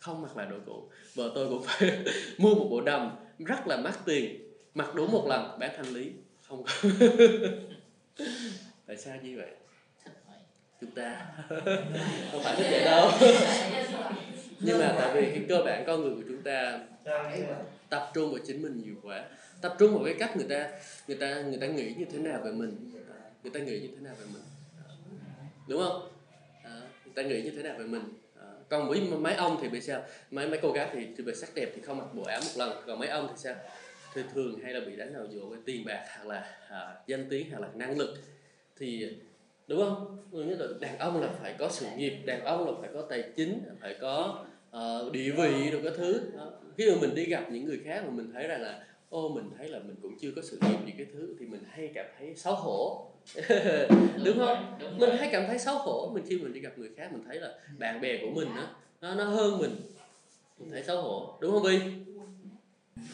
Không 0.00 0.22
mặc 0.22 0.36
lại 0.36 0.46
đồ 0.50 0.56
cũ. 0.66 0.88
Vợ 1.14 1.32
tôi 1.34 1.48
cũng 1.48 1.62
phải 1.62 1.98
mua 2.38 2.54
một 2.54 2.66
bộ 2.70 2.80
đầm 2.80 3.16
rất 3.38 3.66
là 3.66 3.76
mắc 3.76 3.98
tiền 4.04 4.50
mặc 4.74 4.94
đúng 4.94 5.12
một 5.12 5.26
lần 5.28 5.58
bán 5.58 5.70
thanh 5.76 5.94
lý. 5.94 6.12
Không 6.48 6.64
có. 6.64 6.88
Tại 8.86 8.96
sao 8.96 9.16
như 9.22 9.36
vậy? 9.36 9.50
Chúng 10.80 10.90
ta 10.90 11.26
không 12.32 12.42
phải 12.44 12.56
thích 12.56 12.66
vậy 12.70 12.84
đâu. 12.84 13.10
Nhưng 14.60 14.78
mà 14.78 14.94
tại 14.98 15.14
vì 15.14 15.30
cái 15.30 15.44
cơ 15.48 15.62
bản 15.64 15.84
con 15.86 16.02
người 16.02 16.14
của 16.14 16.22
chúng 16.28 16.42
ta 16.42 16.80
tập 17.88 18.10
trung 18.14 18.30
vào 18.30 18.40
chính 18.46 18.62
mình 18.62 18.82
nhiều 18.84 18.94
quá. 19.02 19.24
Tập 19.60 19.76
trung 19.78 19.94
vào 19.94 20.04
cái 20.04 20.14
cách 20.18 20.36
người 20.36 20.46
ta 20.48 20.70
người 21.08 21.16
ta 21.16 21.42
người 21.42 21.58
ta 21.58 21.66
nghĩ 21.66 21.94
như 21.98 22.04
thế 22.12 22.18
nào 22.18 22.40
về 22.44 22.52
mình. 22.52 22.92
Người 23.42 23.52
ta 23.52 23.60
nghĩ 23.60 23.80
như 23.80 23.88
thế 23.96 24.00
nào 24.00 24.14
về 24.18 24.26
mình. 24.32 24.42
Đúng 25.68 25.82
không? 25.82 26.08
À, 26.64 26.80
người 27.04 27.14
ta 27.14 27.22
nghĩ 27.22 27.42
như 27.42 27.50
thế 27.50 27.62
nào 27.62 27.74
về 27.78 27.84
mình 27.84 28.02
còn 28.70 28.88
với 28.88 29.00
mấy 29.00 29.34
ông 29.34 29.58
thì 29.62 29.68
bị 29.68 29.80
sao? 29.80 30.02
Mấy 30.30 30.48
mấy 30.48 30.58
cô 30.62 30.72
gái 30.72 30.88
thì, 30.92 31.06
thì 31.16 31.24
về 31.24 31.34
sắc 31.34 31.50
đẹp 31.54 31.72
thì 31.74 31.82
không 31.82 31.98
mặc 31.98 32.14
bộ 32.14 32.22
áo 32.22 32.40
một 32.40 32.52
lần. 32.56 32.82
Còn 32.86 32.98
mấy 32.98 33.08
ông 33.08 33.26
thì 33.28 33.34
sao? 33.36 33.54
Thì 34.14 34.22
thường 34.34 34.60
hay 34.62 34.74
là 34.74 34.80
bị 34.80 34.96
đánh 34.96 35.14
vào 35.14 35.26
dụ 35.30 35.48
với 35.48 35.58
tiền 35.64 35.84
bạc 35.84 36.04
hoặc 36.16 36.26
là 36.26 36.56
à, 36.68 36.94
danh 37.06 37.26
tiếng 37.30 37.50
hoặc 37.50 37.60
là 37.60 37.68
năng 37.74 37.98
lực. 37.98 38.14
Thì 38.78 39.16
đúng 39.66 39.80
không? 39.84 40.16
Như 40.30 40.56
là 40.56 40.66
đàn 40.80 40.98
ông 40.98 41.20
là 41.20 41.28
phải 41.42 41.54
có 41.58 41.68
sự 41.68 41.86
nghiệp 41.96 42.14
đàn 42.26 42.44
ông 42.44 42.66
là 42.66 42.72
phải 42.80 42.90
có 42.94 43.02
tài 43.02 43.24
chính 43.36 43.60
phải 43.80 43.96
có 44.00 44.44
uh, 44.76 45.12
địa 45.12 45.30
vị 45.30 45.70
rồi 45.70 45.80
cái 45.84 45.92
thứ. 45.96 46.20
Đó. 46.36 46.52
khi 46.76 46.90
mà 46.90 46.96
mình 47.00 47.14
đi 47.14 47.24
gặp 47.24 47.44
những 47.50 47.64
người 47.64 47.80
khác 47.84 48.02
mà 48.04 48.10
mình 48.10 48.30
thấy 48.32 48.48
rằng 48.48 48.62
là 48.62 48.84
ô 49.10 49.28
mình 49.28 49.50
thấy 49.58 49.68
là 49.68 49.78
mình 49.78 49.96
cũng 50.02 50.18
chưa 50.20 50.30
có 50.36 50.42
sự 50.42 50.58
nghiệp 50.62 50.76
gì 50.86 50.92
cái 50.98 51.06
thứ 51.12 51.34
thì 51.40 51.46
mình 51.46 51.60
hay 51.70 51.90
cảm 51.94 52.06
thấy 52.18 52.34
xấu 52.36 52.54
hổ. 52.54 53.06
Đúng 54.24 54.38
không? 54.38 54.78
mình 54.98 55.16
hay 55.18 55.28
cảm 55.32 55.46
thấy 55.46 55.58
xấu 55.58 55.78
hổ. 55.78 56.10
Mình 56.14 56.24
khi 56.28 56.38
mình 56.38 56.52
đi 56.52 56.60
gặp 56.60 56.78
người 56.78 56.90
khác 56.96 57.12
mình 57.12 57.22
thấy 57.26 57.40
là 57.40 57.54
bạn 57.78 58.00
bè 58.00 58.18
của 58.22 58.30
mình 58.30 58.48
đó, 58.56 58.66
nó 59.00 59.14
nó 59.14 59.24
hơn 59.24 59.58
mình. 59.58 59.76
Mình 60.58 60.70
thấy 60.70 60.82
xấu 60.82 61.02
hổ. 61.02 61.38
Đúng 61.40 61.52
không 61.52 61.62
Vi 61.62 61.78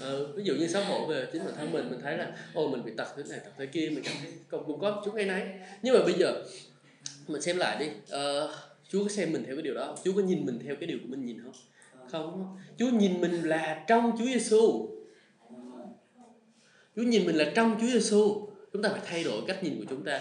ờ, 0.01 0.33
ví 0.33 0.45
dụ 0.45 0.55
như 0.55 0.67
xấu 0.69 0.85
hổ 0.85 1.07
về 1.07 1.27
chính 1.33 1.45
bản 1.45 1.55
thân 1.57 1.73
mình 1.73 1.91
mình 1.91 2.01
thấy 2.03 2.19
là 2.19 2.37
ô 2.55 2.69
mình 2.69 2.85
bị 2.85 2.93
tật 2.97 3.07
thế 3.17 3.23
này 3.31 3.39
tật 3.45 3.51
thế 3.59 3.67
kia 3.67 3.91
mình 3.91 4.05
cảm 4.05 4.15
thấy 4.21 4.33
cũng, 4.51 4.65
cũng 4.67 4.81
có 4.81 5.03
chút 5.05 5.13
cái 5.17 5.25
nấy 5.25 5.43
nhưng 5.83 5.95
mà 5.95 6.05
bây 6.05 6.13
giờ 6.13 6.43
mình 7.29 7.43
xem 7.43 7.57
lại 7.57 7.77
đi. 7.79 7.87
Uh, 7.87 8.51
Chúa 8.89 9.03
có 9.03 9.09
xem 9.09 9.33
mình 9.33 9.45
theo 9.47 9.57
cái 9.57 9.63
điều 9.63 9.75
đó 9.75 9.97
Chúa 10.05 10.13
có 10.13 10.23
nhìn 10.23 10.47
mình 10.47 10.59
theo 10.65 10.77
cái 10.81 10.87
điều 10.87 10.99
của 10.99 11.09
mình 11.09 11.27
nhìn 11.27 11.43
không? 11.43 11.53
Không 12.11 12.57
Chúa 12.79 12.89
nhìn 12.89 13.21
mình 13.21 13.43
là 13.43 13.85
trong 13.89 14.13
Chúa 14.19 14.25
Giêsu 14.25 14.96
Chúa 16.97 17.03
nhìn 17.03 17.27
mình 17.27 17.37
là 17.37 17.53
trong 17.55 17.77
Chúa 17.81 17.87
Giêsu 17.87 18.49
chúng 18.73 18.83
ta 18.83 18.89
phải 18.89 19.01
thay 19.05 19.25
đổi 19.25 19.43
cách 19.47 19.63
nhìn 19.63 19.79
của 19.79 19.85
chúng 19.91 20.05
ta. 20.05 20.21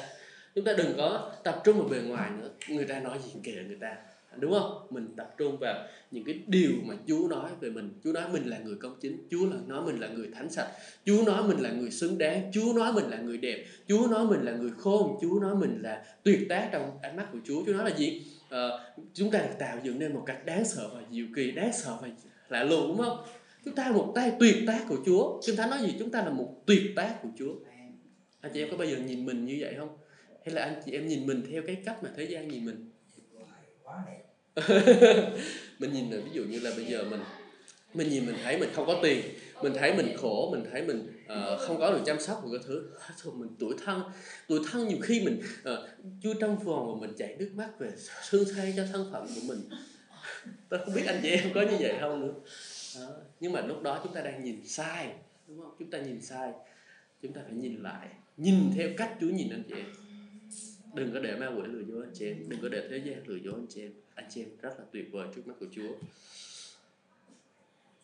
Chúng 0.56 0.66
ta 0.66 0.74
đừng 0.78 0.94
có 0.98 1.32
tập 1.44 1.62
trung 1.64 1.78
vào 1.80 1.88
bề 1.88 1.98
ngoài 1.98 2.32
nữa. 2.40 2.50
Người 2.70 2.86
ta 2.86 3.00
nói 3.00 3.18
gì 3.26 3.32
kệ 3.44 3.52
người 3.68 3.78
ta. 3.82 3.96
Đúng 4.40 4.52
không? 4.52 4.88
Mình 4.90 5.08
tập 5.18 5.34
trung 5.38 5.58
vào 5.58 5.88
những 6.12 6.24
cái 6.24 6.40
điều 6.48 6.72
mà 6.84 6.96
Chúa 7.08 7.28
nói 7.28 7.50
về 7.60 7.70
mình. 7.70 8.00
Chúa 8.04 8.12
nói 8.12 8.24
mình 8.34 8.46
là 8.46 8.58
người 8.58 8.76
công 8.76 8.96
chính. 9.02 9.28
Chúa 9.32 9.46
là 9.46 9.56
nói 9.68 9.82
mình 9.86 10.00
là 10.00 10.08
người 10.08 10.30
thánh 10.34 10.50
sạch. 10.50 10.68
Chúa 11.06 11.24
nói 11.26 11.44
mình 11.44 11.58
là 11.58 11.72
người 11.72 11.92
xứng 11.92 12.18
đáng. 12.18 12.52
Chúa 12.54 12.74
nói 12.76 12.94
mình 12.94 13.06
là 13.10 13.18
người 13.18 13.38
đẹp. 13.38 13.66
Chúa 13.88 14.08
nói 14.08 14.26
mình 14.26 14.42
là 14.42 14.52
người 14.52 14.72
khôn. 14.78 15.18
Chúa 15.22 15.40
nói 15.40 15.56
mình 15.56 15.80
là 15.82 16.06
tuyệt 16.24 16.40
tác 16.50 16.70
trong 16.72 17.00
ánh 17.02 17.16
mắt 17.16 17.28
của 17.32 17.40
Chúa. 17.46 17.66
Chúa 17.66 17.74
nói 17.74 17.90
là 17.90 17.98
gì? 17.98 18.26
À, 18.50 18.68
chúng 19.14 19.32
ta 19.32 19.40
được 19.40 19.56
tạo 19.60 19.78
dựng 19.84 20.00
nên 20.00 20.14
một 20.14 20.24
cách 20.26 20.46
đáng 20.46 20.66
sợ 20.66 20.90
và 20.94 21.02
diệu 21.12 21.26
kỳ 21.36 21.52
đáng 21.52 21.74
sợ 21.74 21.98
và 22.02 22.08
lạ 22.50 22.64
lùng 22.64 22.88
đúng 22.88 22.98
không? 22.98 23.18
Chúng 23.66 23.76
ta 23.76 23.84
là 23.84 23.92
một 23.92 24.12
tay 24.16 24.32
tuyệt 24.40 24.56
tác 24.68 24.86
của 24.90 24.98
Chúa. 25.06 25.42
Kinh 25.46 25.56
Thánh 25.56 25.70
nói 25.70 25.80
gì? 25.82 25.96
Chúng 26.00 26.12
ta 26.12 26.24
là 26.24 26.30
một 26.30 26.64
tuyệt 26.66 26.84
tác 26.96 27.16
của 27.24 27.30
Chúa. 27.40 27.54
Anh 28.42 28.52
chị 28.54 28.60
em 28.60 28.72
có 28.72 28.78
bao 28.78 28.88
giờ 28.88 28.98
nhìn 28.98 29.26
mình 29.26 29.46
như 29.46 29.58
vậy 29.60 29.74
không? 29.78 29.98
Hay 30.46 30.56
là 30.56 30.62
anh 30.62 30.82
chị 30.86 30.92
em 30.92 31.08
nhìn 31.08 31.28
mình 31.28 31.44
theo 31.52 31.62
cái 31.68 31.78
cách 31.86 32.04
mà 32.04 32.10
thế 32.18 32.24
gian 32.24 32.48
nhìn 32.48 32.66
mình? 32.66 32.92
Mình 35.80 35.94
nhìn 35.94 36.12
là 36.12 36.18
ví 36.26 36.30
dụ 36.34 36.44
như 36.44 36.60
là 36.60 36.72
bây 36.76 36.86
giờ 36.86 37.04
mình 37.04 37.20
mình 37.94 38.10
nhìn 38.10 38.26
mình 38.26 38.36
thấy 38.44 38.58
mình 38.58 38.70
không 38.74 38.88
có 38.88 39.00
tiền 39.04 39.22
mình 39.64 39.74
thấy 39.80 39.94
mình 39.94 40.18
khổ 40.18 40.50
mình 40.52 40.64
thấy 40.72 40.82
mình 40.82 41.24
uh, 41.24 41.60
không 41.60 41.80
có 41.80 41.92
được 41.92 42.00
chăm 42.06 42.20
sóc 42.20 42.44
một 42.44 42.50
cái 42.52 42.62
thứ. 42.68 42.90
Thôi 43.24 43.34
mình 43.38 43.50
tuổi 43.60 43.76
thân 43.86 44.02
tuổi 44.48 44.60
thân 44.72 44.88
nhiều 44.88 44.98
khi 45.02 45.22
mình 45.26 45.42
uh, 45.74 45.80
chui 46.24 46.34
trong 46.40 46.58
vòng 46.64 46.94
mà 46.94 47.08
mình 47.08 47.16
chảy 47.18 47.36
nước 47.40 47.52
mắt 47.56 47.70
về 47.80 47.90
thương 48.30 48.46
thay 48.56 48.74
cho 48.78 48.84
thân 48.94 49.10
phận 49.12 49.28
của 49.36 49.42
mình. 49.48 49.60
Tôi 50.70 50.80
không 50.86 50.94
biết 50.94 51.04
anh 51.06 51.20
chị 51.24 51.30
em 51.30 51.54
có 51.54 51.62
như 51.62 51.78
vậy 51.80 51.94
không 52.02 52.22
nữa 52.22 52.34
đó. 53.00 53.08
nhưng 53.40 53.52
mà 53.52 53.62
lúc 53.62 53.84
đó 53.84 54.00
chúng 54.04 54.14
ta 54.14 54.22
đang 54.22 54.44
nhìn 54.44 54.68
sai 54.68 55.14
đúng 55.48 55.62
không? 55.62 55.76
Chúng 55.80 55.90
ta 55.90 56.00
nhìn 56.00 56.22
sai 56.22 56.54
chúng 57.22 57.34
ta 57.34 57.42
phải 57.46 57.54
nhìn 57.54 57.84
lại 57.84 58.10
nhìn 58.38 58.72
theo 58.76 58.90
cách 58.98 59.18
Chúa 59.22 59.28
nhìn 59.28 59.50
anh 59.50 59.64
chị 59.68 59.76
em. 59.76 59.86
Đừng 60.94 61.14
có 61.14 61.20
để 61.20 61.36
ma 61.36 61.48
quỷ 61.48 61.64
lừa 61.66 61.84
dối 61.84 62.06
anh 62.06 62.14
chị 62.14 62.28
em 62.28 62.50
đừng 62.50 62.62
có 62.62 62.70
để 62.70 62.88
thế 62.90 62.98
gian 62.98 63.28
lừa 63.28 63.36
dối 63.36 63.54
anh 63.54 63.68
chị 63.70 63.82
em. 63.82 63.92
Anh 64.16 64.26
chị 64.30 64.42
em 64.42 64.50
rất 64.62 64.80
là 64.80 64.86
tuyệt 64.92 65.06
vời 65.12 65.28
trước 65.36 65.48
mắt 65.48 65.54
của 65.60 65.66
Chúa. 65.72 65.96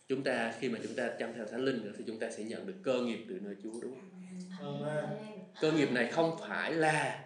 Chúng 0.08 0.24
ta 0.24 0.54
khi 0.60 0.70
mà 0.70 0.80
chúng 0.84 0.96
ta 0.96 1.10
chăm 1.20 1.34
theo 1.34 1.46
thánh 1.46 1.66
linh 1.66 1.84
nữa 1.84 1.92
thì 1.98 2.04
chúng 2.08 2.20
ta 2.20 2.32
sẽ 2.32 2.44
nhận 2.44 2.68
được 2.68 2.76
cơ 2.84 3.02
nghiệp 3.02 3.26
từ 3.30 3.40
nơi 3.40 3.56
Chúa 3.64 3.82
đúng 3.82 3.96
không? 3.96 4.86
Cơ 5.62 5.72
nghiệp 5.72 5.92
này 5.92 6.12
không 6.12 6.38
phải 6.40 6.74
là 6.74 7.26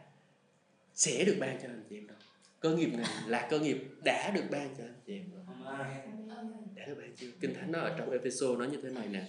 sẽ 0.94 1.24
được 1.26 1.38
ban 1.40 1.62
cho 1.62 1.68
anh 1.68 1.84
chị 1.90 1.98
em 1.98 2.08
đâu. 2.08 2.18
Cơ 2.60 2.76
nghiệp 2.76 2.90
này 2.98 3.08
là 3.28 3.48
cơ 3.50 3.60
nghiệp 3.60 3.78
đã 4.04 4.32
được 4.36 4.44
ban 4.52 4.76
cho 4.78 4.84
anh 4.84 5.00
chị 5.06 5.14
em 5.14 5.26
rồi 5.32 5.46
đã 6.76 6.86
được 6.86 6.96
bạn 6.98 7.12
chưa 7.18 7.28
kinh 7.40 7.54
thánh 7.54 7.72
nó 7.72 7.80
ở 7.80 7.96
trong 7.98 8.12
Ephesos 8.12 8.60
nói 8.60 8.68
như 8.72 8.78
thế 8.84 8.90
này 8.90 9.08
nè. 9.12 9.24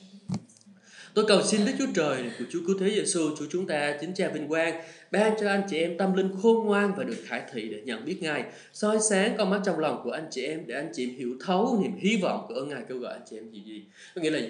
Tôi 1.14 1.24
cầu 1.28 1.42
xin 1.42 1.60
Đức 1.66 1.72
Chúa 1.78 1.86
Trời 1.94 2.30
của 2.38 2.44
Chúa 2.50 2.60
Cứu 2.66 2.76
Thế 2.80 2.90
Giêsu, 2.90 3.36
Chúa 3.38 3.46
chúng 3.50 3.66
ta, 3.66 3.96
chính 4.00 4.14
cha 4.14 4.28
vinh 4.28 4.48
quang, 4.48 4.82
ban 5.10 5.34
cho 5.40 5.48
anh 5.48 5.62
chị 5.70 5.78
em 5.78 5.98
tâm 5.98 6.14
linh 6.14 6.30
khôn 6.42 6.66
ngoan 6.66 6.94
và 6.96 7.04
được 7.04 7.16
khải 7.24 7.42
thị 7.52 7.68
để 7.68 7.82
nhận 7.84 8.04
biết 8.04 8.16
Ngài, 8.20 8.44
soi 8.72 8.98
sáng 9.10 9.34
con 9.38 9.50
mắt 9.50 9.60
trong 9.64 9.78
lòng 9.78 10.00
của 10.04 10.10
anh 10.10 10.26
chị 10.30 10.42
em 10.42 10.62
để 10.66 10.74
anh 10.74 10.90
chị 10.94 11.04
em 11.08 11.16
hiểu 11.16 11.36
thấu 11.40 11.78
niềm 11.82 11.92
hy 11.98 12.16
vọng 12.22 12.44
của 12.48 12.54
ơn 12.54 12.68
Ngài 12.68 12.82
kêu 12.88 12.98
gọi 12.98 13.12
anh 13.12 13.22
chị 13.30 13.36
em 13.36 13.50
gì 13.50 13.62
gì. 13.66 13.84
Có 14.14 14.22
nghĩa 14.22 14.30
là 14.30 14.40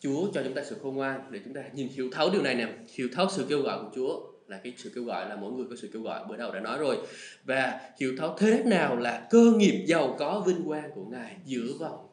Chúa 0.00 0.32
cho 0.34 0.42
chúng 0.42 0.54
ta 0.54 0.62
sự 0.64 0.76
khôn 0.82 0.94
ngoan 0.94 1.20
để 1.30 1.40
chúng 1.44 1.54
ta 1.54 1.62
nhìn 1.72 1.88
hiểu 1.88 2.08
thấu 2.12 2.30
điều 2.30 2.42
này 2.42 2.54
nè, 2.54 2.68
hiểu 2.94 3.08
thấu 3.12 3.26
sự 3.30 3.46
kêu 3.48 3.62
gọi 3.62 3.78
của 3.78 3.90
Chúa 3.94 4.20
là 4.48 4.60
cái 4.64 4.72
sự 4.76 4.90
kêu 4.94 5.04
gọi 5.04 5.28
là 5.28 5.36
mỗi 5.36 5.52
người 5.52 5.66
có 5.70 5.76
sự 5.76 5.90
kêu 5.92 6.02
gọi 6.02 6.24
bữa 6.28 6.36
đầu 6.36 6.52
đã 6.52 6.60
nói 6.60 6.78
rồi. 6.78 6.96
Và 7.44 7.80
hiểu 8.00 8.14
thấu 8.18 8.36
thế 8.38 8.62
nào 8.64 8.96
là 8.96 9.26
cơ 9.30 9.52
nghiệp 9.56 9.84
giàu 9.86 10.16
có 10.18 10.42
vinh 10.46 10.64
quang 10.64 10.90
của 10.94 11.04
Ngài 11.04 11.36
dựa 11.46 11.72
vào 11.80 12.03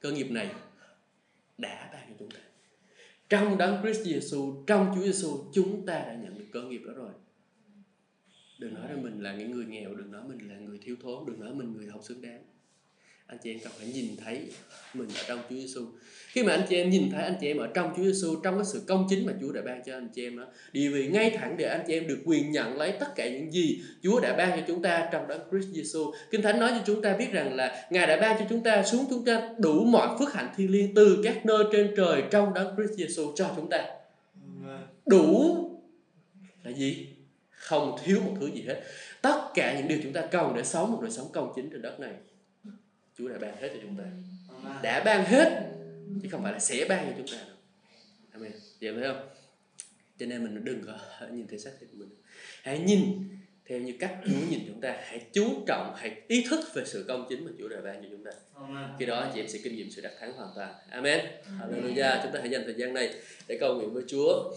cơ 0.00 0.12
nghiệp 0.12 0.30
này 0.30 0.54
đã 1.58 1.90
ban 1.92 2.08
cho 2.08 2.14
chúng 2.18 2.30
ta. 2.30 2.40
Trong 3.28 3.58
đấng 3.58 3.82
Christ 3.82 4.00
Jesus 4.00 4.64
trong 4.66 4.92
Chúa 4.94 5.02
Giêsu 5.02 5.44
chúng 5.52 5.86
ta 5.86 5.98
đã 5.98 6.14
nhận 6.14 6.38
được 6.38 6.46
cơ 6.52 6.62
nghiệp 6.62 6.82
đó 6.86 6.92
rồi. 6.92 7.12
Đừng 8.58 8.74
nói 8.74 8.92
là 8.92 8.96
mình 8.96 9.22
là 9.22 9.36
những 9.36 9.50
người 9.50 9.64
nghèo, 9.64 9.94
đừng 9.94 10.10
nói 10.10 10.22
mình 10.28 10.48
là 10.48 10.58
người 10.58 10.78
thiếu 10.82 10.96
thốn, 11.02 11.26
đừng 11.26 11.40
nói 11.40 11.54
mình 11.54 11.72
người 11.72 11.88
không 11.90 12.02
xứng 12.02 12.22
đáng 12.22 12.44
anh 13.28 13.38
chị 13.42 13.50
em 13.50 13.58
cần 13.64 13.72
phải 13.78 13.86
nhìn 13.86 14.16
thấy 14.24 14.40
mình 14.94 15.08
ở 15.16 15.22
trong 15.28 15.38
Chúa 15.50 15.56
Giêsu 15.56 15.86
khi 16.28 16.42
mà 16.42 16.52
anh 16.52 16.62
chị 16.68 16.76
em 16.76 16.90
nhìn 16.90 17.10
thấy 17.10 17.22
anh 17.22 17.34
chị 17.40 17.46
em 17.46 17.58
ở 17.58 17.68
trong 17.74 17.92
Chúa 17.96 18.02
Giêsu 18.02 18.40
trong 18.44 18.54
cái 18.54 18.64
sự 18.64 18.82
công 18.86 19.06
chính 19.10 19.26
mà 19.26 19.32
Chúa 19.40 19.52
đã 19.52 19.62
ban 19.62 19.82
cho 19.86 19.96
anh 19.96 20.08
chị 20.14 20.26
em 20.26 20.38
đó 20.38 20.44
địa 20.72 20.88
vị 20.88 21.08
ngay 21.08 21.30
thẳng 21.30 21.56
để 21.56 21.64
anh 21.64 21.84
chị 21.86 21.92
em 21.92 22.06
được 22.06 22.18
quyền 22.24 22.52
nhận 22.52 22.76
lấy 22.76 22.92
tất 22.92 23.06
cả 23.16 23.28
những 23.28 23.52
gì 23.52 23.82
Chúa 24.02 24.20
đã 24.20 24.34
ban 24.36 24.60
cho 24.60 24.64
chúng 24.66 24.82
ta 24.82 25.08
trong 25.12 25.28
đấng 25.28 25.40
Christ 25.50 25.68
Jesus 25.68 26.12
Kinh 26.30 26.42
Thánh 26.42 26.60
nói 26.60 26.70
cho 26.70 26.82
chúng 26.86 27.02
ta 27.02 27.16
biết 27.16 27.32
rằng 27.32 27.54
là 27.54 27.86
Ngài 27.90 28.06
đã 28.06 28.16
ban 28.20 28.38
cho 28.38 28.44
chúng 28.50 28.62
ta 28.62 28.82
xuống 28.82 29.04
chúng 29.10 29.24
ta 29.24 29.50
đủ 29.58 29.84
mọi 29.84 30.18
phước 30.18 30.32
hạnh 30.32 30.52
thiên 30.56 30.70
liêng 30.70 30.94
từ 30.94 31.20
các 31.24 31.46
nơi 31.46 31.64
trên 31.72 31.94
trời 31.96 32.22
trong 32.30 32.54
đấng 32.54 32.76
Christ 32.76 33.00
Jesus 33.00 33.32
cho 33.34 33.50
chúng 33.56 33.70
ta. 33.70 33.86
Đủ 35.06 35.54
là 36.64 36.70
gì? 36.70 37.06
Không 37.50 37.96
thiếu 38.04 38.20
một 38.24 38.36
thứ 38.40 38.46
gì 38.46 38.64
hết. 38.66 38.82
Tất 39.22 39.40
cả 39.54 39.78
những 39.78 39.88
điều 39.88 39.98
chúng 40.02 40.12
ta 40.12 40.26
cần 40.26 40.52
để 40.56 40.64
sống 40.64 40.92
một 40.92 40.98
đời 41.02 41.10
sống 41.10 41.26
công 41.32 41.52
chính 41.56 41.70
trên 41.70 41.82
đất 41.82 42.00
này 42.00 42.12
Chúa 43.18 43.28
đã 43.28 43.38
ban 43.38 43.56
hết 43.56 43.70
cho 43.74 43.80
chúng 43.82 43.96
ta. 43.96 44.04
Đã 44.82 45.04
ban 45.04 45.24
hết 45.24 45.62
chứ 46.22 46.28
không 46.30 46.42
phải 46.42 46.52
là 46.52 46.58
sẽ 46.58 46.86
ban 46.88 47.06
cho 47.06 47.12
chúng 47.16 47.26
ta 47.26 47.44
đâu. 47.46 47.56
Amen. 48.32 48.52
Vậy 48.80 48.94
phải 48.94 49.02
không? 49.02 49.28
Cho 50.18 50.26
nên 50.26 50.44
mình 50.44 50.64
đừng 50.64 50.82
có 50.86 50.98
nhìn 51.32 51.46
theo 51.46 51.58
xác 51.58 51.70
thịt 51.80 51.88
của 51.92 51.96
mình. 51.98 52.08
Hãy 52.62 52.78
nhìn 52.78 53.28
theo 53.66 53.78
như 53.78 53.94
cách 54.00 54.16
Chúa 54.24 54.50
nhìn 54.50 54.60
chúng 54.66 54.80
ta. 54.80 54.96
Hãy 55.02 55.20
chú 55.32 55.64
trọng 55.66 55.94
hãy 55.96 56.22
ý 56.28 56.44
thức 56.50 56.60
về 56.74 56.84
sự 56.86 57.04
công 57.08 57.26
chính 57.28 57.44
mà 57.44 57.50
Chúa 57.58 57.68
đã 57.68 57.80
ban 57.80 58.02
cho 58.02 58.08
chúng 58.10 58.24
ta. 58.24 58.30
Amen. 58.54 58.88
khi 58.98 59.06
đó 59.06 59.30
chị 59.34 59.40
em 59.40 59.48
sẽ 59.48 59.58
kinh 59.64 59.76
nghiệm 59.76 59.90
sự 59.90 60.02
đắc 60.02 60.12
thắng 60.20 60.32
hoàn 60.32 60.50
toàn. 60.56 60.74
Amen. 60.90 61.26
Hallelujah. 61.58 62.22
Chúng 62.22 62.32
ta 62.32 62.40
hãy 62.40 62.50
dành 62.50 62.62
thời 62.64 62.74
gian 62.74 62.94
này 62.94 63.14
để 63.48 63.58
cầu 63.60 63.74
nguyện 63.74 63.94
với 63.94 64.04
Chúa 64.08 64.52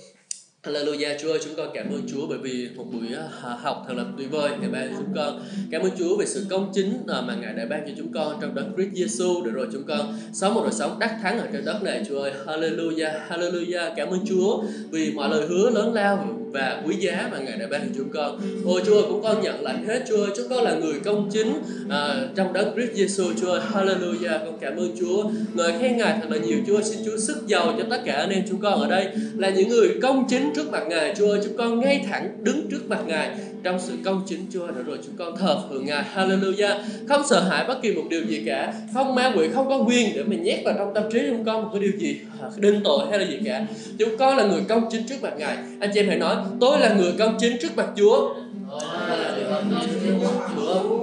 Hallelujah, 0.63 1.17
Chúa 1.21 1.31
ơi, 1.31 1.39
chúng 1.43 1.55
con 1.57 1.69
cảm 1.73 1.89
ơn 1.89 2.01
Chúa 2.07 2.27
bởi 2.27 2.37
vì 2.37 2.69
một 2.75 2.85
buổi 2.91 3.13
à, 3.15 3.55
học 3.61 3.85
thật 3.87 3.93
là 3.97 4.03
tuyệt 4.17 4.31
vời. 4.31 4.51
Ngài 4.61 4.69
ban 4.69 4.89
cho 4.89 4.95
chúng 4.97 5.13
con 5.15 5.41
Cảm 5.71 5.81
ơn 5.81 5.91
Chúa 5.97 6.17
về 6.17 6.25
sự 6.25 6.45
công 6.49 6.71
chính 6.73 7.03
à, 7.07 7.21
mà 7.21 7.35
Ngài 7.35 7.53
đã 7.53 7.65
ban 7.69 7.83
cho 7.87 7.93
chúng 7.97 8.13
con 8.13 8.37
trong 8.41 8.55
đất 8.55 8.65
Christ 8.75 8.93
Jesus 8.93 9.45
để 9.45 9.51
rồi, 9.51 9.67
chúng 9.71 9.83
con 9.87 10.13
sống 10.33 10.53
một 10.53 10.61
đời 10.63 10.73
sống 10.73 10.99
đắc 10.99 11.17
thắng 11.21 11.39
ở 11.39 11.47
trên 11.53 11.65
đất 11.65 11.83
này, 11.83 12.03
Chúa 12.09 12.21
ơi. 12.21 12.33
Hallelujah 12.45 13.27
Hallelujah. 13.29 13.93
Cảm 13.95 14.09
ơn 14.09 14.19
Chúa 14.25 14.63
vì 14.91 15.11
mọi 15.11 15.29
lời 15.29 15.47
hứa 15.47 15.69
lớn 15.69 15.93
lao 15.93 16.40
và 16.51 16.81
quý 16.87 16.95
giá 16.95 17.29
mà 17.31 17.37
Ngài 17.37 17.57
đã 17.57 17.67
ban 17.71 17.81
cho 17.81 17.87
chúng 17.97 18.09
con. 18.09 18.39
Ôi 18.65 18.81
Chúa 18.85 18.93
ơi, 18.93 19.03
cũng 19.09 19.23
con 19.23 19.41
nhận 19.41 19.63
lãnh 19.63 19.87
hết 19.87 20.03
Chúa 20.09 20.23
ơi. 20.23 20.31
Chúng 20.37 20.49
con 20.49 20.63
là 20.63 20.73
người 20.73 20.99
công 21.05 21.29
chính 21.31 21.53
à, 21.89 22.15
trong 22.35 22.53
đấng 22.53 22.73
Christ 22.73 22.91
Jesus 22.91 23.33
Chúa 23.41 23.51
ơi. 23.51 23.61
Hallelujah. 23.73 24.39
Con 24.45 24.57
cảm 24.61 24.77
ơn 24.77 24.95
Chúa. 24.99 25.23
Ngợi 25.53 25.73
khen 25.79 25.97
Ngài 25.97 26.17
thật 26.21 26.27
là 26.31 26.37
nhiều 26.37 26.57
Chúa 26.67 26.75
ơi, 26.75 26.83
xin 26.83 26.99
Chúa 27.05 27.17
sức 27.17 27.47
giàu 27.47 27.75
cho 27.77 27.85
tất 27.89 28.01
cả 28.05 28.13
anh 28.13 28.29
em 28.29 28.43
chúng 28.49 28.61
con 28.61 28.81
ở 28.81 28.87
đây. 28.89 29.07
Là 29.37 29.49
những 29.49 29.69
người 29.69 29.89
công 30.01 30.25
chính 30.29 30.53
trước 30.55 30.71
mặt 30.71 30.83
Ngài 30.87 31.15
Chúa 31.17 31.29
ơi. 31.31 31.39
Chúng 31.43 31.57
con 31.57 31.79
ngay 31.79 32.05
thẳng 32.09 32.37
đứng 32.43 32.67
trước 32.71 32.89
mặt 32.89 32.99
Ngài 33.07 33.29
trong 33.63 33.79
sự 33.79 33.93
công 34.05 34.23
chính 34.27 34.45
Chúa 34.53 34.61
ơi, 34.61 34.73
rồi 34.85 34.97
chúng 35.05 35.15
con 35.17 35.37
thờ 35.37 35.57
phượng 35.69 35.85
Ngài. 35.85 36.03
Hallelujah. 36.15 36.75
Không 37.07 37.21
sợ 37.29 37.39
hãi 37.39 37.65
bất 37.67 37.81
kỳ 37.81 37.93
một 37.93 38.03
điều 38.09 38.23
gì 38.23 38.43
cả. 38.45 38.73
Không 38.93 39.15
ma 39.15 39.33
quỷ 39.35 39.49
không 39.53 39.69
có 39.69 39.77
quyền 39.77 40.15
để 40.15 40.23
mình 40.23 40.43
nhét 40.43 40.59
vào 40.65 40.75
trong 40.77 40.93
tâm 40.93 41.03
trí 41.11 41.19
chúng 41.29 41.45
con 41.45 41.63
một 41.63 41.69
cái 41.73 41.81
điều 41.81 41.91
gì 41.97 42.19
à, 42.41 42.47
đinh 42.57 42.81
tội 42.83 43.07
hay 43.09 43.19
là 43.19 43.25
gì 43.25 43.39
cả. 43.45 43.65
Chúng 43.99 44.17
con 44.17 44.37
là 44.37 44.43
người 44.43 44.61
công 44.69 44.89
chính 44.91 45.03
trước 45.07 45.15
mặt 45.21 45.33
Ngài. 45.37 45.57
Anh 45.79 45.89
chị 45.93 45.99
em 45.99 46.07
hãy 46.07 46.17
nói 46.17 46.35
tôi 46.59 46.79
là 46.79 46.93
người 46.93 47.13
công 47.19 47.37
chính 47.39 47.57
trước 47.61 47.75
mặt 47.75 47.87
Chúa. 47.97 48.33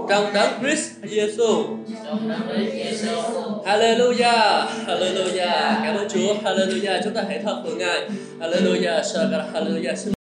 Trong 0.09 0.33
đấng 0.35 0.51
Christ 0.63 0.91
Jesus 1.03 1.65
Hallelujah. 3.65 4.67
Hallelujah. 4.87 5.85
Cảm 5.85 5.97
ơn 5.97 6.09
Chúa. 6.09 6.35
Hallelujah. 6.45 7.01
Chúng 7.05 7.15
ta 7.15 7.25
hãy 7.29 7.41
thật 7.45 7.63
của 7.65 7.75
Ngài. 7.75 8.09
Hallelujah. 8.41 9.03
Hallelujah. 9.53 10.13